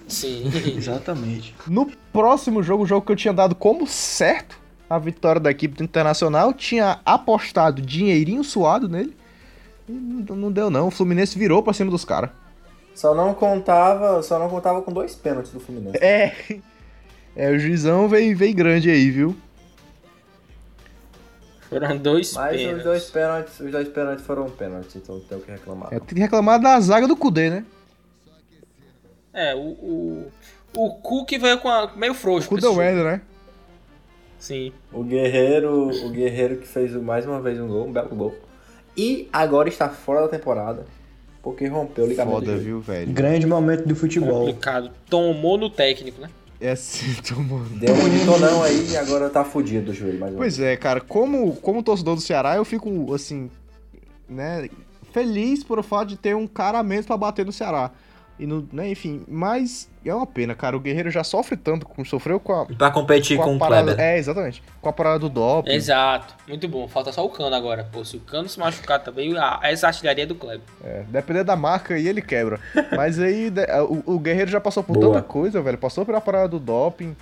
Sim. 0.07 0.44
Exatamente. 0.76 1.53
No 1.66 1.90
próximo 2.12 2.62
jogo, 2.62 2.85
o 2.85 2.87
jogo 2.87 3.05
que 3.05 3.11
eu 3.11 3.16
tinha 3.16 3.35
dado 3.35 3.57
como 3.57 3.88
certo 3.88 4.57
a 4.88 4.98
vitória 5.00 5.40
da 5.40 5.50
equipe 5.50 5.76
do 5.76 5.83
Internacional, 5.85 6.53
tinha 6.53 7.00
apostado 7.05 7.83
dinheirinho 7.83 8.42
suado 8.44 8.88
nele. 8.88 9.16
E 9.88 9.92
não 9.92 10.37
não 10.37 10.53
deu 10.53 10.70
não, 10.70 10.87
o 10.88 10.90
Fluminense 10.92 11.37
virou 11.37 11.61
pra 11.61 11.72
cima 11.72 11.90
dos 11.90 12.05
caras. 12.05 12.31
Só 12.94 13.14
não 13.14 13.35
contava. 13.35 14.22
Só 14.22 14.38
não 14.38 14.48
contava 14.48 14.83
com 14.83 14.92
dois 14.92 15.14
pênaltis 15.14 15.53
do 15.53 15.61
Fluminense. 15.61 15.98
É. 16.03 16.35
É, 17.37 17.50
o 17.50 17.59
juizão 17.59 18.09
veio, 18.09 18.37
veio 18.37 18.55
grande 18.55 18.90
aí, 18.90 19.11
viu? 19.11 19.37
Foram 21.68 21.96
dois 21.96 22.33
Mas 22.33 22.57
os 22.57 22.62
pênaltis. 22.62 22.85
dois 22.85 23.11
pênaltis, 23.11 23.61
os 23.61 23.70
dois 23.70 23.88
pênaltis 23.88 24.26
foram 24.26 24.50
pênaltis, 24.50 24.96
então 24.96 25.14
não 25.16 25.22
tem 25.22 25.38
o 25.38 25.40
que 25.40 25.50
reclamar. 25.53 25.88
É, 25.94 26.00
tem 26.00 26.09
que 26.16 26.20
reclamar 26.20 26.61
da 26.61 26.81
zaga 26.81 27.07
do 27.07 27.16
Cudê, 27.16 27.48
né? 27.48 27.64
É, 29.33 29.55
o, 29.55 29.61
o, 29.61 30.33
o 30.76 30.90
Cook 30.96 31.31
veio 31.38 31.59
com 31.61 31.68
a, 31.68 31.92
meio 31.94 32.12
frouxo. 32.12 32.48
pra 32.48 32.57
Cudê. 32.57 32.66
Weather, 32.66 33.05
né? 33.05 33.22
Sim. 34.40 34.72
O 34.92 35.05
Guerreiro, 35.05 35.90
o 36.05 36.11
Guerreiro 36.11 36.57
que 36.57 36.66
fez 36.66 36.92
mais 36.94 37.24
uma 37.24 37.40
vez 37.40 37.61
um 37.61 37.68
gol, 37.68 37.87
um 37.87 37.92
belo 37.92 38.09
gol. 38.16 38.35
E 38.96 39.29
agora 39.33 39.68
está 39.68 39.88
fora 39.88 40.22
da 40.22 40.29
temporada, 40.29 40.85
porque 41.42 41.66
rompeu 41.66 42.05
o 42.05 42.09
ligamento. 42.09 42.38
Foda, 42.38 42.57
viu, 42.57 42.81
velho? 42.81 43.12
Grande 43.12 43.46
momento 43.46 43.87
do 43.87 43.96
futebol. 43.96 44.46
Complicado. 44.46 44.90
Tomou 45.09 45.57
no 45.57 45.70
técnico, 45.70 46.20
né? 46.20 46.29
É 46.61 46.72
assim, 46.72 47.14
tomou. 47.26 47.61
Deu 47.61 47.94
um 47.94 48.07
editonão 48.07 48.62
aí 48.62 48.90
e 48.90 48.96
agora 48.96 49.31
tá 49.31 49.44
fudido 49.44 49.87
do 49.87 49.94
joelho 49.94 50.20
mais. 50.20 50.35
Pois 50.35 50.61
é, 50.61 50.76
cara, 50.76 51.00
como, 51.00 51.57
como 51.57 51.83
torcedor 51.83 52.16
do 52.16 52.20
Ceará, 52.20 52.57
eu 52.57 52.64
fico, 52.64 53.14
assim, 53.14 53.50
né, 54.29 54.68
feliz 55.12 55.64
por 55.64 55.79
o 55.79 55.83
fato 55.83 56.09
de 56.09 56.16
ter 56.16 56.37
um 56.37 56.46
cara 56.46 56.79
a 56.79 56.83
menos 56.83 57.07
pra 57.07 57.16
bater 57.16 57.46
no 57.46 57.53
Ceará. 57.53 57.90
E 58.40 58.46
no, 58.46 58.66
né, 58.72 58.88
enfim, 58.90 59.22
mas 59.29 59.87
é 60.03 60.14
uma 60.14 60.26
pena, 60.26 60.55
cara. 60.55 60.74
O 60.74 60.81
Guerreiro 60.81 61.11
já 61.11 61.22
sofre 61.22 61.59
tanto, 61.59 61.85
com, 61.85 62.03
sofreu 62.07 62.40
com 62.40 62.55
a, 62.55 62.66
E 62.70 62.74
pra 62.74 62.90
competir 62.90 63.37
com 63.37 63.44
com, 63.44 63.57
o 63.57 63.59
parada. 63.59 63.94
Kleber. 63.94 64.03
É, 64.03 64.16
exatamente. 64.18 64.62
Com 64.81 64.88
a 64.88 64.92
parada 64.94 65.18
do 65.18 65.29
doping. 65.29 65.70
Exato. 65.70 66.35
Muito 66.48 66.66
bom. 66.66 66.88
Falta 66.88 67.12
só 67.12 67.22
o 67.22 67.29
Cano 67.29 67.55
agora. 67.55 67.87
Pô, 67.92 68.03
se 68.03 68.16
o 68.16 68.20
Cano 68.20 68.48
se 68.48 68.59
machucar 68.59 68.98
também, 69.03 69.37
a, 69.37 69.61
essa 69.64 69.88
artilharia 69.88 70.24
é 70.24 70.26
do 70.26 70.35
Kleber. 70.35 70.62
É, 70.83 71.05
dependendo 71.09 71.44
da 71.44 71.55
marca 71.57 71.92
aí, 71.94 72.09
ele 72.09 72.22
quebra. 72.22 72.59
Mas 72.96 73.18
aí, 73.18 73.50
de- 73.50 73.66
o, 73.83 74.14
o 74.14 74.18
Guerreiro 74.18 74.50
já 74.50 74.59
passou 74.59 74.83
por 74.83 74.94
Boa. 74.96 75.16
tanta 75.16 75.22
coisa, 75.26 75.61
velho. 75.61 75.76
Passou 75.76 76.07
pela 76.07 76.20
parada 76.20 76.48
do 76.48 76.59
doping, 76.59 77.14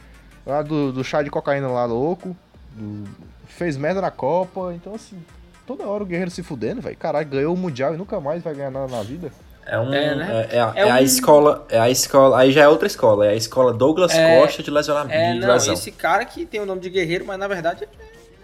lá 0.47 0.63
do, 0.63 0.93
do 0.93 1.03
chá 1.03 1.21
de 1.21 1.31
cocaína 1.31 1.67
lá 1.67 1.85
louco, 1.85 2.37
do- 2.77 3.09
fez 3.49 3.77
merda 3.77 4.01
na 4.01 4.13
Copa. 4.13 4.73
Então, 4.73 4.95
assim, 4.95 5.21
toda 5.67 5.85
hora 5.85 6.05
o 6.05 6.07
Guerreiro 6.07 6.31
se 6.31 6.45
fudendo, 6.45 6.81
velho. 6.81 6.97
Caralho, 6.97 7.27
ganhou 7.29 7.53
o 7.55 7.57
Mundial 7.59 7.93
e 7.93 7.97
nunca 7.97 8.21
mais 8.21 8.41
vai 8.41 8.55
ganhar 8.55 8.71
nada 8.71 8.87
na 8.87 9.03
vida. 9.03 9.33
É, 9.71 9.79
um, 9.79 9.93
É, 9.93 10.15
né? 10.15 10.49
é, 10.51 10.57
é 10.57 10.61
a- 10.61 10.73
É 10.75 10.81
é 10.81 10.91
a 10.91 10.95
um- 10.95 10.99
escola. 10.99 11.67
É 11.69 11.79
a 11.79 11.91
escola. 11.91 12.39
Aí 12.39 12.51
já 12.53 12.63
é 12.63 12.69
outra 12.69 12.87
escola. 12.87 13.27
É 13.27 13.31
a 13.31 13.35
escola 13.35 13.73
Douglas 13.73 14.13
É, 14.15 14.41
Costa 14.41 14.63
de 14.63 14.71
lesionamento. 14.71 15.15
É, 15.15 15.35
não, 15.35 15.49
lesão. 15.53 15.75
esse 15.75 15.91
cara 15.93 16.25
que 16.25 16.47
tem 16.47 16.61
o 16.61 16.67
nome 16.67 16.81
de 16.81 16.89
guerreiro, 16.91 17.27
mas 17.27 17.39
na 17.39 17.47
verdade 17.47 17.87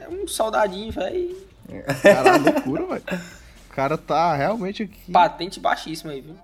é 0.00 0.08
um 0.08 0.28
soldadinho, 0.28 0.92
velho. 0.92 1.36
Caralho, 2.02 2.44
loucura, 2.44 2.86
velho. 2.86 3.22
O 3.70 3.74
cara 3.74 3.96
tá 3.96 4.34
realmente 4.36 4.82
aqui. 4.82 5.10
Patente 5.10 5.58
baixíssima 5.58 6.12
aí, 6.12 6.20
viu? 6.20 6.36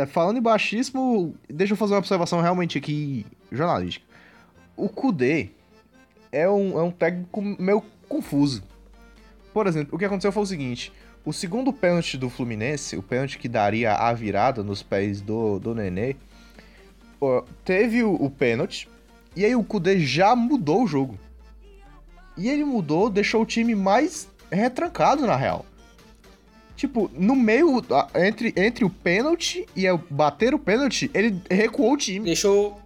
É, 0.00 0.06
falando 0.06 0.36
em 0.36 0.42
baixíssimo, 0.42 1.34
deixa 1.48 1.72
eu 1.72 1.76
fazer 1.76 1.94
uma 1.94 1.98
observação 1.98 2.40
realmente 2.40 2.78
aqui 2.78 3.26
jornalística. 3.50 4.04
O 4.76 4.88
Kudê 4.88 5.48
é 6.30 6.48
um, 6.48 6.78
é 6.78 6.82
um 6.82 6.90
técnico 6.90 7.40
meio 7.42 7.82
confuso. 8.08 8.62
Por 9.52 9.66
exemplo, 9.66 9.94
o 9.96 9.98
que 9.98 10.04
aconteceu 10.04 10.30
foi 10.30 10.42
o 10.42 10.46
seguinte: 10.46 10.92
o 11.24 11.32
segundo 11.32 11.72
pênalti 11.72 12.16
do 12.16 12.30
Fluminense, 12.30 12.96
o 12.96 13.02
pênalti 13.02 13.38
que 13.38 13.48
daria 13.48 13.94
a 13.94 14.12
virada 14.12 14.62
nos 14.62 14.82
pés 14.82 15.20
do, 15.20 15.58
do 15.58 15.74
Nenê, 15.74 16.16
teve 17.64 18.02
o, 18.02 18.14
o 18.14 18.30
pênalti, 18.30 18.88
e 19.36 19.44
aí 19.44 19.54
o 19.54 19.62
Kudê 19.62 20.00
já 20.00 20.34
mudou 20.34 20.84
o 20.84 20.86
jogo. 20.86 21.18
E 22.36 22.48
ele 22.48 22.64
mudou, 22.64 23.10
deixou 23.10 23.42
o 23.42 23.46
time 23.46 23.74
mais 23.74 24.28
retrancado, 24.50 25.26
na 25.26 25.36
real. 25.36 25.66
Tipo, 26.74 27.10
no 27.12 27.36
meio, 27.36 27.84
entre, 28.14 28.54
entre 28.56 28.86
o 28.86 28.90
pênalti 28.90 29.66
e 29.76 29.84
bater 30.08 30.54
o 30.54 30.58
pênalti, 30.58 31.10
ele 31.12 31.38
recuou 31.50 31.92
o 31.92 31.96
time. 31.96 32.24
Deixou. 32.24 32.80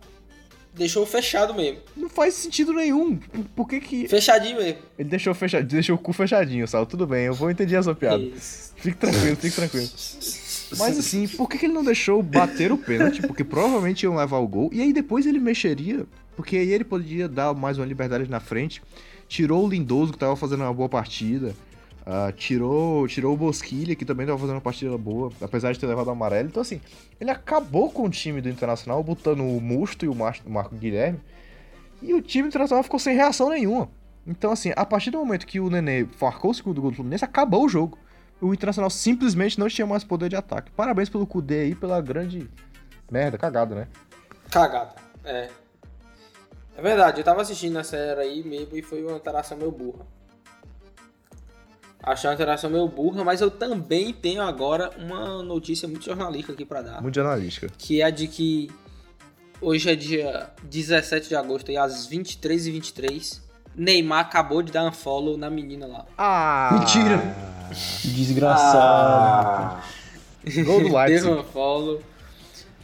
Deixou 0.74 1.06
fechado 1.06 1.54
mesmo. 1.54 1.78
Não 1.96 2.08
faz 2.08 2.34
sentido 2.34 2.72
nenhum. 2.72 3.16
Por 3.54 3.68
que 3.68 3.80
que... 3.80 4.08
Fechadinho 4.08 4.56
mesmo. 4.56 4.78
Ele 4.98 5.08
deixou, 5.08 5.32
fecha... 5.32 5.62
deixou 5.62 5.94
o 5.94 5.98
cu 5.98 6.12
fechadinho, 6.12 6.66
Sal. 6.66 6.84
Tudo 6.84 7.06
bem, 7.06 7.26
eu 7.26 7.34
vou 7.34 7.50
entender 7.50 7.76
essa 7.76 7.94
piada. 7.94 8.22
Isso. 8.22 8.72
Fique 8.76 8.96
tranquilo, 8.96 9.36
fique 9.36 9.54
tranquilo. 9.54 9.88
Mas 10.76 10.98
assim, 10.98 11.28
por 11.28 11.48
que, 11.48 11.58
que 11.58 11.66
ele 11.66 11.72
não 11.72 11.84
deixou 11.84 12.22
bater 12.22 12.72
o 12.72 12.78
pênalti? 12.78 13.22
Porque 13.22 13.44
provavelmente 13.44 14.02
iam 14.02 14.16
levar 14.16 14.38
o 14.38 14.48
gol. 14.48 14.70
E 14.72 14.80
aí 14.80 14.92
depois 14.92 15.26
ele 15.26 15.38
mexeria, 15.38 16.04
porque 16.36 16.56
aí 16.56 16.72
ele 16.72 16.84
poderia 16.84 17.28
dar 17.28 17.54
mais 17.54 17.78
uma 17.78 17.86
liberdade 17.86 18.28
na 18.28 18.40
frente. 18.40 18.82
Tirou 19.28 19.64
o 19.64 19.68
Lindoso, 19.68 20.12
que 20.12 20.18
tava 20.18 20.34
fazendo 20.36 20.62
uma 20.62 20.74
boa 20.74 20.88
partida. 20.88 21.54
Ah, 22.06 22.32
tirou, 22.36 23.06
tirou 23.08 23.34
o 23.34 23.36
Bosquilha, 23.36 23.94
que 23.94 24.04
também 24.04 24.26
tava 24.26 24.38
fazendo 24.38 24.56
uma 24.56 24.60
partida 24.60 24.96
boa, 24.98 25.32
apesar 25.40 25.72
de 25.72 25.78
ter 25.78 25.86
levado 25.86 26.08
o 26.08 26.10
amarelo. 26.10 26.48
Então, 26.48 26.60
assim, 26.60 26.80
ele 27.20 27.30
acabou 27.30 27.90
com 27.90 28.04
o 28.04 28.10
time 28.10 28.40
do 28.40 28.48
Internacional, 28.48 29.02
botando 29.02 29.40
o 29.40 29.60
Musto 29.60 30.04
e 30.04 30.08
o 30.08 30.14
Mar- 30.14 30.40
Marco 30.46 30.74
Guilherme. 30.74 31.20
E 32.02 32.12
o 32.12 32.20
time 32.20 32.44
do 32.44 32.48
Internacional 32.48 32.82
ficou 32.82 32.98
sem 32.98 33.14
reação 33.14 33.48
nenhuma. 33.48 33.88
Então, 34.26 34.50
assim, 34.50 34.72
a 34.76 34.84
partir 34.84 35.10
do 35.10 35.18
momento 35.18 35.46
que 35.46 35.60
o 35.60 35.70
Nenê 35.70 36.06
marcou 36.20 36.50
o 36.50 36.54
segundo 36.54 36.80
gol 36.80 36.90
do 36.90 36.96
Fluminense, 36.96 37.24
acabou 37.24 37.64
o 37.64 37.68
jogo. 37.68 37.98
O 38.40 38.52
Internacional 38.52 38.90
simplesmente 38.90 39.58
não 39.58 39.68
tinha 39.68 39.86
mais 39.86 40.04
poder 40.04 40.28
de 40.28 40.36
ataque. 40.36 40.70
Parabéns 40.72 41.08
pelo 41.08 41.26
Kudê 41.26 41.60
aí, 41.60 41.74
pela 41.74 42.00
grande 42.00 42.50
merda, 43.10 43.38
cagada, 43.38 43.74
né? 43.74 43.88
Cagada. 44.50 44.94
É. 45.24 45.48
É 46.76 46.82
verdade, 46.82 47.20
eu 47.20 47.24
tava 47.24 47.40
assistindo 47.40 47.78
essa 47.78 47.96
era 47.96 48.22
aí 48.22 48.42
mesmo 48.42 48.76
e 48.76 48.82
foi 48.82 49.02
uma 49.04 49.16
interação 49.16 49.56
meio 49.56 49.70
burra. 49.70 50.04
Achei 52.06 52.28
uma 52.28 52.34
interação 52.34 52.68
meio 52.68 52.86
burra, 52.86 53.24
mas 53.24 53.40
eu 53.40 53.50
também 53.50 54.12
tenho 54.12 54.42
agora 54.42 54.90
uma 54.98 55.42
notícia 55.42 55.88
muito 55.88 56.04
jornalística 56.04 56.52
aqui 56.52 56.64
pra 56.64 56.82
dar. 56.82 57.00
Muito 57.00 57.14
jornalística. 57.14 57.68
Que 57.78 58.02
é 58.02 58.04
a 58.04 58.10
de 58.10 58.28
que 58.28 58.70
hoje 59.58 59.90
é 59.90 59.96
dia 59.96 60.50
17 60.64 61.28
de 61.28 61.34
agosto 61.34 61.70
e 61.70 61.78
às 61.78 62.06
23h23, 62.10 63.40
Neymar 63.74 64.20
acabou 64.20 64.62
de 64.62 64.70
dar 64.70 64.84
um 64.84 64.92
follow 64.92 65.38
na 65.38 65.48
menina 65.48 65.86
lá. 65.86 66.04
Ah! 66.18 66.76
Mentira. 66.78 67.22
Desgraçado. 68.04 68.76
Ah, 68.78 69.82
Gol 70.62 70.82
do 70.82 70.92
Leipzig. 70.94 71.22
Deu 71.26 71.40
um 71.40 71.44
follow. 71.44 72.02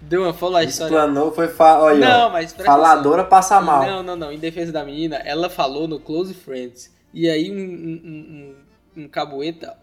Deu 0.00 0.28
um 0.28 0.32
follow 0.32 0.56
a 0.56 0.64
história. 0.64 0.94
explanou, 0.94 1.30
foi 1.30 1.48
fa... 1.48 1.78
Olha, 1.78 2.08
Não, 2.08 2.30
mas 2.30 2.54
faladora 2.54 3.22
passa 3.22 3.60
mal. 3.60 3.84
Não, 3.84 4.02
não, 4.02 4.16
não. 4.16 4.32
Em 4.32 4.38
defesa 4.38 4.72
da 4.72 4.82
menina, 4.82 5.16
ela 5.16 5.50
falou 5.50 5.86
no 5.86 6.00
Close 6.00 6.32
Friends. 6.32 6.90
E 7.12 7.28
aí 7.28 7.50
um, 7.50 7.54
um, 7.54 8.00
um, 8.08 8.54
um 8.96 9.08
cabueta 9.08 9.76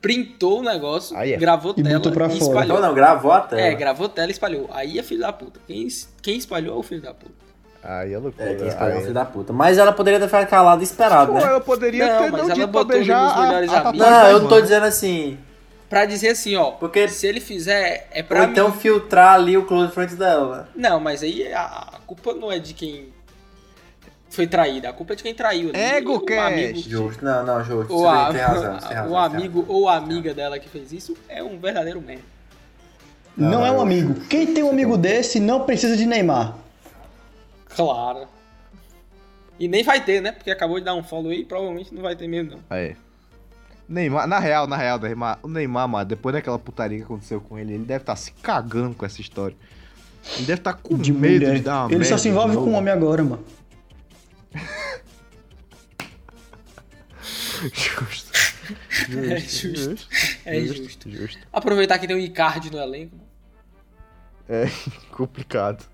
printou 0.00 0.60
o 0.60 0.62
negócio, 0.62 1.16
Aí 1.16 1.32
é. 1.32 1.36
gravou 1.36 1.74
E 1.76 1.82
tela 1.82 1.96
botou 1.96 2.12
pra 2.12 2.26
e 2.26 2.28
fora. 2.30 2.40
espalhou. 2.42 2.76
Então 2.78 2.80
não, 2.88 2.94
gravou 2.94 3.32
a 3.32 3.40
tela. 3.40 3.60
É, 3.62 3.74
gravou 3.74 4.08
tela 4.08 4.28
e 4.28 4.30
espalhou. 4.32 4.68
Aí 4.72 4.98
é 4.98 5.02
filho 5.02 5.20
da 5.20 5.32
puta. 5.32 5.58
Quem, 5.66 5.88
quem 6.22 6.36
espalhou 6.36 6.76
é 6.76 6.78
o 6.78 6.82
filho 6.82 7.02
da 7.02 7.12
puta. 7.14 7.34
Aí 7.82 8.12
é 8.12 8.18
loucura. 8.18 8.50
É, 8.50 8.54
quem 8.54 8.68
espalhou 8.68 8.92
é 8.92 8.96
Aí- 8.96 9.02
filho 9.02 9.14
da 9.14 9.24
puta. 9.24 9.52
Mas 9.52 9.78
ela 9.78 9.92
poderia 9.92 10.20
ter 10.20 10.26
ficado 10.26 10.46
calada 10.48 10.80
e 10.80 10.84
esperado, 10.84 11.32
Pô, 11.32 11.38
né? 11.38 11.52
eu 11.52 11.60
poderia 11.60 12.06
Não, 12.06 12.22
ter 12.24 12.30
mas 12.30 12.42
não 12.48 12.50
ela 12.56 12.66
botou 12.66 12.84
beijar 12.86 13.24
nos 13.24 13.32
a, 13.32 13.40
melhores 13.46 13.70
a 13.72 13.80
amigos. 13.80 13.98
tatuagem 13.98 14.22
Não, 14.22 14.30
eu 14.30 14.40
não 14.42 14.48
tô 14.48 14.54
irmã. 14.56 14.62
dizendo 14.66 14.86
assim. 14.86 15.38
Pra 15.88 16.04
dizer 16.04 16.28
assim, 16.30 16.56
ó. 16.56 16.72
Porque- 16.72 17.08
Se 17.08 17.26
ele 17.26 17.40
fizer, 17.40 18.08
é 18.12 18.20
Ou 18.20 18.24
pra 18.26 18.44
então 18.44 18.70
mim. 18.70 18.76
filtrar 18.76 19.34
ali 19.34 19.56
o 19.56 19.64
close 19.64 19.92
friends 19.92 20.16
dela. 20.16 20.68
né? 20.74 20.88
Não, 20.88 21.00
mas 21.00 21.22
aí 21.22 21.52
a, 21.52 21.62
a 21.64 21.98
culpa 22.06 22.32
não 22.34 22.50
é 22.52 22.58
de 22.58 22.74
quem 22.74 23.08
foi 24.30 24.46
traído. 24.46 24.86
A 24.88 24.92
culpa 24.92 25.12
é 25.12 25.16
de 25.16 25.22
quem 25.22 25.34
traiu. 25.34 25.70
Ego 25.74 26.14
o 26.16 26.20
Cast. 26.20 26.52
amigo, 26.54 26.78
Justo. 26.78 27.24
Não, 27.24 27.44
não, 27.46 27.64
justo. 27.64 27.92
ou 27.92 28.08
a, 28.08 28.32
tem 28.32 28.40
razão, 28.40 28.78
tem 28.78 28.88
razão. 28.96 29.12
o 29.12 29.16
amigo 29.16 29.64
ou 29.68 29.88
a 29.88 29.96
amiga 29.96 30.34
dela 30.34 30.58
que 30.58 30.68
fez 30.68 30.92
isso 30.92 31.16
é 31.28 31.42
um 31.42 31.58
verdadeiro 31.58 32.00
merda. 32.00 32.22
Não 33.36 33.64
é 33.66 33.70
um 33.70 33.80
amigo. 33.80 34.14
Quem 34.28 34.52
tem 34.54 34.62
um 34.64 34.70
amigo 34.70 34.96
desse 34.96 35.38
não 35.38 35.64
precisa 35.64 35.96
de 35.96 36.06
Neymar. 36.06 36.56
Claro. 37.68 38.26
E 39.58 39.68
nem 39.68 39.82
vai 39.82 40.02
ter, 40.04 40.20
né? 40.20 40.32
Porque 40.32 40.50
acabou 40.50 40.78
de 40.78 40.84
dar 40.84 40.94
um 40.94 41.02
follow 41.02 41.30
aí, 41.30 41.44
provavelmente 41.44 41.94
não 41.94 42.02
vai 42.02 42.14
ter 42.16 42.28
mesmo, 42.28 42.52
não. 42.52 42.58
Aí. 42.70 42.96
Neymar, 43.88 44.26
na 44.26 44.38
real, 44.38 44.66
na 44.66 44.76
real, 44.76 44.98
Neymar, 44.98 45.38
o 45.42 45.48
Neymar, 45.48 45.88
mano, 45.88 46.04
depois 46.04 46.34
daquela 46.34 46.58
putaria 46.58 46.98
que 46.98 47.04
aconteceu 47.04 47.40
com 47.40 47.58
ele, 47.58 47.74
ele 47.74 47.84
deve 47.84 48.02
estar 48.02 48.16
se 48.16 48.32
cagando 48.32 48.94
com 48.94 49.06
essa 49.06 49.20
história. 49.20 49.56
Ele 50.36 50.46
deve 50.46 50.60
estar 50.60 50.72
com 50.74 50.96
De 50.96 51.12
medo 51.12 51.44
mulher. 51.44 51.54
de 51.56 51.60
dar 51.62 51.82
uma 51.86 51.92
Ele 51.94 52.04
só 52.04 52.10
merda 52.10 52.18
se 52.18 52.28
envolve 52.28 52.50
de 52.56 52.56
com 52.56 52.70
um 52.70 52.74
homem 52.74 52.92
agora, 52.92 53.22
mano. 53.22 53.44
Justo. 57.72 58.32
É 59.10 59.40
justo. 59.40 60.08
É 60.44 60.60
justo. 60.60 61.10
Justo. 61.10 61.38
Aproveitar 61.52 61.98
que 61.98 62.06
tem 62.06 62.16
o 62.16 62.18
Icardi 62.18 62.70
no 62.70 62.78
elenco. 62.78 63.16
É 64.48 64.66
complicado. 65.12 65.84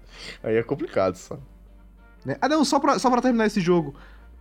Aí 0.42 0.56
é 0.56 0.62
complicado, 0.62 1.16
só. 1.16 1.38
Né? 2.24 2.36
Ah, 2.40 2.48
não, 2.48 2.64
só 2.64 2.78
pra, 2.78 2.98
só 2.98 3.10
pra 3.10 3.20
terminar 3.22 3.46
esse 3.46 3.60
jogo. 3.60 3.94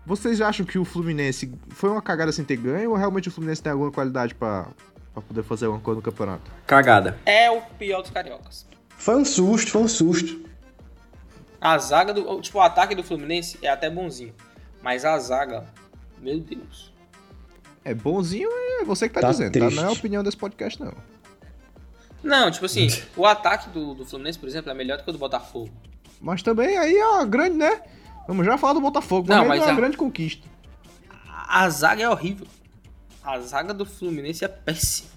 Vocês 0.06 0.42
acham 0.42 0.66
que 0.66 0.80
o 0.80 0.86
Fluminense 0.86 1.54
foi 1.70 1.90
uma 1.90 2.02
cagada 2.02 2.32
sem 2.32 2.44
ter 2.44 2.58
ganho 2.58 2.92
ou 2.92 2.96
realmente 2.96 3.28
o 3.28 3.32
Fluminense 3.32 3.62
tem 3.62 3.72
alguma 3.72 3.92
qualidade 3.92 4.34
pra, 4.34 4.68
pra 5.14 5.22
poder 5.22 5.44
fazer 5.44 5.66
alguma 5.66 5.84
coisa 5.84 5.98
no 5.98 6.02
campeonato? 6.02 6.52
Cagada. 6.66 7.18
É 7.26 7.52
o 7.52 7.62
pior 7.62 8.02
dos 8.02 8.10
cariocas. 8.10 8.66
Foi 8.98 9.16
um 9.16 9.26
susto, 9.26 9.72
foi 9.72 9.82
um 9.82 9.88
susto. 9.88 10.51
A 11.62 11.78
zaga 11.78 12.12
do. 12.14 12.41
Tipo, 12.41 12.57
o 12.57 12.62
ataque 12.62 12.95
do 12.95 13.03
Fluminense 13.03 13.59
é 13.62 13.70
até 13.70 13.89
bonzinho. 13.89 14.34
Mas 14.82 15.05
a 15.05 15.18
zaga, 15.20 15.64
meu 16.20 16.39
Deus. 16.39 16.91
É 17.86 17.93
bonzinho, 17.93 18.49
é 18.82 18.84
você 18.84 19.07
que 19.07 19.14
tá, 19.14 19.22
Tá 19.22 19.30
dizendo, 19.32 19.53
tá? 19.53 19.59
triste. 19.59 19.76
Não 19.76 19.84
é 19.84 19.88
a 19.88 19.91
opinião 19.91 20.24
desse 20.24 20.38
podcast, 20.38 20.80
não. 20.82 20.93
Não, 22.24 22.49
tipo 22.51 22.66
assim, 22.66 22.88
o 23.16 23.26
ataque 23.26 23.70
do, 23.70 23.93
do 23.93 24.05
Fluminense, 24.05 24.38
por 24.39 24.47
exemplo, 24.49 24.72
é 24.72 24.74
melhor 24.74 24.97
do 24.97 25.03
que 25.03 25.09
o 25.09 25.14
do 25.14 25.20
Botafogo. 25.20 25.70
Mas 26.20 26.41
também 26.43 26.78
aí 26.78 26.95
é 26.95 27.05
uma 27.07 27.26
grande, 27.26 27.57
né? 27.57 27.82
Vamos 28.28 28.45
já 28.45 28.57
falar 28.57 28.74
do 28.74 28.82
Botafogo, 28.82 29.28
Não, 29.30 29.39
mas, 29.39 29.47
mas 29.47 29.62
é 29.62 29.64
uma 29.66 29.72
a- 29.74 29.76
grande 29.76 29.97
conquista. 29.97 30.47
A, 31.28 31.64
a 31.64 31.70
zaga 31.70 32.03
é 32.03 32.09
horrível. 32.09 32.45
A 33.24 33.39
zaga 33.39 33.74
do 33.74 33.86
Fluminense 33.86 34.43
é 34.45 34.47
péssima. 34.47 35.09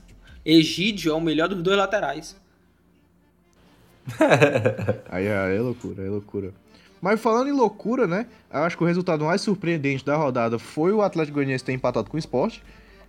Egídio 0.44 1.12
é 1.12 1.14
o 1.14 1.20
melhor 1.20 1.48
dos 1.48 1.62
dois 1.62 1.76
laterais. 1.76 2.36
Aí, 5.08 5.28
aí 5.30 5.56
é 5.56 5.60
loucura, 5.60 6.02
aí 6.02 6.08
é 6.08 6.10
loucura. 6.10 6.52
Mas 7.00 7.20
falando 7.20 7.48
em 7.48 7.52
loucura, 7.52 8.06
né? 8.06 8.26
Eu 8.52 8.60
acho 8.60 8.76
que 8.76 8.82
o 8.82 8.86
resultado 8.86 9.24
mais 9.24 9.40
surpreendente 9.40 10.04
da 10.04 10.16
rodada 10.16 10.58
foi 10.58 10.92
o 10.92 11.02
Atlético 11.02 11.34
Goianiense 11.34 11.64
ter 11.64 11.72
empatado 11.72 12.08
com 12.08 12.16
o 12.16 12.18
Sport, 12.18 12.60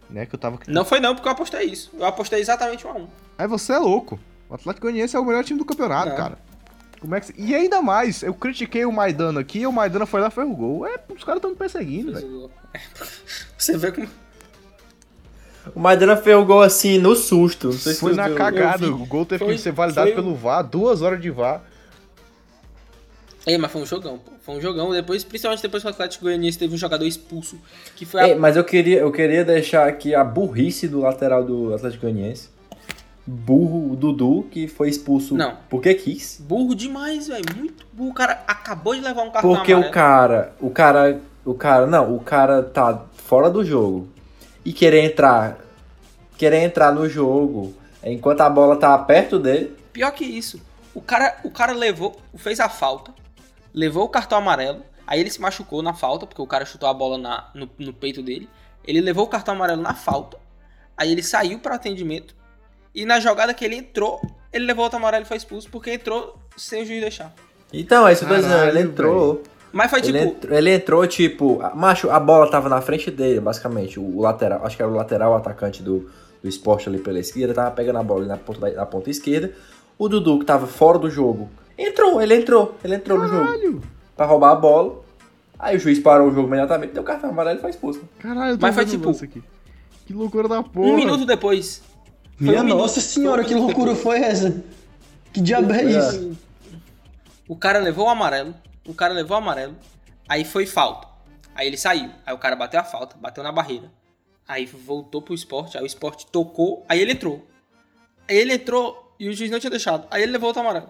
né? 0.09 0.25
Que 0.25 0.35
eu 0.35 0.39
tava. 0.39 0.59
Não 0.67 0.83
foi 0.83 0.99
não, 0.99 1.15
porque 1.15 1.27
eu 1.27 1.31
apostei 1.31 1.63
isso. 1.65 1.91
Eu 1.97 2.05
apostei 2.05 2.39
exatamente 2.39 2.85
um 2.85 2.89
a 2.89 2.93
um. 2.93 3.07
Aí 3.37 3.47
você 3.47 3.73
é 3.73 3.77
louco. 3.77 4.19
O 4.49 4.55
Atlético 4.55 4.85
Goianiense 4.85 5.15
é 5.15 5.19
o 5.19 5.25
melhor 5.25 5.43
time 5.43 5.57
do 5.57 5.65
campeonato, 5.65 6.09
Não. 6.09 6.15
cara. 6.15 6.37
Como 6.99 7.13
é 7.15 7.21
que... 7.21 7.33
E 7.37 7.53
ainda 7.53 7.81
mais, 7.81 8.23
eu 8.23 8.33
critiquei 8.33 8.85
o 8.85 8.91
Maidana 8.91 9.39
aqui 9.41 9.59
e 9.59 9.67
o 9.67 9.71
Maidana 9.71 10.05
foi 10.05 10.21
lá 10.21 10.27
e 10.27 10.31
fez 10.31 10.47
o 10.47 10.53
gol. 10.53 10.85
É, 10.85 10.99
os 11.15 11.23
caras 11.23 11.37
estão 11.37 11.51
me 11.51 11.55
perseguindo, 11.55 12.13
velho. 12.13 12.49
Você 13.57 13.77
vê 13.77 13.91
como. 13.91 14.07
O 15.73 15.79
Maidana 15.79 16.15
fez 16.15 16.35
o 16.37 16.45
gol 16.45 16.61
assim, 16.61 16.97
no 16.97 17.15
susto. 17.15 17.67
Não 17.67 17.73
sei 17.73 17.93
se 17.93 17.99
Foi 17.99 18.13
na 18.13 18.27
viu. 18.27 18.35
cagada. 18.37 18.87
O 18.89 19.05
gol 19.05 19.25
teve 19.25 19.43
Foi- 19.45 19.55
que 19.55 19.61
ser 19.61 19.71
validado 19.71 20.07
foi- 20.07 20.15
pelo 20.15 20.35
VAR, 20.35 20.61
duas 20.63 21.01
horas 21.01 21.19
de 21.21 21.29
VAR. 21.31 21.61
Ei, 23.47 23.57
mas 23.57 23.71
foi 23.71 23.81
um 23.81 23.85
jogão, 23.85 24.17
pô. 24.17 24.31
Foi 24.41 24.55
um 24.55 24.61
jogão. 24.61 24.91
Depois, 24.91 25.23
principalmente 25.23 25.61
depois 25.61 25.83
que 25.83 25.87
o 25.87 25.91
Atlético 25.91 26.25
Goianiense 26.25 26.57
teve 26.57 26.73
um 26.73 26.77
jogador 26.77 27.05
expulso. 27.05 27.59
Que 27.95 28.03
foi 28.05 28.21
a 28.21 28.27
Ei, 28.29 28.35
mas 28.35 28.55
eu 28.57 28.63
queria, 28.63 28.99
eu 28.99 29.11
queria 29.11 29.45
deixar 29.45 29.87
aqui 29.87 30.15
a 30.15 30.23
burrice 30.23 30.87
do 30.87 30.99
lateral 31.01 31.43
do 31.43 31.73
Atlético 31.73 32.01
Goianiense. 32.03 32.49
Burro, 33.27 33.91
o 33.91 33.95
Dudu, 33.95 34.47
que 34.51 34.67
foi 34.67 34.87
expulso 34.89 35.35
Não. 35.35 35.57
porque 35.69 35.93
quis. 35.95 36.39
burro 36.47 36.75
demais, 36.75 37.27
velho. 37.27 37.43
Muito 37.57 37.85
burro. 37.91 38.09
O 38.11 38.13
cara 38.13 38.43
acabou 38.47 38.93
de 38.95 39.01
levar 39.01 39.23
um 39.23 39.31
cartão 39.31 39.55
Porque 39.55 39.73
o 39.73 39.77
amarelo. 39.77 39.93
cara, 39.93 40.53
o 40.59 40.69
cara, 40.69 41.21
o 41.43 41.53
cara, 41.55 41.87
não, 41.87 42.15
o 42.15 42.19
cara 42.19 42.61
tá 42.63 43.03
fora 43.13 43.49
do 43.49 43.63
jogo 43.65 44.07
e 44.65 44.73
querer 44.73 45.03
entrar, 45.03 45.59
querer 46.37 46.63
entrar 46.63 46.91
no 46.91 47.07
jogo 47.07 47.75
enquanto 48.03 48.41
a 48.41 48.49
bola 48.49 48.75
tá 48.75 48.97
perto 48.97 49.37
dele. 49.37 49.77
Pior 49.93 50.11
que 50.11 50.25
isso. 50.25 50.59
O 50.93 51.01
cara, 51.01 51.39
o 51.43 51.51
cara 51.51 51.71
levou, 51.71 52.19
fez 52.35 52.59
a 52.59 52.67
falta, 52.67 53.13
levou 53.73 54.05
o 54.05 54.09
cartão 54.09 54.39
amarelo, 54.39 54.81
aí 55.05 55.19
ele 55.19 55.29
se 55.29 55.39
machucou 55.39 55.81
na 55.81 55.93
falta, 55.93 56.25
porque 56.25 56.41
o 56.41 56.47
cara 56.47 56.65
chutou 56.65 56.89
a 56.89 56.93
bola 56.93 57.17
na, 57.17 57.49
no, 57.53 57.69
no 57.77 57.93
peito 57.93 58.23
dele. 58.23 58.49
Ele 58.83 59.01
levou 59.01 59.25
o 59.25 59.29
cartão 59.29 59.53
amarelo 59.53 59.81
na 59.81 59.93
falta, 59.93 60.37
aí 60.97 61.11
ele 61.11 61.23
saiu 61.23 61.59
para 61.59 61.75
atendimento, 61.75 62.35
e 62.93 63.05
na 63.05 63.19
jogada 63.19 63.53
que 63.53 63.65
ele 63.65 63.75
entrou, 63.75 64.21
ele 64.53 64.65
levou 64.65 64.85
o 64.85 64.89
cartão 64.89 64.99
amarelo 64.99 65.25
e 65.25 65.27
foi 65.27 65.37
expulso, 65.37 65.69
porque 65.69 65.91
entrou 65.93 66.39
sem 66.55 66.83
o 66.83 66.85
juiz 66.85 67.01
deixar. 67.01 67.33
Então, 67.73 68.07
é 68.07 68.13
isso 68.13 68.25
que 68.25 68.31
eu 68.31 68.35
tô 68.35 68.41
dizendo, 68.41 68.57
Caralho, 68.57 68.77
ele 68.77 68.87
entrou. 68.87 69.43
Mas 69.75 69.91
foi 69.91 70.01
tipo, 70.01 70.17
Ele, 70.17 70.25
entrou, 70.29 70.57
ele 70.57 70.73
entrou, 70.73 71.05
tipo, 71.07 71.61
a- 71.61 71.75
macho, 71.75 72.09
a 72.09 72.17
bola 72.17 72.49
tava 72.49 72.69
na 72.69 72.79
frente 72.79 73.11
dele, 73.11 73.41
basicamente. 73.41 73.99
O, 73.99 74.21
lateral, 74.21 74.65
acho 74.65 74.77
que 74.77 74.81
era 74.81 74.89
o 74.89 74.95
lateral 74.95 75.33
o 75.33 75.35
atacante 75.35 75.83
do, 75.83 76.09
do 76.41 76.47
esporte 76.47 76.87
ali 76.87 76.97
pela 76.97 77.19
esquerda, 77.19 77.53
tava 77.53 77.71
pegando 77.71 77.99
a 77.99 78.03
bola 78.03 78.21
ali 78.21 78.29
na 78.29 78.37
ponta, 78.37 78.59
da- 78.61 78.71
na 78.71 78.85
ponta 78.85 79.09
esquerda. 79.09 79.51
O 79.97 80.07
Dudu, 80.07 80.39
que 80.39 80.45
tava 80.45 80.65
fora 80.65 80.97
do 80.97 81.09
jogo, 81.09 81.49
entrou, 81.77 82.21
ele 82.21 82.35
entrou, 82.35 82.73
ele 82.85 82.95
entrou 82.95 83.19
no 83.19 83.27
jogo 83.27 83.45
Caralho. 83.45 83.81
pra 84.15 84.25
roubar 84.25 84.51
a 84.51 84.55
bola. 84.55 85.03
Aí 85.59 85.75
o 85.75 85.79
juiz 85.79 85.99
parou 85.99 86.29
o 86.29 86.33
jogo 86.33 86.47
imediatamente, 86.47 86.93
deu 86.93 87.03
cartão 87.03 87.29
amarelo 87.31 87.57
e 87.57 87.61
foi 87.61 87.69
expulso. 87.71 88.01
Caralho, 88.19 88.57
Mas 88.61 88.75
foi 88.75 88.85
tipo- 88.85 89.09
aqui. 89.09 89.43
Que 90.05 90.13
loucura 90.13 90.47
da 90.47 90.63
porra. 90.63 90.87
um 90.87 90.95
minuto 90.95 91.25
depois. 91.25 91.81
Foi 92.37 92.47
Minha 92.47 92.61
um 92.61 92.63
minuto- 92.63 92.81
nossa 92.81 93.01
senhora, 93.01 93.43
que 93.43 93.53
loucura 93.53 93.93
depois. 93.93 94.01
foi 94.03 94.19
essa? 94.25 94.63
Que 95.33 95.41
diabo 95.41 95.73
é 95.73 95.79
Foi, 95.83 95.91
isso? 95.97 96.31
O 97.47 97.55
cara 97.57 97.79
levou 97.79 98.05
o 98.05 98.09
amarelo, 98.09 98.53
o 98.85 98.93
cara 98.93 99.13
levou 99.13 99.35
o 99.35 99.39
amarelo, 99.39 99.75
aí 100.27 100.43
foi 100.45 100.65
falta. 100.65 101.07
Aí 101.53 101.67
ele 101.67 101.77
saiu, 101.77 102.09
aí 102.25 102.33
o 102.33 102.37
cara 102.37 102.55
bateu 102.55 102.79
a 102.79 102.83
falta, 102.83 103.15
bateu 103.17 103.43
na 103.43 103.51
barreira. 103.51 103.91
Aí 104.47 104.65
voltou 104.65 105.21
pro 105.21 105.33
esporte, 105.33 105.77
aí 105.77 105.83
o 105.83 105.87
esporte 105.87 106.27
tocou, 106.27 106.85
aí 106.87 106.99
ele 106.99 107.13
entrou. 107.13 107.45
Aí 108.27 108.37
ele 108.37 108.53
entrou 108.53 109.13
e 109.19 109.29
o 109.29 109.33
juiz 109.33 109.49
não 109.49 109.59
tinha 109.59 109.69
deixado. 109.71 110.05
Aí 110.11 110.21
ele 110.21 110.33
levou 110.33 110.53
o 110.53 110.59
amarelo. 110.59 110.89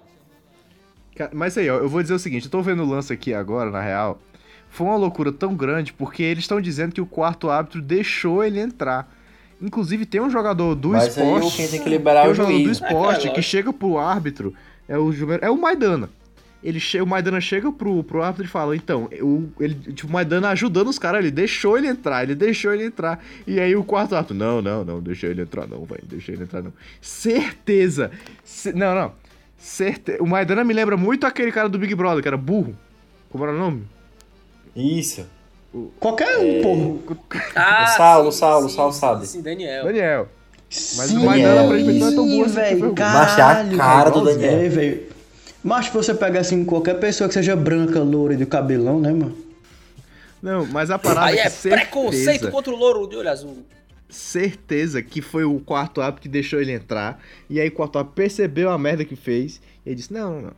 Mas 1.34 1.58
aí, 1.58 1.70
ó, 1.70 1.78
eu 1.78 1.88
vou 1.88 2.02
dizer 2.02 2.14
o 2.14 2.20
seguinte, 2.20 2.46
eu 2.46 2.52
tô 2.52 2.62
vendo 2.62 2.84
o 2.84 2.86
lance 2.86 3.14
aqui 3.14 3.34
agora, 3.34 3.72
na 3.72 3.80
real. 3.80 4.20
Foi 4.70 4.86
uma 4.88 4.98
loucura 4.98 5.32
tão 5.32 5.56
grande 5.56 5.94
porque 5.94 6.22
eles 6.22 6.44
estão 6.44 6.60
dizendo 6.60 6.94
que 6.94 7.00
o 7.00 7.06
quarto 7.06 7.50
árbitro 7.50 7.82
deixou 7.82 8.44
ele 8.44 8.60
entrar. 8.60 9.10
Inclusive 9.62 10.06
tem 10.06 10.20
um 10.20 10.30
jogador 10.30 10.76
do 10.76 10.90
Mas 10.90 11.18
aí 11.18 11.24
esporte. 11.24 11.56
quem 11.56 11.68
tem 11.70 11.82
que 11.82 11.90
liberar 11.90 12.22
tem 12.24 12.28
é 12.28 12.30
um 12.30 12.34
o 12.34 12.36
jogador 12.36 12.58
do 12.64 12.72
esporte 12.72 13.16
É, 13.16 13.20
que 13.22 13.28
lógico. 13.28 13.42
chega 13.42 13.72
pro 13.72 13.98
árbitro. 13.98 14.54
É 14.90 14.98
o, 14.98 15.10
é 15.42 15.50
o 15.50 15.58
Maidana. 15.58 16.10
Ele 16.66 16.80
che... 16.80 17.00
O 17.00 17.06
Maidana 17.06 17.40
chega 17.40 17.72
pro, 17.72 18.04
pro 18.04 18.24
árbitro 18.24 18.46
e 18.46 18.48
fala: 18.48 18.76
Então, 18.76 19.08
eu, 19.12 19.48
ele, 19.60 19.76
tipo, 19.94 20.10
o 20.10 20.12
Maidana 20.12 20.50
ajudando 20.50 20.88
os 20.88 20.98
caras, 20.98 21.20
ele 21.20 21.30
deixou 21.30 21.78
ele 21.78 21.88
entrar, 21.88 22.24
ele 22.24 22.34
deixou 22.34 22.74
ele 22.74 22.84
entrar. 22.86 23.24
E 23.46 23.60
aí 23.60 23.76
o 23.76 23.84
quarto 23.84 24.16
árbitro: 24.16 24.36
Não, 24.36 24.64
não, 24.64 24.84
não, 24.84 25.00
deixa 25.00 25.28
ele 25.28 25.44
entrar, 25.44 25.68
não, 25.68 25.86
velho, 25.86 26.02
deixa 26.06 26.32
ele 26.32 26.42
entrar, 26.44 26.64
não. 26.64 26.74
Certeza. 27.00 28.10
Ce- 28.44 28.74
Não, 28.74 28.96
não. 28.96 29.12
Certe... 29.58 30.18
O 30.20 30.26
Maidana 30.26 30.64
me 30.64 30.74
lembra 30.74 30.98
muito 30.98 31.26
aquele 31.26 31.52
cara 31.52 31.70
do 31.70 31.78
Big 31.80 31.94
Brother, 31.96 32.22
que 32.22 32.28
era 32.28 32.36
burro. 32.38 32.76
Como 33.30 33.44
era 33.44 33.54
o 33.54 33.58
nome? 33.58 33.84
Isso. 34.76 35.26
Qualquer 36.00 36.38
um, 36.40 36.62
porra. 36.62 37.26
Ah, 37.56 37.88
Saulo, 37.88 38.32
Saulo, 38.32 38.70
Saulo 38.70 38.94
sabe. 38.94 39.28
Sim, 39.28 39.42
Daniel. 39.42 39.84
Daniel. 39.86 40.30
Mas 40.70 41.08
Sim, 41.10 41.18
o 41.18 41.26
Maidana 41.26 41.62
aparentemente 41.66 42.00
não 42.00 42.08
é 42.08 42.16
tão 42.16 42.26
burro 42.28 42.46
assim 42.46 42.84
o- 42.84 42.96
Mas 42.98 43.38
é 43.38 43.42
a 43.42 43.78
cara 43.78 44.10
do. 44.10 44.24
Daniel. 44.24 44.52
É, 44.52 44.70
velho. 44.70 45.15
Mas 45.66 45.88
se 45.88 45.92
você 45.92 46.14
pegar 46.14 46.42
assim 46.42 46.64
qualquer 46.64 47.00
pessoa 47.00 47.28
que 47.28 47.34
seja 47.34 47.56
branca, 47.56 48.00
loura 48.00 48.36
e 48.36 48.38
do 48.38 48.46
cabelão, 48.46 49.00
né, 49.00 49.12
mano? 49.12 49.36
Não, 50.42 50.64
mas 50.68 50.92
a 50.92 51.00
parada 51.00 51.26
Aí 51.26 51.40
é 51.40 51.48
é 51.48 51.50
que 51.50 51.70
preconceito 51.70 52.24
certeza, 52.24 52.52
contra 52.52 52.72
o 52.72 52.76
louro 52.78 53.08
de 53.08 53.16
olho 53.16 53.30
azul. 53.32 53.66
certeza 54.08 55.02
que 55.02 55.22
foi 55.22 55.44
o 55.44 55.60
quarto 55.60 56.02
árbitro 56.02 56.22
que 56.22 56.30
deixou 56.30 56.62
ele 56.62 56.72
entrar. 56.72 57.20
E 57.50 57.60
aí 57.60 57.68
o 57.68 57.72
quarto 57.72 57.98
árbitro 57.98 58.16
percebeu 58.16 58.70
a 58.70 58.78
merda 58.78 59.04
que 59.04 59.16
fez. 59.16 59.60
E 59.84 59.90
ele 59.90 59.96
disse: 59.96 60.14
Não, 60.14 60.40
não. 60.42 60.52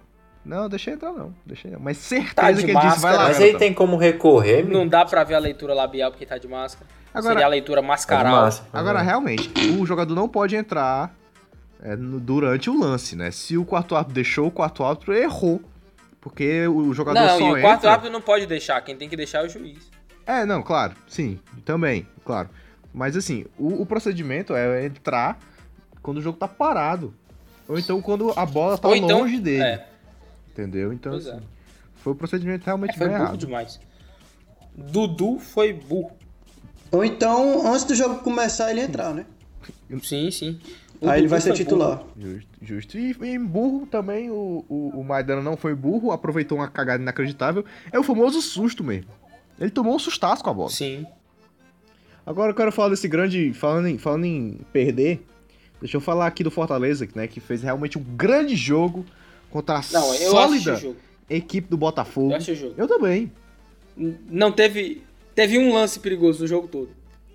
Não, 0.44 0.70
deixa 0.70 0.90
ele 0.90 0.96
entrar, 0.98 1.14
não. 1.14 1.34
Deixa 1.46 1.70
não." 1.70 1.80
Mas 1.80 1.98
certeza 1.98 2.34
Tá 2.36 2.52
de 2.52 2.66
que 2.66 2.72
ele 2.72 2.80
disse: 2.82 3.00
Vai 3.00 3.14
lá. 3.14 3.20
máscara. 3.20 3.28
Mas 3.30 3.38
aí 3.38 3.44
garotão." 3.48 3.60
tem 3.60 3.74
como 3.74 3.96
recorrer, 3.96 4.64
Não 4.64 4.70
menino? 4.72 4.90
dá 4.90 5.06
pra 5.06 5.24
ver 5.24 5.36
a 5.36 5.40
leitura 5.40 5.74
labial 5.74 6.12
porque 6.12 6.26
tá 6.26 6.38
de 6.38 6.48
máscara. 6.50 6.86
Agora- 7.14 7.34
Seria 7.36 7.46
a 7.46 7.50
leitura 7.50 7.78
Tá 7.78 7.82
de 7.82 7.88
mascaral. 7.88 8.36
massa. 8.42 8.64
Agora, 8.74 9.02
realmente, 9.02 9.50
o 9.80 9.86
jogador 9.86 10.14
não 10.14 10.28
pode 10.28 10.56
entrar 10.56 11.16
é, 11.82 11.96
no- 11.96 12.20
durante 12.20 12.70
o 12.70 12.80
lance, 12.80 13.16
né? 13.16 13.32
Se 13.32 13.58
o 13.58 13.66
quarto 13.66 13.96
árbitro 13.96 14.16
deixou, 14.16 14.48
o 14.48 14.52
quarto 14.52 14.84
árbitro 14.84 15.14
errou. 15.14 15.62
Porque 16.20 16.68
o 16.68 16.94
jogador 16.94 17.20
Não, 17.22 17.38
só 17.40 17.58
e 17.58 17.60
o 17.60 17.62
quarto 17.62 17.80
entra... 17.80 17.92
árbitro 17.92 18.12
não 18.12 18.22
pode 18.22 18.46
deixar. 18.46 18.82
Quem 18.82 18.96
tem 18.98 19.08
que 19.08 19.16
deixar 19.16 19.44
é 19.44 19.46
o 19.46 19.50
juiz. 19.50 19.90
É, 20.26 20.46
não, 20.46 20.62
claro, 20.62 20.94
sim, 21.08 21.40
também, 21.64 22.06
claro. 22.26 22.50
Mas 22.94 23.16
assim, 23.16 23.46
o, 23.58 23.82
o 23.82 23.86
procedimento 23.86 24.54
é 24.54 24.86
entrar 24.86 25.40
quando 26.02 26.18
o 26.18 26.22
jogo 26.22 26.38
tá 26.38 26.48
parado. 26.48 27.14
Ou 27.68 27.78
então 27.80 28.02
quando 28.02 28.34
a 28.36 28.46
bola 28.46 28.78
tá 28.78 28.96
então- 28.98 29.20
longe 29.20 29.40
dele. 29.40 29.64
É, 29.64 29.88
Entendeu? 30.52 30.92
Então, 30.92 31.12
Pois 31.14 31.28
assim, 31.28 31.38
é. 31.38 31.42
foi 31.98 32.14
o 32.14 32.16
procedimento 32.16 32.66
realmente 32.66 32.98
foi 32.98 33.08
bem 33.08 33.16
burro 33.16 33.28
errado. 33.28 33.38
demais. 33.38 33.80
Dudu 34.76 35.40
foi 35.40 35.72
burro. 35.74 36.12
Ou 36.92 37.04
então, 37.06 37.66
antes 37.72 37.84
do 37.86 37.94
jogo 37.96 38.20
começar, 38.22 38.72
ele 38.72 38.82
entrar, 38.82 39.14
né? 39.14 39.26
Sim, 40.04 40.32
sim. 40.32 40.60
O 41.00 41.10
Aí 41.10 41.22
ele 41.22 41.28
vai 41.28 41.40
ser 41.40 41.54
titular. 41.54 42.04
Justo, 42.18 42.50
justo. 42.62 42.98
E 42.98 43.16
em 43.24 43.44
burro 43.44 43.86
também, 43.86 44.32
o, 44.32 44.66
o, 44.68 44.92
o 44.96 45.04
Maidana 45.04 45.42
não 45.42 45.56
foi 45.56 45.76
burro, 45.76 46.12
aproveitou 46.12 46.58
uma 46.58 46.68
cagada 46.68 47.02
inacreditável. 47.02 47.64
É 47.92 48.00
o 48.00 48.04
famoso 48.04 48.42
susto 48.42 48.84
mesmo. 48.84 49.12
Ele 49.60 49.70
tomou 49.70 49.96
um 49.96 50.00
sustaço 50.00 50.44
com 50.44 50.50
a 50.50 50.54
bola. 50.54 50.70
Sim. 50.70 51.06
Agora 52.26 52.52
eu 52.52 52.56
quero 52.56 52.72
falar 52.72 52.90
desse 52.90 53.08
grande. 53.08 53.54
Falando 53.54 53.88
em, 53.88 53.98
falando 53.98 54.26
em 54.26 54.60
perder, 54.74 55.26
deixa 55.80 55.98
eu 55.98 56.02
falar 56.02 56.28
aqui 56.28 56.44
do 56.44 56.52
Fortaleza, 56.52 57.08
né? 57.16 57.28
Que 57.28 57.40
fez 57.40 57.62
realmente 57.62 57.98
um 57.98 58.04
grande 58.04 58.56
jogo 58.56 59.06
contra 59.50 59.76
a 59.76 59.82
Não, 59.92 60.14
sólida 60.14 60.96
equipe 61.30 61.70
do 61.70 61.78
Botafogo. 61.78 62.32
Eu 62.32 62.36
assisti 62.36 62.52
o 62.52 62.56
jogo. 62.56 62.74
Eu 62.78 62.88
também. 62.88 63.32
Não 64.30 64.52
teve. 64.52 65.04
Teve 65.36 65.58
um 65.58 65.74
lance 65.74 66.00
perigoso 66.00 66.42
no 66.42 66.48
jogo 66.48 66.68
todo. 66.68 66.90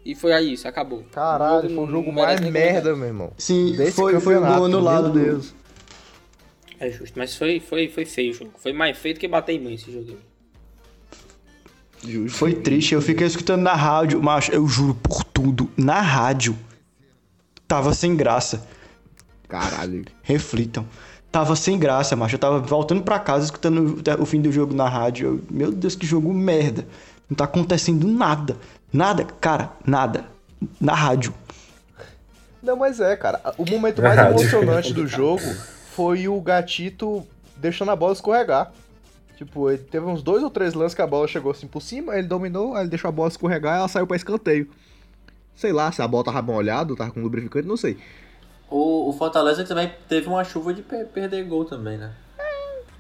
E 0.05 0.15
foi 0.15 0.33
aí 0.33 0.53
isso, 0.55 0.67
acabou. 0.67 1.05
Caralho, 1.13 1.69
foi 1.69 1.85
o 1.85 1.87
jogo 1.87 2.13
mais 2.13 2.41
merda, 2.41 2.95
meu 2.97 3.07
irmão. 3.07 3.33
Sim, 3.39 3.77
Desse 3.77 3.93
foi, 3.93 4.19
foi 4.21 4.35
o 4.35 4.41
campeonato, 4.41 4.57
gol 4.57 4.65
anulado 4.67 5.15
meu. 5.15 5.25
Deus. 5.25 5.55
É 6.81 6.91
justo, 6.91 7.17
mas 7.17 7.37
foi, 7.37 7.61
foi, 7.61 7.89
foi 7.89 8.05
feio 8.05 8.33
o 8.33 8.35
jogo. 8.35 8.53
Foi 8.59 8.73
mais 8.73 8.99
feio 8.99 9.15
do 9.15 9.21
que 9.21 9.29
bater 9.29 9.53
em 9.53 9.61
mãe 9.61 9.75
esse 9.75 9.93
jogo. 9.93 10.17
Justo. 12.05 12.37
Foi 12.37 12.55
triste, 12.55 12.95
eu 12.95 13.01
fiquei 13.01 13.27
escutando 13.27 13.63
na 13.63 13.75
rádio, 13.75 14.21
mas 14.21 14.49
eu 14.49 14.67
juro 14.67 14.95
por 14.97 15.23
tudo, 15.23 15.71
na 15.77 16.01
rádio. 16.01 16.59
Tava 17.69 17.95
sem 17.95 18.17
graça. 18.17 18.67
Caralho. 19.49 20.05
Reflitam. 20.23 20.85
Tava 21.31 21.55
sem 21.55 21.79
graça, 21.79 22.17
macho. 22.17 22.35
Eu 22.35 22.41
tava 22.41 22.59
voltando 22.59 23.03
pra 23.03 23.19
casa 23.19 23.45
escutando 23.45 24.03
o 24.19 24.27
fim 24.27 24.41
do 24.41 24.51
jogo 24.51 24.75
na 24.75 24.89
rádio. 24.89 25.27
Eu, 25.27 25.41
meu 25.49 25.71
Deus, 25.71 25.95
que 25.95 26.05
jogo 26.05 26.35
merda. 26.35 26.87
Não 27.31 27.37
tá 27.37 27.45
acontecendo 27.45 28.07
nada. 28.09 28.57
Nada, 28.93 29.25
cara, 29.41 29.71
nada. 29.87 30.25
Na 30.81 30.95
rádio. 30.95 31.35
Não, 32.63 32.77
mas 32.77 33.01
é, 33.01 33.17
cara. 33.17 33.41
O 33.59 33.69
momento 33.69 34.01
Na 34.01 34.09
mais 34.09 34.21
rádio. 34.21 34.41
emocionante 34.41 34.93
do 34.93 35.07
jogo 35.07 35.43
foi 35.95 36.29
o 36.29 36.41
gatito 36.41 37.27
deixando 37.57 37.91
a 37.91 37.97
bola 37.97 38.13
escorregar. 38.13 38.71
Tipo, 39.37 39.71
ele 39.71 39.79
teve 39.83 40.07
uns 40.07 40.23
dois 40.23 40.43
ou 40.43 40.51
três 40.51 40.73
lances 40.75 40.95
que 40.95 41.03
a 41.03 41.07
bola 41.07 41.27
chegou 41.27 41.51
assim 41.51 41.67
por 41.67 41.83
cima, 41.83 42.17
ele 42.17 42.29
dominou, 42.29 42.75
aí 42.75 42.83
ele 42.83 42.91
deixou 42.91 43.09
a 43.09 43.13
bola 43.13 43.29
escorregar 43.29 43.75
e 43.75 43.79
ela 43.79 43.89
saiu 43.89 44.07
pra 44.07 44.17
escanteio. 44.17 44.69
Sei 45.57 45.73
lá, 45.73 45.91
se 45.91 46.01
a 46.01 46.07
bola 46.07 46.25
tava 46.25 46.41
molhada, 46.43 46.95
tava 46.95 47.11
com 47.11 47.21
lubrificante, 47.21 47.67
não 47.67 47.77
sei. 47.77 47.99
O, 48.71 49.09
o 49.11 49.13
Fortaleza 49.13 49.65
também 49.65 49.93
teve 50.09 50.29
uma 50.29 50.45
chuva 50.45 50.73
de 50.73 50.83
pe- 50.83 51.05
perder 51.07 51.45
gol 51.45 51.65
também, 51.65 51.99
né? 51.99 52.13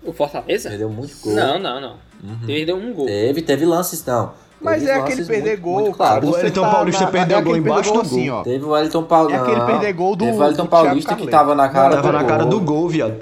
O 0.03 0.13
Fortaleza? 0.13 0.69
Perdeu 0.69 0.91
muito 0.91 1.17
gol. 1.23 1.33
Não, 1.35 1.59
não, 1.61 1.81
não. 1.81 1.99
Perdeu 2.45 2.77
um 2.77 2.93
gol. 2.93 3.07
Teve, 3.07 3.41
teve 3.43 3.65
lances, 3.65 4.05
não. 4.05 4.35
Mas 4.63 4.87
é 4.87 4.95
aquele 4.95 5.25
perder 5.25 5.51
muito- 5.51 5.61
gol, 5.63 5.81
muito 5.81 5.99
cara. 5.99 6.25
O 6.25 6.31
Wellington 6.33 6.63
tá 6.63 6.71
Paulista 6.71 7.05
na- 7.05 7.11
perdeu 7.11 7.39
é 7.39 7.43
gol 7.43 7.53
aquele 7.53 7.67
embaixo 7.69 7.89
do 7.91 7.95
gol 7.95 8.03
assim, 8.03 8.31
ó. 8.31 8.43
Teve 8.43 8.65
o 8.65 8.69
Wellington 8.71 9.03
Paulista. 9.05 9.39
É 9.39 9.43
aquele 9.43 9.67
perder 9.67 9.93
gol 9.93 10.17
do- 10.17 10.25
Teve 10.25 10.37
o 10.37 10.41
Wellington 10.41 10.67
Paulista 10.67 11.15
que 11.17 11.27
tava 11.27 11.55
na 11.55 11.69
cara 11.69 11.97
Tava 11.97 12.09
do 12.09 12.13
na 12.19 12.25
cara 12.25 12.43
gol. 12.45 12.51
do 12.51 12.61
gol, 12.61 12.89
viado. 12.89 13.15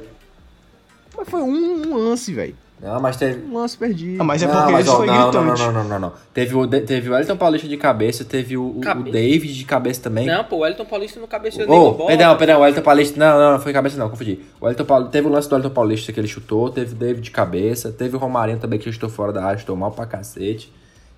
Mas 1.17 1.29
foi 1.29 1.41
um, 1.43 1.83
um 1.89 1.95
lance, 2.09 2.33
velho. 2.33 2.55
Não, 2.83 2.99
mas 2.99 3.15
teve. 3.19 3.45
Um 3.47 3.59
lance 3.59 3.77
perdido. 3.77 4.23
Ah, 4.23 4.25
mas 4.25 4.43
é 4.43 4.47
não, 4.47 4.55
porque 4.57 4.73
mas, 4.73 4.87
isso 4.87 4.95
ó, 4.95 4.97
foi 4.97 5.07
não, 5.07 5.15
não, 5.15 5.25
gritante. 5.45 5.61
não, 5.61 5.73
não, 5.73 5.85
não, 5.85 5.99
não. 5.99 6.13
Teve 6.33 6.55
o, 6.57 6.67
teve 6.67 7.11
o 7.11 7.13
Wellington 7.13 7.37
Paulista 7.37 7.69
de 7.69 7.77
cabeça, 7.77 8.25
teve 8.25 8.57
o, 8.57 8.63
o, 8.63 8.79
o 8.79 8.81
Cabeça. 8.81 9.11
David 9.13 9.55
de 9.55 9.65
cabeça 9.67 10.01
também. 10.01 10.27
Não, 10.27 10.43
pô, 10.45 10.57
o 10.57 10.59
Wellington 10.61 10.87
Paulista 10.87 11.21
não 11.21 11.27
cabeceou 11.29 11.69
nem 11.69 11.79
Oh, 11.79 11.93
bola. 11.93 12.07
perdão, 12.09 12.35
perdão, 12.39 12.59
o 12.59 12.63
Wellington 12.63 12.81
Paulista. 12.81 13.19
Não, 13.21 13.39
não, 13.39 13.53
não 13.53 13.61
foi 13.61 13.75
cabeça 13.75 13.99
não, 13.99 14.09
confundi. 14.09 14.41
O 14.59 14.65
Wellington 14.65 14.85
Paulista, 14.87 15.13
teve 15.13 15.29
o 15.29 15.31
lance 15.31 15.47
do 15.47 15.53
Wellington 15.57 15.75
Paulista 15.75 16.11
que 16.11 16.19
ele 16.21 16.29
chutou, 16.29 16.71
teve 16.71 16.95
o 16.95 16.97
David 16.97 17.21
de 17.23 17.31
cabeça, 17.31 17.93
teve 17.93 18.17
o 18.17 18.19
Romarinho 18.19 18.59
também 18.59 18.79
que 18.79 18.91
chutou 18.91 19.11
fora 19.11 19.31
da 19.31 19.45
área, 19.45 19.59
chutou 19.59 19.77
mal 19.77 19.91
pra 19.91 20.07
cacete. 20.07 20.73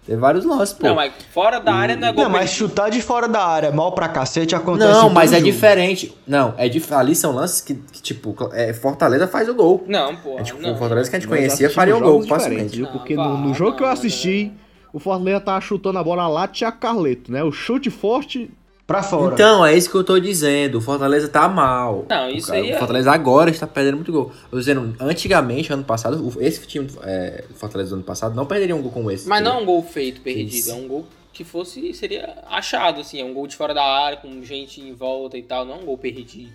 Teve 0.05 0.19
vários 0.19 0.45
lances, 0.45 0.73
pô. 0.75 0.89
Não, 0.89 0.97
mas 0.97 1.13
fora 1.33 1.61
da 1.61 1.73
área 1.73 1.95
não 1.95 2.09
é 2.09 2.13
gol 2.13 2.25
Não, 2.25 2.31
mas 2.31 2.51
chutar 2.51 2.91
de 2.91 3.01
fora 3.01 3.29
da 3.29 3.45
área 3.47 3.71
mal 3.71 3.93
pra 3.93 4.09
cacete 4.09 4.53
acontece 4.55 4.91
Não, 4.91 5.09
mas 5.09 5.33
é 5.33 5.37
jogo. 5.37 5.51
diferente. 5.53 6.13
Não, 6.27 6.55
é 6.59 6.69
dif... 6.69 6.93
ali 6.93 7.15
são 7.15 7.33
lances 7.33 7.61
que, 7.61 7.75
que, 7.75 8.03
tipo, 8.03 8.37
é, 8.53 8.73
Fortaleza 8.73 9.29
faz 9.29 9.49
o 9.49 9.55
gol. 9.55 9.85
Não, 9.87 10.17
pô. 10.17 10.39
É, 10.41 10.43
tipo, 10.43 10.61
não. 10.61 10.75
o 10.75 10.77
Fortaleza 10.77 11.09
que 11.09 11.15
a 11.15 11.21
gente 11.21 11.29
Nós 11.29 11.39
conhecia 11.39 11.71
faria 11.71 11.97
o 11.97 12.01
gol, 12.01 12.21
facilmente. 12.27 12.77
viu? 12.77 12.87
Não, 12.87 12.93
Porque 12.93 13.15
no, 13.15 13.39
no 13.39 13.55
jogo 13.55 13.71
não, 13.71 13.77
que 13.77 13.83
eu 13.85 13.87
não, 13.87 13.93
assisti, 13.95 14.53
o 14.93 14.99
Fortaleza 14.99 15.41
tava 15.41 15.61
chutando 15.61 16.01
a 16.01 16.03
bola 16.03 16.27
lá, 16.27 16.49
Thiago 16.49 16.79
Carleto, 16.79 17.31
né? 17.31 17.45
O 17.45 17.53
chute 17.53 17.89
forte. 17.89 18.51
Pra 18.93 19.03
fora. 19.03 19.33
Então, 19.35 19.65
é 19.65 19.75
isso 19.77 19.91
que 19.91 19.97
eu 19.97 20.05
tô 20.05 20.19
dizendo. 20.21 20.77
O 20.77 20.81
Fortaleza 20.83 21.27
tá 21.29 21.49
mal. 21.49 22.05
Não, 22.09 22.29
isso 22.31 22.51
o, 22.51 22.55
aí 22.55 22.71
O 22.71 22.75
é- 22.75 22.79
Fortaleza 22.79 23.11
agora 23.11 23.51
está 23.51 23.67
perdendo 23.67 23.95
muito 23.97 24.13
gol. 24.13 24.31
Eu 24.45 24.51
tô 24.51 24.59
dizendo, 24.59 24.95
antigamente, 25.01 25.73
ano 25.73 25.83
passado, 25.85 26.23
o- 26.29 26.43
esse 26.43 26.67
time 26.67 26.89
é, 27.03 27.45
do 27.49 27.55
Fortaleza 27.55 27.91
do 27.91 27.95
ano 27.97 28.05
passado 28.05 28.35
não 28.35 28.45
perderia 28.45 28.77
um 28.77 28.83
gol 28.83 28.93
como 28.93 29.11
esse. 29.11 29.27
Mas 29.29 29.43
não 29.43 29.59
é 29.59 29.63
um 29.63 29.65
gol 29.65 29.83
feito, 29.83 30.21
perdido. 30.21 30.51
Isso. 30.55 30.71
É 30.71 30.75
um 30.75 30.87
gol 30.87 31.07
que 31.33 31.43
fosse, 31.43 31.95
seria 31.95 32.35
achado, 32.51 33.01
assim. 33.01 33.19
É 33.21 33.25
um 33.25 33.33
gol 33.33 33.47
de 33.47 33.57
fora 33.57 33.73
da 33.73 33.83
área, 33.83 34.19
com 34.19 34.43
gente 34.45 34.81
em 34.83 34.93
volta 34.93 35.39
e 35.39 35.43
tal. 35.43 35.65
Não 35.65 35.75
é 35.75 35.79
um 35.79 35.85
gol 35.87 35.97
perdido. 35.97 36.53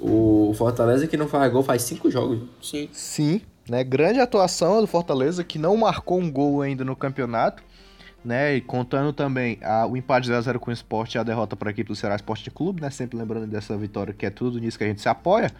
O 0.00 0.52
Fortaleza 0.56 1.06
que 1.06 1.16
não 1.16 1.28
faz 1.28 1.52
gol 1.52 1.62
faz 1.62 1.82
cinco 1.82 2.10
jogos. 2.10 2.40
Sim. 2.62 2.88
Sim, 2.92 3.40
né? 3.68 3.84
Grande 3.84 4.18
atuação 4.20 4.80
do 4.80 4.86
Fortaleza, 4.86 5.44
que 5.44 5.58
não 5.58 5.76
marcou 5.76 6.18
um 6.18 6.30
gol 6.30 6.62
ainda 6.62 6.84
no 6.84 6.96
campeonato. 6.96 7.62
Né, 8.24 8.56
e 8.56 8.60
contando 8.62 9.12
também 9.12 9.58
a- 9.62 9.86
o 9.86 9.96
empate 9.98 10.28
0x0 10.28 10.58
com 10.58 10.70
o 10.70 10.72
Sport 10.72 11.14
e 11.14 11.18
a 11.18 11.22
derrota 11.22 11.54
para 11.54 11.68
a 11.68 11.72
equipe 11.72 11.88
do 11.88 11.94
Ceará 11.94 12.16
Esporte 12.16 12.50
Clube, 12.50 12.80
né? 12.80 12.88
Sempre 12.88 13.18
lembrando 13.18 13.46
dessa 13.46 13.76
vitória 13.76 14.14
que 14.14 14.24
é 14.24 14.30
tudo 14.30 14.58
nisso 14.58 14.78
que 14.78 14.84
a 14.84 14.86
gente 14.86 15.02
se 15.02 15.08
apoia. 15.10 15.50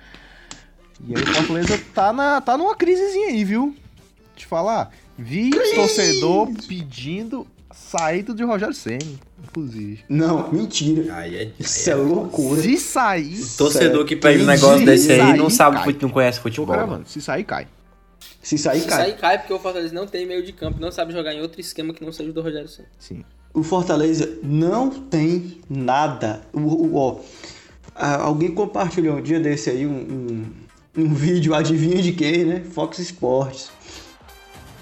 E 1.07 1.15
aí 1.15 1.23
o 1.23 1.27
Fortaleza 1.27 1.79
tá, 1.93 2.11
na, 2.11 2.41
tá 2.41 2.57
numa 2.57 2.75
crisezinha 2.75 3.29
aí, 3.29 3.45
viu? 3.45 3.77
Te 4.35 4.47
falar, 4.47 4.91
vi 5.19 5.51
torcedor 5.75 6.49
pedindo 6.67 7.47
saída 7.71 8.33
de 8.33 8.43
Rogério 8.43 8.75
Ceni, 8.75 9.19
inclusive. 9.43 10.03
Não, 10.09 10.51
mentira. 10.51 11.17
Aí 11.17 11.37
é, 11.37 11.51
Isso 11.59 11.91
é 11.91 11.95
loucura. 11.95 12.63
Se 12.63 12.79
sair, 12.79 13.45
Torcedor 13.59 14.05
que 14.07 14.15
Certo. 14.15 14.23
pede 14.23 14.43
um 14.43 14.47
negócio 14.47 14.79
Se 14.79 14.85
desse 14.87 15.13
aí 15.13 15.19
sair, 15.19 15.37
não 15.37 15.51
sabe, 15.51 15.77
cai. 15.85 15.97
não 16.01 16.09
conhece 16.09 16.41
futebol. 16.41 16.75
gravando, 16.75 17.07
se 17.09 17.21
sair 17.21 17.45
cai. 17.45 17.67
Se 18.45 18.59
sair, 18.59 18.81
Se 18.83 18.87
cai. 18.89 18.99
sair 18.99 19.17
cai 19.17 19.39
porque 19.39 19.53
o 19.55 19.59
Fortaleza 19.59 19.95
não 19.95 20.07
tem 20.07 20.27
meio 20.27 20.45
de 20.45 20.53
campo, 20.53 20.79
não 20.81 20.93
sabe 20.93 21.13
jogar 21.13 21.33
em 21.35 21.41
outro 21.41 21.61
esquema 21.61 21.93
que 21.95 22.05
não 22.05 22.13
seja 22.13 22.31
o 22.31 22.33
do 22.33 22.43
Rogério 22.43 22.69
Santos. 22.69 22.91
Sim. 22.99 23.25
O 23.53 23.63
Fortaleza 23.63 24.39
não 24.43 24.91
tem 24.91 25.61
nada. 25.69 26.43
O, 26.53 26.59
o- 26.61 26.97
ó, 26.97 27.19
alguém 27.97 28.51
compartilhou 28.53 29.17
um 29.17 29.23
dia 29.23 29.41
desse 29.41 29.71
aí 29.71 29.87
um, 29.87 29.93
um, 30.97 31.03
um 31.05 31.15
vídeo, 31.15 31.55
adivinha 31.55 32.03
de 32.03 32.13
quem, 32.13 32.45
né? 32.45 32.61
Fox 32.73 32.99
Sports. 32.99 33.71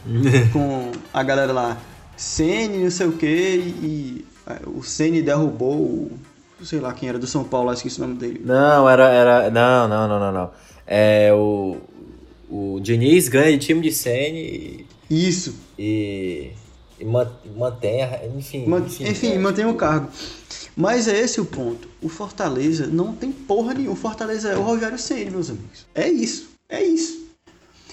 com 0.53 0.91
a 1.15 1.23
galera 1.23 1.53
lá. 1.53 1.79
Ceni, 2.17 2.79
não 2.85 2.91
sei 2.91 3.07
o 3.07 3.13
que, 3.13 3.27
e 3.27 4.25
o 4.67 4.83
Ceni 4.83 5.23
derrubou 5.23 5.77
o. 5.77 6.19
Sei 6.63 6.79
lá 6.79 6.93
quem 6.93 7.09
era 7.09 7.19
do 7.19 7.27
São 7.27 7.43
Paulo, 7.43 7.73
esqueci 7.73 7.99
o 7.99 8.03
nome 8.07 8.15
dele. 8.19 8.41
Não, 8.45 8.89
era, 8.89 9.09
era. 9.09 9.51
Não, 9.51 9.89
não, 9.89 10.09
não, 10.09 10.19
não, 10.21 10.33
não. 10.33 10.51
É 10.87 11.33
o. 11.33 11.77
O 12.55 12.79
Diniz 12.81 13.29
ganha 13.29 13.57
de 13.57 13.65
time 13.67 13.81
de 13.81 13.91
Sene 13.91 14.85
Isso. 15.09 15.55
e. 15.79 16.51
e 17.01 17.05
man- 17.05 17.33
mantém, 17.57 18.03
a- 18.03 18.21
enfim. 18.37 18.67
Man- 18.67 18.81
enfim, 18.87 19.09
Enfim, 19.09 19.33
é. 19.33 19.39
mantém 19.39 19.65
o 19.65 19.75
cargo. 19.75 20.09
Mas 20.77 21.09
é 21.09 21.19
esse 21.19 21.41
o 21.41 21.47
ponto. 21.47 21.89
O 22.03 22.11
Fortaleza 22.11 22.87
não 22.87 23.15
tem 23.15 23.33
porra 23.33 23.73
nenhuma. 23.73 23.95
O 23.95 23.97
Fortaleza 23.97 24.51
é 24.51 24.57
o 24.57 24.61
Rogério 24.63 24.99
Ceni, 24.99 25.31
meus 25.31 25.49
amigos. 25.49 25.87
É 25.95 26.09
isso. 26.11 26.51
É 26.69 26.83
isso. 26.83 27.27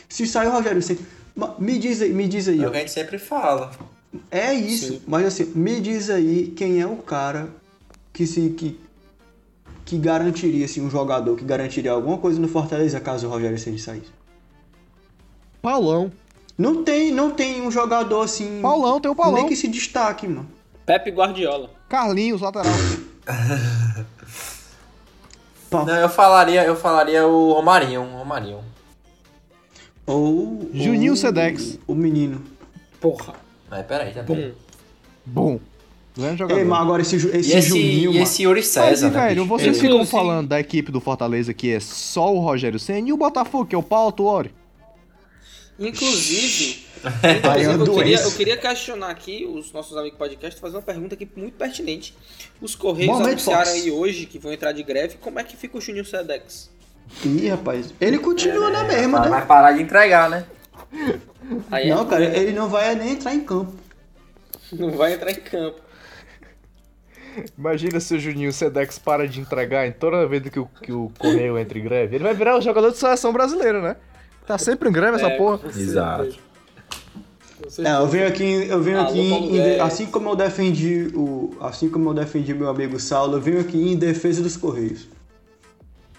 Se 0.10 0.28
sai 0.28 0.48
o 0.48 0.52
Rogério 0.52 0.82
Ceni, 0.82 1.00
me 1.58 1.78
diz 1.80 2.02
aí, 2.02 2.12
me 2.12 2.28
diz 2.28 2.48
aí, 2.50 2.62
É 2.62 2.68
o 2.68 2.72
que 2.72 2.78
a 2.78 2.80
gente 2.82 2.92
sempre 2.92 3.18
fala. 3.18 3.72
É 4.30 4.54
isso. 4.54 5.02
Mas 5.08 5.26
assim, 5.26 5.46
me 5.56 5.80
diz 5.80 6.10
aí 6.10 6.48
quem 6.56 6.82
é 6.82 6.86
o 6.88 6.98
cara 6.98 7.50
que 8.12 8.28
se 8.28 8.50
que 8.50 8.78
que 9.86 9.98
garantiria 9.98 10.66
assim 10.66 10.82
um 10.82 10.90
jogador 10.90 11.36
que 11.36 11.44
garantiria 11.44 11.92
alguma 11.92 12.18
coisa 12.18 12.40
no 12.40 12.48
Fortaleza 12.48 13.00
caso 13.00 13.26
o 13.28 13.30
Rogério 13.30 13.58
Ceni 13.58 13.80
saísse. 13.80 14.19
Paulão. 15.62 16.12
Não 16.58 16.84
tem, 16.84 17.12
não 17.12 17.32
tem 17.32 17.62
um 17.62 17.72
jogador 17.72 18.22
assim 18.22 18.60
Paulão, 18.62 19.00
tem 19.00 19.10
o 19.10 19.16
Paulão. 19.16 19.40
nem 19.40 19.48
que 19.48 19.56
se 19.56 19.68
destaque, 19.68 20.28
mano. 20.28 20.48
Pepe 20.86 21.12
Guardiola. 21.12 21.70
Carlinhos, 21.88 22.42
lateral. 22.42 22.66
Não, 25.72 25.88
eu 25.88 26.10
falaria, 26.10 26.64
eu 26.64 26.76
falaria 26.76 27.28
o 27.28 27.54
Romarinho, 27.54 28.02
o 28.02 28.18
Romarinho. 28.18 28.60
Ou 30.06 30.68
Juninho 30.74 31.12
ou 31.12 31.16
Sedex. 31.16 31.78
O 31.88 31.94
menino. 31.94 32.42
Porra. 33.00 33.36
Mas 33.70 33.86
peraí, 33.86 34.12
tá 34.12 34.24
bom. 34.24 34.52
Bom. 35.24 35.60
Grande 36.18 36.40
jogador. 36.40 36.60
Ei, 36.60 36.66
mas 36.66 36.82
agora 36.82 37.02
esse, 37.04 37.16
esse, 37.18 37.28
E 37.54 37.56
esse, 37.56 37.70
Juninho, 37.70 38.10
e 38.10 38.14
mano. 38.14 38.24
esse 38.24 38.42
Yuri 38.44 38.60
Mas, 38.62 38.68
César, 38.68 39.12
né? 39.12 39.20
velho, 39.28 39.44
bicho? 39.44 39.48
vocês 39.48 39.80
ficam 39.80 40.04
falando 40.08 40.48
da 40.48 40.60
equipe 40.60 40.92
do 40.92 41.00
Fortaleza 41.00 41.54
que 41.54 41.72
é 41.72 41.80
só 41.80 42.34
o 42.34 42.40
Rogério 42.40 42.80
Senna 42.80 43.10
e 43.10 43.14
o 43.14 43.18
Botafogo, 43.18 43.68
que 43.68 43.76
é 43.76 43.78
o 43.78 43.84
Paulo 43.84 44.12
Tuori. 44.12 44.52
Inclusive, 45.80 46.86
é 47.24 47.32
inclusive 47.38 47.72
eu, 47.90 47.96
queria, 47.96 48.20
eu 48.20 48.32
queria 48.32 48.58
questionar 48.58 49.10
aqui 49.10 49.46
os 49.50 49.72
nossos 49.72 49.96
amigos 49.96 50.18
podcast, 50.18 50.60
fazer 50.60 50.76
uma 50.76 50.82
pergunta 50.82 51.16
aqui 51.16 51.28
muito 51.36 51.56
pertinente. 51.56 52.14
Os 52.62 52.76
Correios 52.76 53.14
Momento, 53.14 53.30
anunciaram 53.30 53.66
Fox. 53.72 53.84
aí 53.84 53.90
hoje 53.92 54.26
que 54.26 54.38
vão 54.38 54.52
entrar 54.52 54.74
de 54.74 54.84
greve. 54.84 55.16
Como 55.20 55.40
é 55.40 55.44
que 55.44 55.56
fica 55.56 55.78
o 55.78 55.82
Juninho 55.82 56.04
Sedex? 56.06 56.70
Ih, 57.26 57.48
rapaz. 57.48 57.94
Ele 58.00 58.20
continua 58.20 58.70
na 58.70 58.84
mesma, 58.84 59.20
Vai 59.20 59.30
né? 59.30 59.38
vai 59.38 59.46
parar 59.46 59.72
de 59.72 59.82
entregar, 59.82 60.30
né? 60.30 60.46
Aí 61.72 61.90
é- 61.90 61.96
Não, 61.96 62.06
cara, 62.06 62.26
ele 62.26 62.52
não 62.52 62.68
vai 62.70 62.94
nem 62.96 63.12
entrar 63.14 63.34
em 63.34 63.42
campo. 63.42 63.74
não 64.74 64.92
vai 64.92 65.14
entrar 65.14 65.32
em 65.32 65.36
campo. 65.36 65.80
Imagina 67.58 68.00
se 68.00 68.14
o 68.16 68.20
Juninho 68.20 68.52
Sedex 68.52 69.00
para 69.00 69.28
de 69.28 69.40
entregar 69.40 69.88
em 69.88 69.92
toda 69.92 70.28
vez 70.28 70.44
que 70.50 70.60
o, 70.60 70.66
que 70.66 70.92
o 70.92 71.12
Correio 71.18 71.58
entra 71.58 71.80
em 71.80 71.84
greve. 71.84 72.16
Ele 72.18 72.24
vai 72.24 72.34
virar 72.34 72.58
o 72.58 72.62
jogador 72.62 72.92
de 72.92 72.98
seleção 72.98 73.32
brasileira, 73.32 73.82
né? 73.82 73.96
Tá 74.50 74.58
sempre 74.58 74.90
em 74.90 74.92
greve 74.92 75.18
essa 75.18 75.28
É, 75.28 75.38
porra. 75.38 75.60
Exato. 75.68 76.36
É, 77.78 77.92
eu 77.92 78.08
venho 78.08 78.28
aqui, 78.28 78.68
eu 78.68 78.82
venho 78.82 78.98
Alô, 78.98 79.10
aqui 79.10 79.20
em 79.20 79.80
assim 79.80 80.08
como 80.08 80.30
eu 80.30 80.36
defendi 80.36 81.12
o, 81.14 81.56
assim 81.62 81.88
como 81.88 82.10
eu 82.10 82.16
defendi 82.16 82.52
meu 82.56 82.68
amigo 82.68 83.00
Saulo, 83.00 83.36
eu 83.36 83.42
venho 83.42 83.60
aqui 83.60 83.78
em 83.78 83.96
defesa 83.96 84.42
dos 84.42 84.58
Correios. 84.58 85.08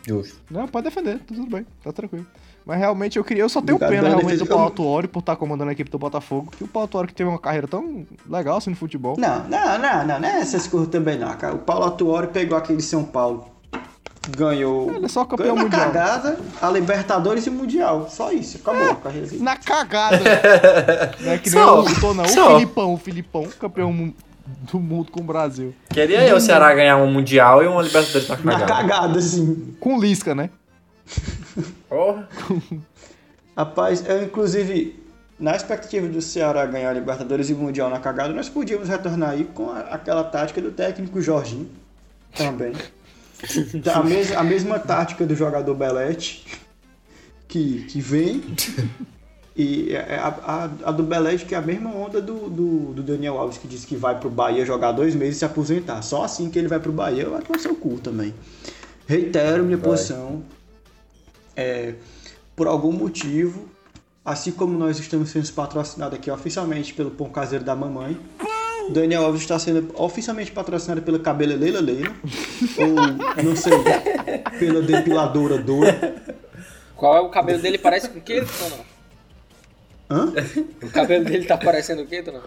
Justo. 0.06 0.36
Não, 0.48 0.68
pode 0.68 0.84
defender, 0.84 1.18
tá 1.18 1.34
tudo 1.34 1.50
bem, 1.50 1.66
tá 1.82 1.92
tranquilo. 1.92 2.24
Mas 2.64 2.78
realmente 2.78 3.18
eu 3.18 3.24
queria, 3.24 3.42
eu 3.42 3.48
só 3.48 3.60
tenho 3.60 3.74
Obrigado 3.74 4.00
pena 4.00 4.14
realmente 4.14 4.38
do. 4.38 4.46
Paulo 4.46 4.70
Tuori 4.70 5.08
por 5.08 5.18
estar 5.18 5.34
comandando 5.34 5.70
a 5.70 5.72
equipe 5.72 5.90
do 5.90 5.98
Botafogo, 5.98 6.52
que 6.56 6.62
o 6.62 6.68
Paulo 6.68 6.86
Tuori 6.86 7.08
que 7.08 7.14
teve 7.14 7.28
uma 7.28 7.38
carreira 7.38 7.66
tão 7.66 8.06
legal 8.28 8.58
assim 8.58 8.70
no 8.70 8.76
futebol. 8.76 9.16
Não, 9.18 9.48
não, 9.48 9.76
não, 9.76 10.06
não, 10.06 10.20
não 10.20 10.28
é 10.28 10.40
essas 10.40 10.68
coisas 10.68 10.88
também 10.88 11.18
não, 11.18 11.36
cara. 11.36 11.56
O 11.56 11.58
Paulo 11.58 11.86
Atuori 11.86 12.28
pegou 12.28 12.56
aquele 12.56 12.80
São 12.80 13.02
Paulo, 13.02 13.48
ganhou, 14.36 14.92
Ele 14.94 15.04
é 15.04 15.08
só 15.08 15.24
campeão 15.24 15.54
ganhou 15.54 15.56
na 15.56 15.62
mundial. 15.64 15.80
cagada, 15.92 16.38
a 16.60 16.70
Libertadores 16.70 17.46
e 17.46 17.50
o 17.50 17.52
Mundial. 17.52 18.08
Só 18.10 18.32
isso, 18.32 18.56
acabou 18.58 18.90
a 18.90 18.96
carreira 18.96 19.26
dele. 19.26 19.42
Na 19.42 19.56
cagada. 19.56 20.18
Não 21.20 21.32
é 21.32 21.38
que 21.38 21.50
nem 21.50 21.58
Só, 21.62 21.80
o, 21.82 22.14
não, 22.14 22.24
o. 22.24 22.28
Filipão, 22.58 22.94
o 22.94 22.96
Filipão, 22.98 23.44
campeão 23.58 24.14
do 24.70 24.80
mundo 24.80 25.10
com 25.12 25.20
o 25.20 25.24
Brasil. 25.24 25.74
Queria 25.90 26.26
eu 26.26 26.36
o 26.36 26.40
Ceará 26.40 26.74
ganhar 26.74 26.96
um 26.96 27.10
Mundial 27.12 27.62
e 27.62 27.66
uma 27.66 27.82
Libertadores 27.82 28.28
na 28.28 28.36
Na 28.36 28.58
cagada. 28.60 28.66
cagada, 28.66 29.18
assim. 29.18 29.74
Com 29.78 30.00
Lisca, 30.00 30.34
né? 30.34 30.50
Porra. 31.88 32.28
Rapaz, 33.56 34.04
eu 34.08 34.24
inclusive, 34.24 35.02
na 35.38 35.54
expectativa 35.54 36.06
do 36.08 36.20
Ceará 36.22 36.64
ganhar 36.66 36.90
a 36.90 36.92
Libertadores 36.94 37.50
e 37.50 37.52
o 37.52 37.56
Mundial 37.58 37.90
na 37.90 37.98
cagada, 37.98 38.32
nós 38.32 38.48
podíamos 38.48 38.88
retornar 38.88 39.30
aí 39.30 39.44
com 39.44 39.70
a- 39.70 39.80
aquela 39.80 40.24
tática 40.24 40.60
do 40.60 40.70
técnico 40.70 41.20
Jorginho 41.20 41.68
também. 42.36 42.72
A, 43.94 44.02
mes 44.02 44.32
a 44.32 44.42
mesma 44.42 44.78
tática 44.78 45.26
do 45.26 45.34
jogador 45.34 45.74
Belete, 45.74 46.44
que, 47.48 47.84
que 47.84 48.00
vem. 48.00 48.42
E 49.56 49.92
é 49.92 50.14
a, 50.14 50.28
a, 50.28 50.64
a 50.88 50.92
do 50.92 51.02
Belete, 51.02 51.44
que 51.44 51.54
é 51.54 51.58
a 51.58 51.62
mesma 51.62 51.90
onda 51.90 52.20
do, 52.20 52.48
do, 52.48 52.92
do 52.94 53.02
Daniel 53.02 53.36
Alves, 53.36 53.58
que 53.58 53.68
disse 53.68 53.86
que 53.86 53.96
vai 53.96 54.18
pro 54.18 54.30
Bahia 54.30 54.64
jogar 54.64 54.92
dois 54.92 55.14
meses 55.14 55.36
e 55.36 55.38
se 55.40 55.44
aposentar. 55.44 56.00
Só 56.02 56.24
assim 56.24 56.48
que 56.48 56.58
ele 56.58 56.68
vai 56.68 56.78
pro 56.78 56.92
Bahia, 56.92 57.28
vai 57.28 57.42
tomar 57.42 57.58
seu 57.58 57.74
cu 57.74 57.98
também. 57.98 58.32
Reitero 59.06 59.64
minha 59.64 59.76
posição. 59.76 60.42
É, 61.56 61.94
por 62.54 62.68
algum 62.68 62.92
motivo, 62.92 63.68
assim 64.24 64.52
como 64.52 64.78
nós 64.78 64.98
estamos 64.98 65.30
sendo 65.30 65.50
patrocinados 65.52 66.16
aqui 66.16 66.30
oficialmente 66.30 66.94
pelo 66.94 67.10
Pão 67.10 67.28
Caseiro 67.28 67.64
da 67.64 67.74
Mamãe, 67.74 68.18
Daniel 68.90 69.24
Alves 69.24 69.42
está 69.42 69.58
sendo 69.58 69.92
oficialmente 69.94 70.52
patrocinado 70.52 71.02
pela 71.02 71.18
Cabeleleila 71.18 71.80
Leila, 71.80 72.14
ou 72.78 73.44
não 73.44 73.56
sei, 73.56 73.72
pela 74.58 74.82
depiladora 74.82 75.58
Dora. 75.58 76.14
Qual 76.96 77.16
é 77.16 77.20
o 77.20 77.30
cabelo 77.30 77.62
dele? 77.62 77.78
Parece 77.78 78.08
com 78.10 78.18
o 78.18 78.22
quê? 78.22 78.44
Hã? 80.10 80.32
O 80.82 80.90
cabelo 80.90 81.24
dele 81.24 81.46
tá 81.46 81.56
parecendo 81.56 82.02
o 82.02 82.06
quê, 82.06 82.22
Tonão? 82.22 82.42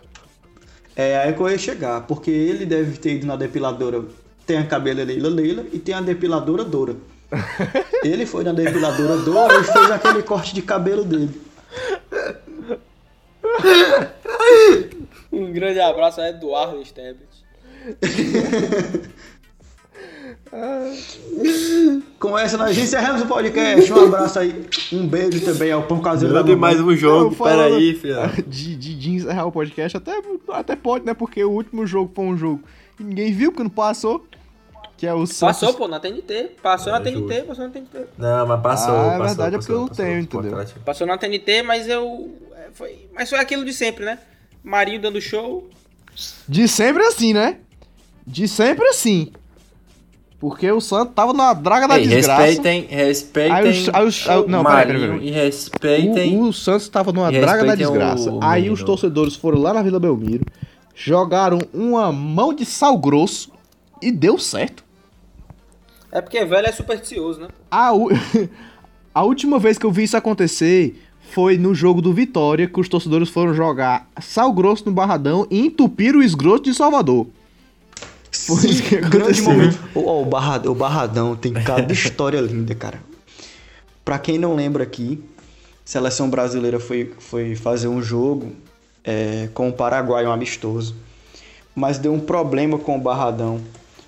É 0.95 1.17
aí 1.17 1.33
que 1.33 1.41
eu 1.41 1.49
ia 1.49 1.57
chegar, 1.57 2.01
porque 2.01 2.29
ele 2.29 2.65
deve 2.65 2.97
ter 2.97 3.13
ido 3.15 3.25
na 3.25 3.35
depiladora. 3.35 4.03
Tem 4.45 4.57
a 4.57 4.67
Cabeleleila 4.67 5.29
Leila 5.29 5.65
e 5.71 5.79
tem 5.79 5.95
a 5.95 6.01
depiladora 6.01 6.63
Dora. 6.63 6.95
Ele 8.03 8.25
foi 8.25 8.43
na 8.43 8.51
depiladora 8.51 9.17
Dora 9.17 9.59
e 9.59 9.63
fez 9.63 9.89
aquele 9.89 10.21
corte 10.21 10.53
de 10.53 10.61
cabelo 10.61 11.03
dele. 11.03 11.41
Um 15.33 15.51
grande 15.51 15.79
abraço 15.79 16.21
a 16.21 16.29
Eduardo 16.29 16.81
Stablet. 16.81 17.27
Com 22.19 22.37
essa, 22.37 22.57
nós 22.57 22.77
encerramos 22.77 23.21
o 23.23 23.25
podcast. 23.25 23.91
Um 23.91 24.05
abraço 24.05 24.39
aí, 24.39 24.65
um 24.91 25.07
beijo 25.07 25.43
também 25.43 25.71
ao 25.71 25.83
Pão 25.83 25.99
Caseiro 25.99 26.33
da 26.33 26.41
Mande 26.41 26.55
Mamãe. 26.55 26.75
mais 26.75 26.79
um 26.87 26.95
jogo, 26.95 27.35
peraí, 27.43 27.95
filho. 27.95 28.15
De, 28.47 28.75
de, 28.75 28.95
de 28.95 29.09
encerrar 29.11 29.45
o 29.45 29.51
podcast, 29.51 29.97
até, 29.97 30.21
até 30.49 30.75
pode, 30.75 31.05
né? 31.05 31.13
Porque 31.13 31.43
o 31.43 31.49
último 31.51 31.85
jogo 31.87 32.11
foi 32.15 32.25
um 32.25 32.37
jogo 32.37 32.61
que 32.95 33.03
ninguém 33.03 33.33
viu, 33.33 33.51
porque 33.51 33.63
não 33.63 33.69
passou. 33.69 34.25
Que 34.95 35.07
é 35.07 35.13
o 35.13 35.25
Santos. 35.25 35.59
Passou, 35.59 35.73
pô, 35.73 35.87
na 35.87 35.99
TNT. 35.99 36.51
Passou 36.61 36.93
na 36.93 36.99
É, 36.99 37.01
TNT, 37.01 37.33
justo. 37.35 37.47
passou 37.47 37.65
na 37.65 37.71
TNT. 37.71 37.99
Não, 38.17 38.45
mas 38.47 38.61
passou. 38.61 38.93
Ah, 38.93 38.97
é 38.97 39.09
passou, 39.17 39.25
verdade, 39.25 39.55
é 39.55 39.57
passou, 39.57 39.59
porque 39.59 39.71
eu 39.71 39.79
não 39.79 39.87
passou, 39.87 40.05
tenho, 40.05 40.25
passou, 40.25 40.39
entendeu? 40.41 40.57
passou. 40.59 40.81
Passou 40.85 41.07
na 41.07 41.17
TNT, 41.17 41.63
mas 41.63 41.87
eu. 41.89 42.31
é, 42.55 42.67
Foi, 42.73 43.09
mas 43.13 43.29
foi 43.29 43.39
aquilo 43.39 43.65
de 43.65 43.73
sempre, 43.73 44.05
né? 44.05 44.19
Marinho 44.63 45.01
dando 45.01 45.19
show. 45.21 45.67
De 46.47 46.67
sempre 46.67 47.03
assim, 47.03 47.33
né? 47.33 47.57
De 48.25 48.47
sempre 48.47 48.85
assim. 48.87 49.31
Porque 50.39 50.69
o 50.71 50.81
Santos 50.81 51.13
tava 51.15 51.31
na 51.33 51.53
draga 51.53 51.87
da 51.87 51.97
Ei, 51.99 52.05
desgraça. 52.07 52.43
respeitem, 52.43 52.85
respeitem 52.89 53.53
Aí 53.55 53.69
os- 53.69 53.89
aí 53.93 54.05
os- 54.05 54.29
aí- 54.29 54.47
não, 54.47 54.61
o 54.61 54.63
peraí, 54.65 54.85
peraí, 54.85 55.01
Marinho 55.01 55.19
peraí. 55.19 55.27
e 55.27 55.31
respeitem... 55.31 56.37
O, 56.37 56.43
o 56.49 56.53
Santos 56.53 56.89
tava 56.89 57.11
numa 57.13 57.31
draga 57.31 57.63
da 57.65 57.75
desgraça. 57.75 58.29
o 58.31 58.43
Aí 58.43 58.61
menino. 58.63 58.73
os 58.73 58.83
torcedores 58.83 59.35
foram 59.35 59.59
lá 59.61 59.73
na 59.73 59.81
Vila 59.81 59.99
Belmiro, 60.01 60.43
jogaram 60.93 61.59
uma 61.73 62.11
mão 62.11 62.53
de 62.53 62.65
sal 62.65 62.97
grosso 62.97 63.51
e 64.01 64.11
deu 64.11 64.37
certo. 64.37 64.83
É 66.11 66.21
porque 66.21 66.43
velho 66.43 66.67
é 66.67 66.71
supersticioso, 66.73 67.39
né? 67.39 67.47
A, 67.71 67.93
u- 67.93 68.09
a 69.15 69.23
última 69.23 69.57
vez 69.57 69.77
que 69.77 69.85
eu 69.85 69.91
vi 69.91 70.03
isso 70.03 70.17
acontecer 70.17 71.01
foi 71.33 71.57
no 71.57 71.73
jogo 71.73 72.01
do 72.01 72.13
Vitória, 72.13 72.67
que 72.67 72.79
os 72.79 72.87
torcedores 72.87 73.29
foram 73.29 73.53
jogar 73.53 74.07
sal 74.21 74.51
grosso 74.53 74.85
no 74.85 74.91
Barradão 74.91 75.47
e 75.49 75.59
entupiram 75.59 76.19
o 76.19 76.23
esgoto 76.23 76.69
de 76.69 76.73
Salvador. 76.75 77.27
Foi 78.31 78.65
isso 78.69 78.83
que 78.83 78.97
Grande 78.97 79.41
momento. 79.41 79.79
O, 79.95 80.25
Barra- 80.25 80.61
o 80.65 80.73
Barradão 80.75 81.35
tem 81.35 81.53
cada 81.53 81.91
história 81.93 82.39
linda, 82.41 82.73
cara. 82.73 82.99
Pra 84.03 84.17
quem 84.19 84.37
não 84.37 84.55
lembra 84.55 84.83
aqui, 84.83 85.23
a 85.39 85.41
seleção 85.85 86.29
brasileira 86.29 86.79
foi, 86.79 87.13
foi 87.19 87.55
fazer 87.55 87.87
um 87.87 88.01
jogo 88.01 88.51
é, 89.03 89.49
com 89.53 89.69
o 89.69 89.73
Paraguai, 89.73 90.25
um 90.25 90.31
amistoso. 90.31 90.95
Mas 91.75 91.97
deu 91.97 92.13
um 92.13 92.19
problema 92.19 92.77
com 92.77 92.97
o 92.97 92.99
Barradão. 92.99 93.59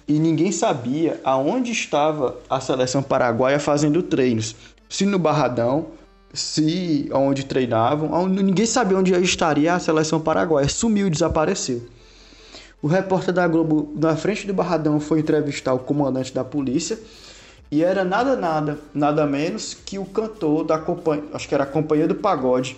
E 0.08 0.20
ninguém 0.20 0.52
sabia 0.52 1.20
aonde 1.24 1.72
estava 1.72 2.36
a 2.50 2.60
seleção 2.60 3.02
paraguaia 3.02 3.60
fazendo 3.60 4.04
treinos. 4.04 4.56
Se 4.90 5.06
no 5.06 5.18
Barradão, 5.18 5.88
se 6.36 7.10
onde 7.12 7.46
treinavam, 7.46 8.28
ninguém 8.28 8.66
sabia 8.66 8.98
onde 8.98 9.14
estaria 9.14 9.74
a 9.74 9.80
seleção 9.80 10.20
paraguaia. 10.20 10.68
Sumiu, 10.68 11.10
desapareceu. 11.10 11.88
O 12.82 12.88
repórter 12.88 13.34
da 13.34 13.48
Globo, 13.48 13.92
na 13.96 14.16
frente 14.16 14.46
do 14.46 14.54
Barradão, 14.54 15.00
foi 15.00 15.20
entrevistar 15.20 15.74
o 15.74 15.80
comandante 15.80 16.34
da 16.34 16.44
polícia 16.44 17.00
e 17.72 17.84
era 17.84 18.04
nada, 18.04 18.36
nada, 18.36 18.80
nada 18.94 19.26
menos 19.26 19.74
que 19.74 19.98
o 19.98 20.06
cantor 20.06 20.64
da 20.64 20.78
companhia, 20.78 21.26
acho 21.34 21.48
que 21.48 21.56
era 21.56 21.64
a 21.64 21.68
Companhia 21.68 22.08
do 22.08 22.16
Pagode, 22.16 22.78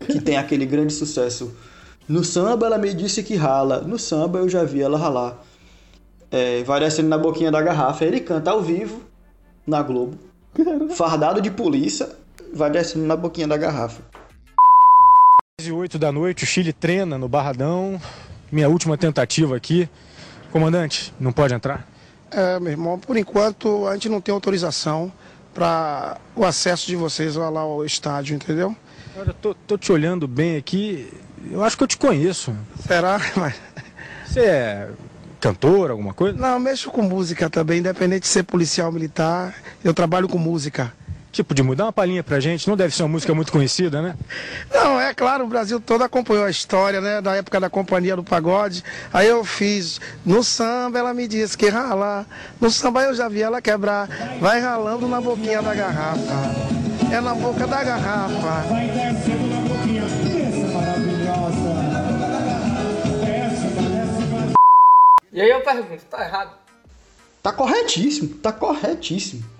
que 0.00 0.20
tem 0.20 0.36
aquele 0.36 0.66
grande 0.66 0.92
sucesso. 0.92 1.54
No 2.06 2.22
samba 2.22 2.66
ela 2.66 2.78
me 2.78 2.92
disse 2.92 3.22
que 3.22 3.34
rala, 3.34 3.80
no 3.80 3.98
samba 3.98 4.38
eu 4.40 4.48
já 4.48 4.62
vi 4.62 4.82
ela 4.82 4.98
ralar. 4.98 5.42
É, 6.30 6.62
vai 6.64 6.80
descendo 6.80 7.08
na 7.08 7.16
boquinha 7.16 7.50
da 7.50 7.62
garrafa, 7.62 8.04
ele 8.04 8.20
canta 8.20 8.50
ao 8.50 8.60
vivo 8.60 9.02
na 9.66 9.82
Globo, 9.82 10.18
fardado 10.90 11.40
de 11.40 11.50
polícia, 11.50 12.10
vai 12.54 12.70
descendo 12.70 13.04
na 13.06 13.16
boquinha 13.16 13.46
da 13.46 13.56
garrafa. 13.56 14.02
e 15.60 15.70
8 15.72 15.98
da 15.98 16.10
noite, 16.12 16.44
o 16.44 16.46
Chile 16.46 16.72
treina 16.72 17.18
no 17.18 17.28
Barradão. 17.28 18.00
Minha 18.50 18.68
última 18.68 18.96
tentativa 18.96 19.56
aqui. 19.56 19.88
Comandante, 20.50 21.12
não 21.20 21.32
pode 21.32 21.52
entrar? 21.52 21.86
É, 22.30 22.58
meu 22.60 22.70
irmão, 22.72 22.98
por 22.98 23.16
enquanto 23.16 23.86
a 23.86 23.94
gente 23.94 24.08
não 24.08 24.20
tem 24.20 24.32
autorização 24.32 25.12
para 25.52 26.18
o 26.34 26.44
acesso 26.44 26.86
de 26.86 26.96
vocês 26.96 27.34
lá 27.36 27.46
ao 27.60 27.84
estádio, 27.84 28.34
entendeu? 28.36 28.74
Olha, 29.16 29.34
tô, 29.34 29.54
tô 29.54 29.76
te 29.76 29.90
olhando 29.92 30.26
bem 30.28 30.56
aqui. 30.56 31.12
Eu 31.50 31.62
acho 31.62 31.76
que 31.76 31.82
eu 31.82 31.86
te 31.88 31.96
conheço. 31.98 32.54
Será? 32.86 33.20
Mas- 33.36 33.54
Você 34.26 34.40
é 34.40 34.88
cantor, 35.40 35.90
alguma 35.90 36.14
coisa? 36.14 36.36
Não, 36.38 36.58
mexo 36.58 36.90
com 36.90 37.02
música 37.02 37.48
também, 37.50 37.78
independente 37.80 38.22
de 38.22 38.28
ser 38.28 38.42
policial 38.44 38.90
militar, 38.92 39.54
eu 39.84 39.92
trabalho 39.92 40.28
com 40.28 40.38
música. 40.38 40.92
Tipo, 41.30 41.54
de 41.54 41.62
mudar 41.62 41.84
uma 41.84 41.92
palhinha 41.92 42.22
pra 42.22 42.40
gente. 42.40 42.66
Não 42.66 42.76
deve 42.76 42.94
ser 42.94 43.02
uma 43.02 43.10
música 43.10 43.34
muito 43.34 43.52
conhecida, 43.52 44.00
né? 44.00 44.16
Não, 44.72 45.00
é 45.00 45.12
claro, 45.12 45.44
o 45.44 45.48
Brasil 45.48 45.78
todo 45.78 46.02
acompanhou 46.02 46.44
a 46.44 46.50
história, 46.50 47.00
né, 47.00 47.20
da 47.20 47.36
época 47.36 47.60
da 47.60 47.68
Companhia 47.68 48.16
do 48.16 48.24
Pagode. 48.24 48.82
Aí 49.12 49.28
eu 49.28 49.44
fiz, 49.44 50.00
no 50.24 50.42
samba 50.42 50.98
ela 50.98 51.12
me 51.12 51.28
disse 51.28 51.56
que 51.56 51.68
ralar, 51.68 52.26
no 52.60 52.70
samba 52.70 53.02
eu 53.02 53.14
já 53.14 53.28
vi 53.28 53.42
ela 53.42 53.60
quebrar, 53.60 54.08
vai 54.40 54.60
ralando 54.60 55.06
na 55.06 55.20
boquinha 55.20 55.62
da 55.62 55.74
garrafa, 55.74 56.18
é 57.12 57.20
na 57.20 57.34
boca 57.34 57.66
da 57.66 57.84
garrafa. 57.84 58.64
E 65.32 65.40
aí 65.40 65.50
eu 65.50 65.60
pergunto, 65.60 66.04
tá 66.10 66.24
errado? 66.24 66.52
Tá 67.42 67.52
corretíssimo, 67.52 68.28
tá 68.36 68.50
corretíssimo. 68.50 69.57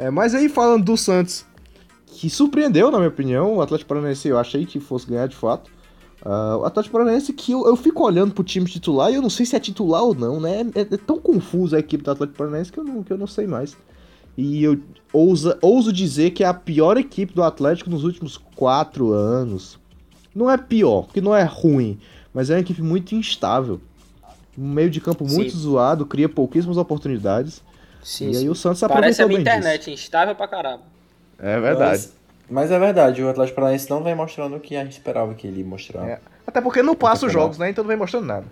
É, 0.00 0.10
mas 0.10 0.34
aí 0.34 0.48
falando 0.48 0.82
do 0.82 0.96
Santos, 0.96 1.44
que 2.06 2.30
surpreendeu, 2.30 2.90
na 2.90 2.96
minha 2.96 3.10
opinião, 3.10 3.56
o 3.56 3.60
Atlético 3.60 3.90
Paranaense 3.90 4.26
eu 4.28 4.38
achei 4.38 4.64
que 4.64 4.80
fosse 4.80 5.06
ganhar 5.06 5.26
de 5.26 5.36
fato. 5.36 5.70
Ah, 6.24 6.56
o 6.56 6.64
Atlético 6.64 6.94
Paranaense 6.94 7.34
que 7.34 7.52
eu, 7.52 7.66
eu 7.66 7.76
fico 7.76 8.02
olhando 8.02 8.32
pro 8.32 8.42
time 8.42 8.64
titular 8.64 9.12
e 9.12 9.16
eu 9.16 9.20
não 9.20 9.28
sei 9.28 9.44
se 9.44 9.54
é 9.54 9.60
titular 9.60 10.02
ou 10.02 10.14
não, 10.14 10.40
né? 10.40 10.62
É, 10.74 10.80
é 10.80 10.96
tão 10.96 11.18
confuso 11.18 11.76
a 11.76 11.78
equipe 11.78 12.02
do 12.02 12.10
Atlético 12.10 12.38
Paranaense 12.38 12.72
que 12.72 12.78
eu 12.78 12.84
não, 12.84 13.02
que 13.02 13.12
eu 13.12 13.18
não 13.18 13.26
sei 13.26 13.46
mais. 13.46 13.76
E 14.38 14.64
eu 14.64 14.80
ousa, 15.12 15.58
ouso 15.60 15.92
dizer 15.92 16.30
que 16.30 16.42
é 16.42 16.46
a 16.46 16.54
pior 16.54 16.96
equipe 16.96 17.34
do 17.34 17.42
Atlético 17.42 17.90
nos 17.90 18.02
últimos 18.02 18.38
quatro 18.56 19.12
anos. 19.12 19.78
Não 20.34 20.50
é 20.50 20.56
pior, 20.56 21.02
porque 21.02 21.20
não 21.20 21.36
é 21.36 21.44
ruim, 21.44 21.98
mas 22.32 22.48
é 22.48 22.54
uma 22.54 22.60
equipe 22.60 22.80
muito 22.80 23.14
instável. 23.14 23.78
Um 24.56 24.66
meio 24.66 24.88
de 24.88 24.98
campo 24.98 25.26
muito 25.28 25.52
Sim. 25.52 25.58
zoado, 25.58 26.06
cria 26.06 26.28
pouquíssimas 26.28 26.78
oportunidades. 26.78 27.62
Sim, 28.02 28.30
e 28.30 28.36
aí 28.36 28.48
o 28.48 28.54
Santos 28.54 28.80
Parece 28.80 29.22
a 29.22 29.24
aproveitou 29.24 29.28
minha 29.28 29.40
internet, 29.40 29.90
instável 29.90 30.34
pra 30.34 30.48
caramba. 30.48 30.82
É 31.38 31.60
verdade. 31.60 31.90
Mas, 31.90 32.12
mas 32.48 32.70
é 32.70 32.78
verdade, 32.78 33.22
o 33.22 33.28
Atlético 33.28 33.56
Paranaense 33.56 33.88
não 33.88 34.02
vem 34.02 34.14
mostrando 34.14 34.56
o 34.56 34.60
que 34.60 34.76
a 34.76 34.82
gente 34.82 34.92
esperava 34.92 35.34
que 35.34 35.46
ele 35.46 35.60
ia 35.60 35.66
mostrar. 35.66 36.08
É. 36.08 36.20
Até 36.46 36.60
porque 36.60 36.82
não 36.82 36.94
passa 36.94 37.26
os 37.26 37.32
jogos, 37.32 37.58
né? 37.58 37.70
Então 37.70 37.84
não 37.84 37.88
vem 37.88 37.96
mostrando 37.96 38.26
nada. 38.26 38.46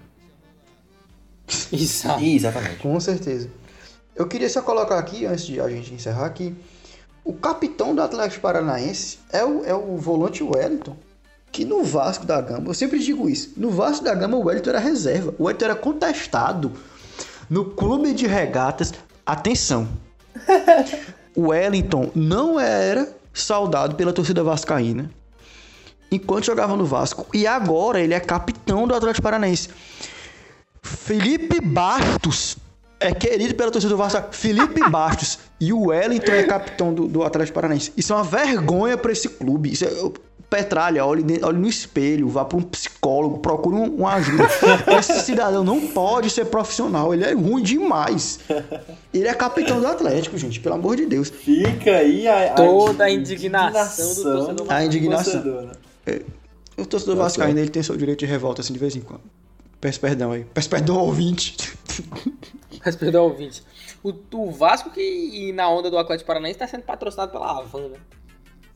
Exato. 1.72 2.22
Exatamente. 2.22 2.76
Com 2.76 2.98
certeza. 3.00 3.50
Eu 4.14 4.26
queria 4.26 4.48
só 4.48 4.62
colocar 4.62 4.98
aqui, 4.98 5.26
antes 5.26 5.46
de 5.46 5.60
a 5.60 5.68
gente 5.68 5.94
encerrar, 5.94 6.30
que 6.30 6.54
o 7.24 7.32
capitão 7.32 7.94
do 7.94 8.02
Atlético 8.02 8.40
Paranaense 8.40 9.18
é 9.32 9.44
o, 9.44 9.64
é 9.64 9.74
o 9.74 9.96
volante 9.96 10.42
Wellington. 10.42 10.96
Que 11.50 11.64
no 11.64 11.82
Vasco 11.82 12.26
da 12.26 12.40
Gama, 12.40 12.68
eu 12.68 12.74
sempre 12.74 12.98
digo 12.98 13.28
isso, 13.28 13.52
no 13.56 13.70
Vasco 13.70 14.04
da 14.04 14.14
Gama 14.14 14.36
o 14.36 14.44
Wellington 14.44 14.70
era 14.70 14.78
reserva. 14.78 15.34
O 15.38 15.44
Wellington 15.44 15.64
era 15.64 15.74
contestado 15.74 16.72
no 17.48 17.64
clube 17.64 18.12
de 18.12 18.26
regatas. 18.26 18.92
Atenção! 19.28 19.86
O 21.36 21.48
Wellington 21.48 22.10
não 22.14 22.58
era 22.58 23.14
saudado 23.30 23.94
pela 23.94 24.10
torcida 24.10 24.42
vascaína 24.42 25.10
enquanto 26.10 26.46
jogava 26.46 26.74
no 26.74 26.86
Vasco. 26.86 27.26
E 27.34 27.46
agora 27.46 28.00
ele 28.00 28.14
é 28.14 28.20
capitão 28.20 28.88
do 28.88 28.94
Atlético 28.94 29.22
Paranaense. 29.22 29.68
Felipe 30.82 31.60
Bastos 31.60 32.56
é 33.00 33.12
querido 33.12 33.54
pela 33.54 33.70
torcida 33.70 33.92
do 33.92 33.96
Vasco. 33.98 34.22
Felipe 34.32 34.80
Bastos 34.90 35.38
e 35.60 35.72
o 35.72 35.86
Wellington 35.88 36.32
é 36.32 36.42
capitão 36.44 36.92
do, 36.94 37.06
do 37.06 37.22
Atlético 37.22 37.54
Paranaense. 37.54 37.92
Isso 37.96 38.12
é 38.12 38.16
uma 38.16 38.24
vergonha 38.24 38.96
para 38.96 39.12
esse 39.12 39.28
clube. 39.28 39.72
Isso 39.72 39.84
é, 39.84 39.88
Petralha, 40.50 41.04
olhe, 41.04 41.22
olhe 41.42 41.58
no 41.58 41.68
espelho, 41.68 42.26
vá 42.26 42.42
para 42.42 42.56
um 42.56 42.62
psicólogo, 42.62 43.36
procure 43.40 43.76
um- 43.76 43.96
uma 43.96 44.14
ajuda. 44.14 44.48
Esse 44.98 45.20
cidadão 45.20 45.62
não 45.62 45.88
pode 45.88 46.30
ser 46.30 46.46
profissional, 46.46 47.12
ele 47.12 47.22
é 47.22 47.34
ruim 47.34 47.62
demais. 47.62 48.40
Ele 49.12 49.28
é 49.28 49.34
capitão 49.34 49.78
do 49.78 49.86
Atlético, 49.86 50.38
gente, 50.38 50.58
pelo 50.58 50.76
amor 50.76 50.96
de 50.96 51.04
Deus. 51.04 51.28
Fica 51.28 51.90
aí 51.96 52.26
a, 52.26 52.54
Toda 52.54 53.04
a 53.04 53.10
indignação 53.10 54.14
do 54.14 54.22
torcedor 54.22 54.66
A 54.72 54.84
indignação. 54.86 55.32
torcedor, 55.34 55.62
né? 56.06 56.20
O 56.78 56.86
torcedor 56.86 57.16
vascaíno 57.16 57.58
ele 57.58 57.68
tem 57.68 57.82
seu 57.82 57.94
direito 57.98 58.20
de 58.20 58.24
revolta 58.26 58.62
assim 58.62 58.72
de 58.72 58.78
vez 58.78 58.96
em 58.96 59.00
quando. 59.00 59.20
Peço 59.78 60.00
perdão 60.00 60.32
aí. 60.32 60.46
Peço 60.54 60.70
perdão 60.70 60.96
ao 60.98 61.04
ouvinte. 61.04 61.56
Mas 62.84 62.96
perdão, 62.96 63.24
ouvinte. 63.24 63.62
O, 64.02 64.12
o 64.34 64.50
Vasco 64.50 64.90
que 64.90 65.00
e 65.00 65.52
na 65.52 65.68
onda 65.68 65.90
do 65.90 65.98
Atlético 65.98 66.26
Paranaense 66.26 66.58
tá 66.58 66.66
sendo 66.66 66.82
patrocinado 66.82 67.32
pela 67.32 67.58
Havan, 67.58 67.88
né? 67.88 67.98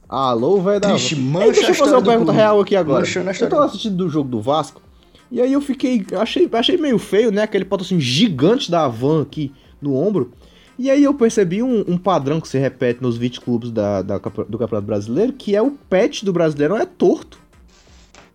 Alô, 0.09 0.61
velho 0.61 0.81
da 0.81 0.91
Triste, 0.91 1.15
Ei, 1.15 1.21
mancha 1.21 1.53
Deixa 1.53 1.67
a 1.69 1.71
eu 1.71 1.75
fazer 1.75 1.95
uma 1.95 2.03
pergunta 2.03 2.33
real 2.33 2.61
aqui 2.61 2.77
agora. 2.77 3.05
A 3.07 3.09
Eu 3.09 3.49
tava 3.49 3.63
do- 3.63 3.69
assistindo 3.69 3.97
do 3.97 4.09
jogo 4.11 4.29
do 4.29 4.41
Vasco. 4.41 4.83
E 5.31 5.41
aí 5.41 5.53
eu 5.53 5.61
fiquei. 5.63 6.05
Achei, 6.21 6.49
achei 6.53 6.77
meio 6.77 6.99
feio, 6.99 7.31
né? 7.31 7.43
Aquele 7.43 7.65
patrocínio 7.65 8.03
gigante 8.03 8.71
da 8.71 8.85
Havan 8.85 9.23
aqui 9.23 9.53
no 9.81 9.97
ombro. 9.97 10.33
E 10.79 10.91
aí 10.91 11.03
eu 11.05 11.15
percebi 11.15 11.63
um, 11.63 11.85
um 11.89 11.97
padrão 11.97 12.41
que 12.41 12.49
se 12.49 12.59
repete 12.59 13.03
nos 13.03 13.17
20 13.17 13.41
clubes 13.41 13.71
da, 13.71 14.03
da 14.03 14.19
do 14.19 14.59
Campeonato 14.59 14.83
Brasileiro, 14.83 15.33
que 15.33 15.57
é 15.57 15.63
o 15.63 15.71
pet 15.71 16.25
do 16.25 16.33
brasileiro 16.33 16.77
é 16.77 16.85
torto. 16.85 17.39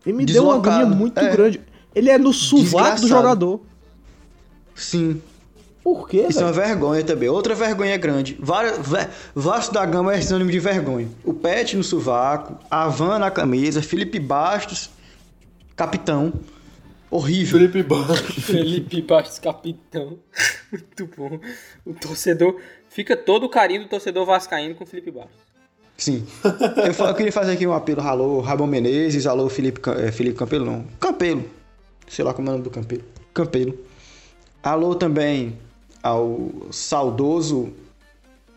E 0.05 0.13
me 0.13 0.25
deu 0.25 0.43
uma 0.45 0.53
Deslocado, 0.53 0.81
agonia 0.81 0.97
muito 0.97 1.19
é. 1.19 1.29
grande. 1.29 1.61
Ele 1.93 2.09
é 2.09 2.17
no 2.17 2.31
sovaco 2.31 2.65
Desgraçado. 2.65 3.01
do 3.01 3.07
jogador. 3.07 3.61
Sim. 4.73 5.21
Por 5.87 6.09
quê, 6.09 6.25
Isso 6.27 6.41
é 6.41 6.43
uma 6.43 6.51
vergonha 6.51 7.01
também. 7.01 7.29
Outra 7.29 7.55
vergonha 7.55 7.95
grande. 7.95 8.37
Vasco 9.33 9.73
da 9.73 9.85
Gama 9.85 10.13
é 10.13 10.19
sinônimo 10.19 10.51
de 10.51 10.59
vergonha. 10.59 11.07
O 11.23 11.33
Pet 11.33 11.77
no 11.77 11.83
sovaco, 11.83 12.59
a 12.69 12.89
Van 12.89 13.17
na 13.17 13.31
camisa, 13.31 13.81
Felipe 13.81 14.19
Bastos, 14.19 14.89
capitão. 15.77 16.33
Horrível. 17.09 17.57
Felipe 17.57 17.83
Bastos. 17.83 18.35
Felipe 18.43 19.01
Bastos, 19.01 19.39
capitão. 19.39 20.19
Muito 20.69 21.09
bom. 21.15 21.39
O 21.85 21.93
torcedor. 21.93 22.59
Fica 22.89 23.15
todo 23.15 23.45
o 23.45 23.49
carinho 23.49 23.83
do 23.83 23.87
torcedor 23.87 24.25
vascaíno 24.25 24.75
com 24.75 24.83
o 24.83 24.87
Felipe 24.87 25.09
Bastos. 25.09 25.39
Sim. 25.95 26.27
Eu, 26.43 27.05
eu 27.05 27.15
queria 27.15 27.31
fazer 27.31 27.53
aqui 27.53 27.65
um 27.65 27.71
apelo. 27.71 28.01
Alô, 28.01 28.41
Rabon 28.41 28.67
Menezes. 28.67 29.25
Alô, 29.25 29.47
Felipe, 29.47 29.79
eh, 29.89 30.11
Felipe 30.11 30.37
Campelo, 30.37 30.65
não. 30.65 30.85
Campelo. 30.99 31.45
Sei 32.09 32.25
lá 32.25 32.33
como 32.33 32.49
é 32.49 32.51
o 32.51 32.53
nome 32.55 32.65
do 32.65 32.69
Campelo. 32.69 33.05
Campelo. 33.33 33.79
Alô 34.61 34.93
também 34.93 35.65
ao 36.07 36.51
saudoso 36.71 37.69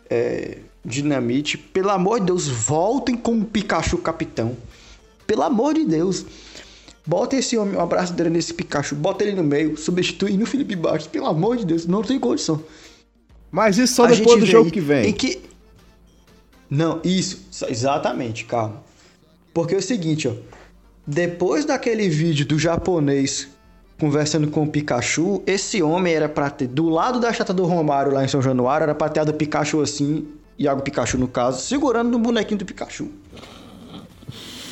eh, 0.09 0.59
Dinamite. 0.83 1.57
Pelo 1.57 1.89
amor 1.89 2.19
de 2.19 2.27
Deus, 2.27 2.47
voltem 2.47 3.15
com 3.15 3.39
o 3.39 3.45
Pikachu 3.45 3.97
capitão. 3.97 4.57
Pelo 5.27 5.43
amor 5.43 5.73
de 5.73 5.85
Deus. 5.85 6.25
Bota 7.05 7.35
esse 7.35 7.57
homem, 7.57 7.75
uma 7.75 7.85
braçadeira 7.85 8.29
nesse 8.29 8.53
Pikachu. 8.53 8.95
Bota 8.95 9.23
ele 9.23 9.35
no 9.35 9.43
meio, 9.43 9.77
substituindo 9.77 10.43
o 10.43 10.47
Felipe 10.47 10.75
Bastos. 10.75 11.07
Pelo 11.07 11.27
amor 11.27 11.57
de 11.57 11.65
Deus, 11.65 11.85
não 11.85 12.03
tem 12.03 12.19
condição. 12.19 12.63
Mas 13.51 13.77
isso 13.77 13.95
só 13.95 14.05
A 14.05 14.07
depois 14.07 14.39
do 14.39 14.45
jogo 14.45 14.71
que 14.71 14.79
vem. 14.79 15.09
Em 15.09 15.13
que... 15.13 15.41
Não, 16.69 17.01
isso, 17.03 17.45
exatamente, 17.67 18.45
calma. 18.45 18.81
Porque 19.53 19.75
é 19.75 19.77
o 19.77 19.81
seguinte, 19.81 20.27
ó. 20.27 20.33
Depois 21.05 21.65
daquele 21.65 22.07
vídeo 22.07 22.45
do 22.45 22.57
japonês 22.57 23.49
conversando 24.01 24.49
com 24.49 24.63
o 24.63 24.67
Pikachu, 24.67 25.43
esse 25.45 25.83
homem 25.83 26.11
era 26.11 26.27
pra 26.27 26.49
ter, 26.49 26.65
do 26.65 26.89
lado 26.89 27.19
da 27.19 27.31
chata 27.31 27.53
do 27.53 27.65
Romário 27.65 28.11
lá 28.11 28.25
em 28.25 28.27
São 28.27 28.41
Januário, 28.41 28.85
era 28.85 28.95
pra 28.95 29.07
ter 29.07 29.19
a 29.19 29.23
do 29.23 29.31
Pikachu 29.31 29.79
assim, 29.79 30.27
Iago 30.57 30.81
Pikachu 30.81 31.19
no 31.19 31.27
caso, 31.27 31.61
segurando 31.61 32.09
no 32.09 32.17
bonequinho 32.17 32.57
do 32.57 32.65
Pikachu. 32.65 33.09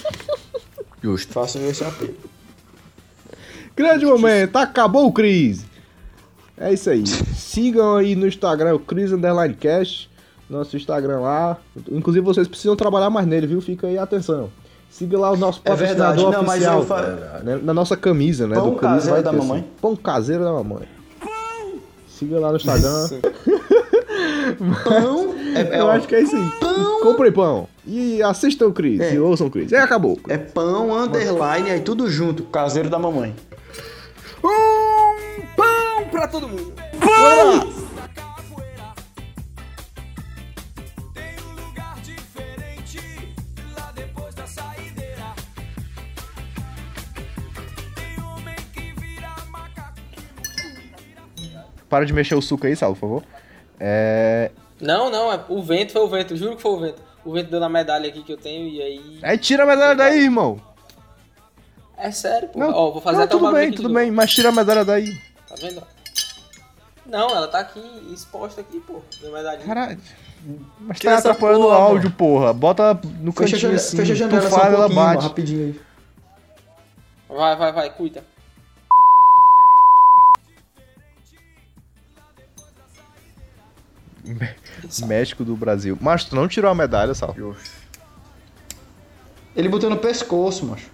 Justo. 1.03 1.31
Façam 1.31 1.63
esse 1.69 1.83
apelo. 1.83 2.15
Grande 3.75 4.03
momento, 4.03 4.55
acabou 4.55 5.05
o 5.05 5.11
Cris. 5.13 5.63
É 6.57 6.73
isso 6.73 6.89
aí. 6.89 7.05
Sigam 7.05 7.97
aí 7.97 8.15
no 8.15 8.25
Instagram 8.25 8.73
o 8.73 8.79
Cris 8.79 9.11
Underline 9.11 9.53
Cash, 9.53 10.09
nosso 10.49 10.75
Instagram 10.75 11.19
lá. 11.19 11.59
Inclusive 11.91 12.25
vocês 12.25 12.47
precisam 12.47 12.75
trabalhar 12.75 13.11
mais 13.11 13.27
nele, 13.27 13.45
viu? 13.45 13.61
Fica 13.61 13.85
aí 13.85 13.99
atenção. 13.99 14.49
Siga 14.89 15.17
lá 15.17 15.31
o 15.31 15.37
nosso 15.37 15.61
É 15.63 15.75
verdade, 15.75 16.21
patrocinador 16.21 16.31
não, 16.33 16.43
mas 16.43 16.55
oficial. 16.57 16.79
eu 16.79 16.85
fa- 16.85 17.41
né? 17.43 17.59
Na 17.63 17.73
nossa 17.73 17.95
camisa, 17.95 18.47
né? 18.47 18.55
Pão 18.55 18.71
do 18.71 18.75
caseiro 18.77 19.13
vai 19.15 19.23
da 19.23 19.31
mamãe. 19.31 19.61
sim. 19.61 19.67
Pão 19.81 19.95
caseiro 19.95 20.43
da 20.43 20.51
mamãe. 20.51 20.87
Siga 22.07 22.39
lá 22.39 22.49
no 22.49 22.57
Instagram. 22.57 23.07
Pão 24.83 25.35
é, 25.55 25.77
é, 25.77 25.79
Eu 25.79 25.85
ó, 25.85 25.91
acho 25.91 26.07
que 26.07 26.15
é 26.15 26.21
isso 26.21 26.35
aí. 26.35 26.43
Comprem 27.01 27.31
pão. 27.31 27.67
E 27.87 28.21
assistam 28.21 28.67
o 28.67 28.73
Cris. 28.73 28.99
É. 28.99 29.13
E 29.13 29.19
ouçam 29.19 29.47
o 29.47 29.51
Cris. 29.51 29.71
E 29.71 29.75
acabou. 29.75 30.19
é 30.27 30.37
pão, 30.37 30.91
underline, 31.01 31.69
aí 31.71 31.79
tudo 31.79 32.09
junto, 32.09 32.43
caseiro 32.43 32.89
da 32.89 32.99
mamãe. 32.99 33.33
Um 34.43 35.41
pão 35.55 36.05
pra 36.11 36.27
todo 36.27 36.47
mundo. 36.47 36.73
Para 51.89 52.05
de 52.05 52.13
mexer 52.13 52.35
o 52.35 52.41
suco 52.41 52.67
aí, 52.67 52.75
Sal, 52.75 52.93
por 52.93 52.99
favor. 52.99 53.23
É. 53.79 54.51
Não, 54.79 55.09
não, 55.09 55.31
é- 55.33 55.39
o 55.49 55.61
vento 55.61 55.91
foi 55.93 56.01
o 56.01 56.07
vento, 56.07 56.35
juro 56.35 56.55
que 56.55 56.61
foi 56.61 56.71
o 56.71 56.79
vento. 56.79 57.01
O 57.25 57.33
vento 57.33 57.49
deu 57.51 57.59
na 57.59 57.67
medalha 57.69 58.07
aqui 58.07 58.23
que 58.23 58.31
eu 58.31 58.37
tenho 58.37 58.67
e 58.69 58.81
aí. 58.81 59.19
Aí 59.21 59.37
tira 59.37 59.63
a 59.63 59.65
medalha 59.65 59.95
daí, 59.95 60.19
irmão. 60.23 60.61
É 61.97 62.11
sério, 62.11 62.47
pô. 62.47 62.59
Não, 62.59 62.71
Ó, 62.71 62.91
vou 62.91 63.01
fazer 63.01 63.17
não, 63.17 63.23
até 63.25 63.31
tudo 63.31 63.51
bem, 63.51 63.71
tudo 63.73 63.89
bem, 63.89 64.09
mas 64.09 64.31
tira 64.31 64.49
a 64.49 64.51
medalha 64.53 64.85
daí. 64.85 65.19
Tá 65.47 65.55
vendo? 65.59 65.83
Não, 67.05 67.29
ela 67.35 67.47
tá 67.47 67.59
aqui 67.59 67.81
exposta 68.13 68.61
aqui, 68.61 68.79
pô. 68.79 69.01
Minha 69.19 69.33
medalhinha. 69.33 69.65
Caralho. 69.65 69.99
Mas 70.79 70.99
Tira 70.99 71.13
tá 71.13 71.19
atrapalhando 71.19 71.65
o 71.65 71.67
porra, 71.67 71.75
áudio, 71.77 72.11
porra. 72.11 72.53
Bota 72.53 72.93
no 73.19 73.31
Fecha 73.33 73.41
cantinho 73.51 73.59
janela, 73.59 73.75
assim. 73.79 73.97
fecha 73.97 74.13
a 74.13 74.15
janela 74.15 74.39
tu 74.41 74.49
só 74.49 74.55
um 74.55 74.59
fala, 74.59 74.73
ela 74.75 74.87
bate. 74.87 74.95
mano, 74.95 75.19
rapidinho 75.19 75.65
aí. 75.65 75.81
Vai, 77.27 77.55
vai, 77.57 77.71
vai, 77.73 77.89
cuida. 77.89 78.23
México 85.05 85.43
do 85.43 85.55
Brasil. 85.55 85.97
Mas 85.99 86.25
tu 86.25 86.35
não 86.35 86.47
tirou 86.47 86.69
a 86.71 86.75
medalha, 86.75 87.13
Sal. 87.13 87.35
Ele 89.55 89.69
botou 89.69 89.89
no 89.89 89.97
pescoço, 89.97 90.65
macho. 90.65 90.89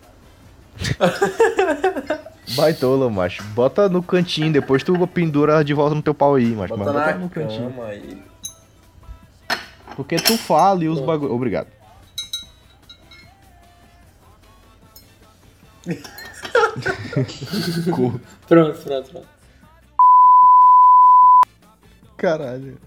Baitola, 2.56 3.10
macho. 3.10 3.44
Bota 3.56 3.90
no 3.90 4.04
cantinho, 4.04 4.52
depois 4.52 4.84
tu 4.84 4.96
pendura 5.08 5.64
de 5.64 5.74
volta 5.74 5.96
no 5.96 6.02
teu 6.02 6.14
pau 6.14 6.36
aí, 6.36 6.56
macho. 6.56 6.76
Bota 6.76 6.94
Mas 6.94 7.06
bota 7.06 7.18
no 7.20 7.30
cantinho. 7.30 7.84
aí. 7.84 8.22
Porque 9.96 10.18
tu 10.18 10.38
fala 10.38 10.84
e 10.84 10.90
os 10.90 11.00
bagulho. 11.00 11.34
Obrigado. 11.34 11.68
Pronto, 18.48 18.78
pronto, 18.80 19.10
pronto. 19.12 19.28
Caralho. 22.18 22.78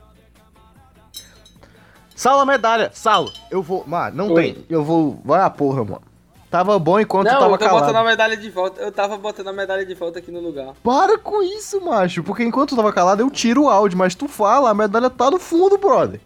Sala 2.19 2.45
medalha, 2.45 2.91
sala. 2.93 3.33
Eu 3.49 3.62
vou. 3.62 3.85
Mano, 3.87 4.16
não 4.16 4.33
Oi. 4.33 4.43
tem. 4.43 4.66
Eu 4.69 4.83
vou. 4.83 5.21
Vai 5.25 5.41
a 5.41 5.49
porra, 5.49 5.85
mano. 5.85 6.03
Tava 6.51 6.77
bom 6.77 6.99
enquanto 6.99 7.29
Não, 7.29 7.39
tava 7.39 7.55
eu 7.55 7.59
tô 7.59 7.64
botando 7.64 7.75
a 7.75 7.93
calado. 7.93 8.07
medalha 8.07 8.37
de 8.37 8.51
volta. 8.51 8.81
Eu 8.81 8.91
tava 8.91 9.16
botando 9.16 9.47
a 9.47 9.53
medalha 9.53 9.87
de 9.87 9.95
volta 9.95 10.19
aqui 10.19 10.33
no 10.33 10.41
lugar. 10.41 10.75
Para 10.83 11.16
com 11.16 11.41
isso, 11.45 11.81
macho. 11.81 12.25
Porque 12.25 12.43
enquanto 12.43 12.75
tava 12.75 12.93
calado, 12.93 13.23
eu 13.23 13.31
tiro 13.31 13.62
o 13.62 13.69
áudio, 13.69 13.97
mas 13.97 14.16
tu 14.16 14.27
fala, 14.27 14.69
a 14.69 14.75
medalha 14.75 15.09
tá 15.09 15.31
no 15.31 15.39
fundo, 15.39 15.79
brother. 15.79 16.21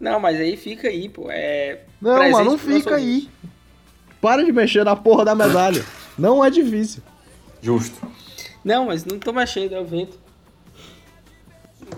Não, 0.00 0.18
mas 0.18 0.40
aí 0.40 0.56
fica 0.56 0.88
aí, 0.88 1.08
pô. 1.08 1.26
É. 1.30 1.82
Não, 2.02 2.16
presente 2.16 2.32
mano, 2.32 2.50
não 2.50 2.58
fica 2.58 2.96
aí. 2.96 3.30
Para 4.20 4.44
de 4.44 4.50
mexer 4.50 4.84
na 4.84 4.96
porra 4.96 5.24
da 5.24 5.36
medalha. 5.36 5.84
Não 6.18 6.44
é 6.44 6.50
difícil. 6.50 7.00
Justo. 7.62 7.96
Não, 8.64 8.86
mas 8.86 9.04
não 9.04 9.20
tô 9.20 9.32
mexendo, 9.32 9.72
é 9.72 9.78
o 9.80 9.84
vento. 9.84 10.18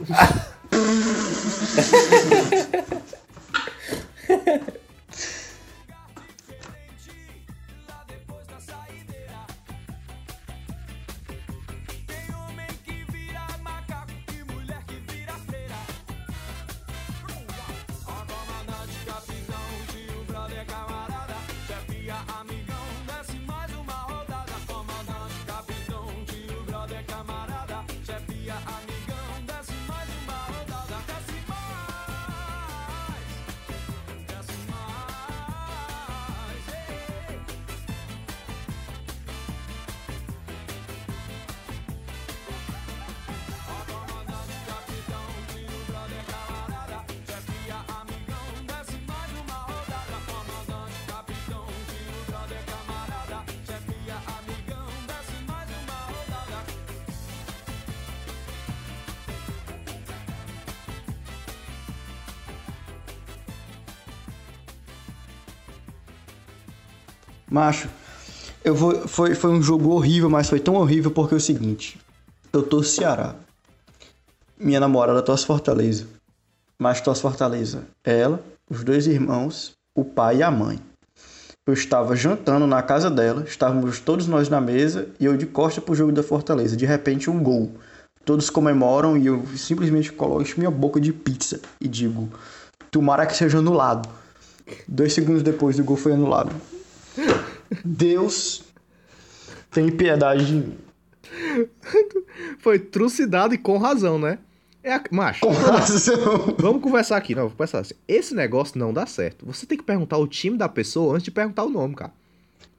Ha 0.72 0.78
ha 4.46 4.54
ha. 4.56 4.81
Macho, 67.52 67.86
eu 68.64 68.74
vou, 68.74 69.06
foi, 69.06 69.34
foi 69.34 69.50
um 69.50 69.60
jogo 69.60 69.90
horrível, 69.90 70.30
mas 70.30 70.48
foi 70.48 70.58
tão 70.58 70.74
horrível 70.74 71.10
porque 71.10 71.34
é 71.34 71.36
o 71.36 71.40
seguinte: 71.40 72.00
eu 72.50 72.62
tô 72.62 72.82
Ceará. 72.82 73.34
Minha 74.58 74.80
namorada 74.80 75.20
torce 75.20 75.44
Fortaleza. 75.44 76.06
Mas 76.78 77.02
torce 77.02 77.20
Fortaleza. 77.20 77.84
Ela, 78.02 78.42
os 78.70 78.82
dois 78.82 79.06
irmãos, 79.06 79.72
o 79.94 80.02
pai 80.02 80.38
e 80.38 80.42
a 80.42 80.50
mãe. 80.50 80.78
Eu 81.66 81.74
estava 81.74 82.16
jantando 82.16 82.66
na 82.66 82.82
casa 82.82 83.10
dela, 83.10 83.44
estávamos 83.46 84.00
todos 84.00 84.26
nós 84.26 84.48
na 84.48 84.58
mesa 84.60 85.10
e 85.20 85.26
eu 85.26 85.36
de 85.36 85.44
costa 85.44 85.82
pro 85.82 85.94
jogo 85.94 86.10
da 86.10 86.22
Fortaleza. 86.22 86.74
De 86.74 86.86
repente, 86.86 87.28
um 87.28 87.42
gol. 87.42 87.70
Todos 88.24 88.48
comemoram 88.48 89.14
e 89.14 89.26
eu 89.26 89.44
simplesmente 89.58 90.10
coloco 90.10 90.42
minha 90.56 90.70
boca 90.70 90.98
de 90.98 91.12
pizza 91.12 91.60
e 91.78 91.86
digo: 91.86 92.30
Tomara 92.90 93.26
que 93.26 93.36
seja 93.36 93.58
anulado. 93.58 94.08
Dois 94.88 95.12
segundos 95.12 95.42
depois, 95.42 95.78
o 95.78 95.84
gol 95.84 95.98
foi 95.98 96.14
anulado. 96.14 96.50
Deus 97.84 98.62
tem 99.70 99.90
piedade 99.90 100.46
de 100.46 100.52
mim. 100.52 100.78
Foi 102.58 102.78
trucidado 102.78 103.54
e 103.54 103.58
com 103.58 103.78
razão, 103.78 104.18
né? 104.18 104.38
É 104.84 104.94
a... 104.94 105.02
Macho, 105.10 105.40
Com 105.40 105.52
razão. 105.52 106.56
vamos 106.58 106.82
conversar 106.82 107.16
aqui. 107.16 107.34
Não, 107.34 107.42
vou 107.42 107.52
conversar 107.52 107.80
assim. 107.80 107.94
Esse 108.06 108.34
negócio 108.34 108.78
não 108.78 108.92
dá 108.92 109.06
certo. 109.06 109.46
Você 109.46 109.64
tem 109.64 109.78
que 109.78 109.84
perguntar 109.84 110.18
o 110.18 110.26
time 110.26 110.56
da 110.58 110.68
pessoa 110.68 111.14
antes 111.14 111.24
de 111.24 111.30
perguntar 111.30 111.64
o 111.64 111.70
nome, 111.70 111.94
cara. 111.94 112.12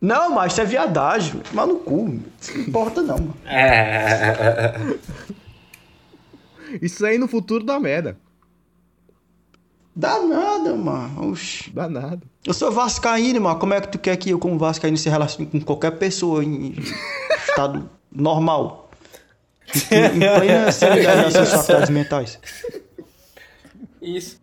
Não, 0.02 0.32
mas 0.34 0.52
isso 0.52 0.62
é 0.62 0.66
viadagem. 0.66 1.42
Mas 1.54 1.68
no 1.68 1.78
cu. 1.78 2.20
Isso 2.42 2.58
não 2.58 2.66
importa, 2.66 3.02
não. 3.02 3.18
mano. 3.18 3.38
É. 3.46 4.74
Isso 6.82 7.06
aí 7.06 7.18
no 7.18 7.28
futuro 7.28 7.64
dá 7.64 7.80
merda. 7.80 8.18
Dá 9.96 10.20
nada, 10.22 10.76
mano. 10.76 11.32
Oxi. 11.32 11.70
Dá 11.72 11.88
nada. 11.88 12.22
Eu 12.46 12.54
sou 12.54 12.72
vascaíno, 12.72 13.40
mano. 13.42 13.60
Como 13.60 13.74
é 13.74 13.82
que 13.82 13.90
tu 13.90 14.00
quer 14.00 14.18
que 14.18 14.32
eu, 14.32 14.40
como 14.40 14.58
vascaíno, 14.58 14.98
se 14.98 15.10
relacione 15.10 15.46
com 15.46 15.62
qualquer 15.62 15.92
pessoa 15.92 16.44
em 16.44 16.76
estado 17.48 17.90
normal? 18.12 18.82
Em, 19.90 20.20
plena 20.20 20.72
sanidade 20.72 21.24
das 21.24 21.34
suas 21.34 21.50
faculdades 21.50 21.90
mentais. 21.90 22.40
Isso. 24.02 24.43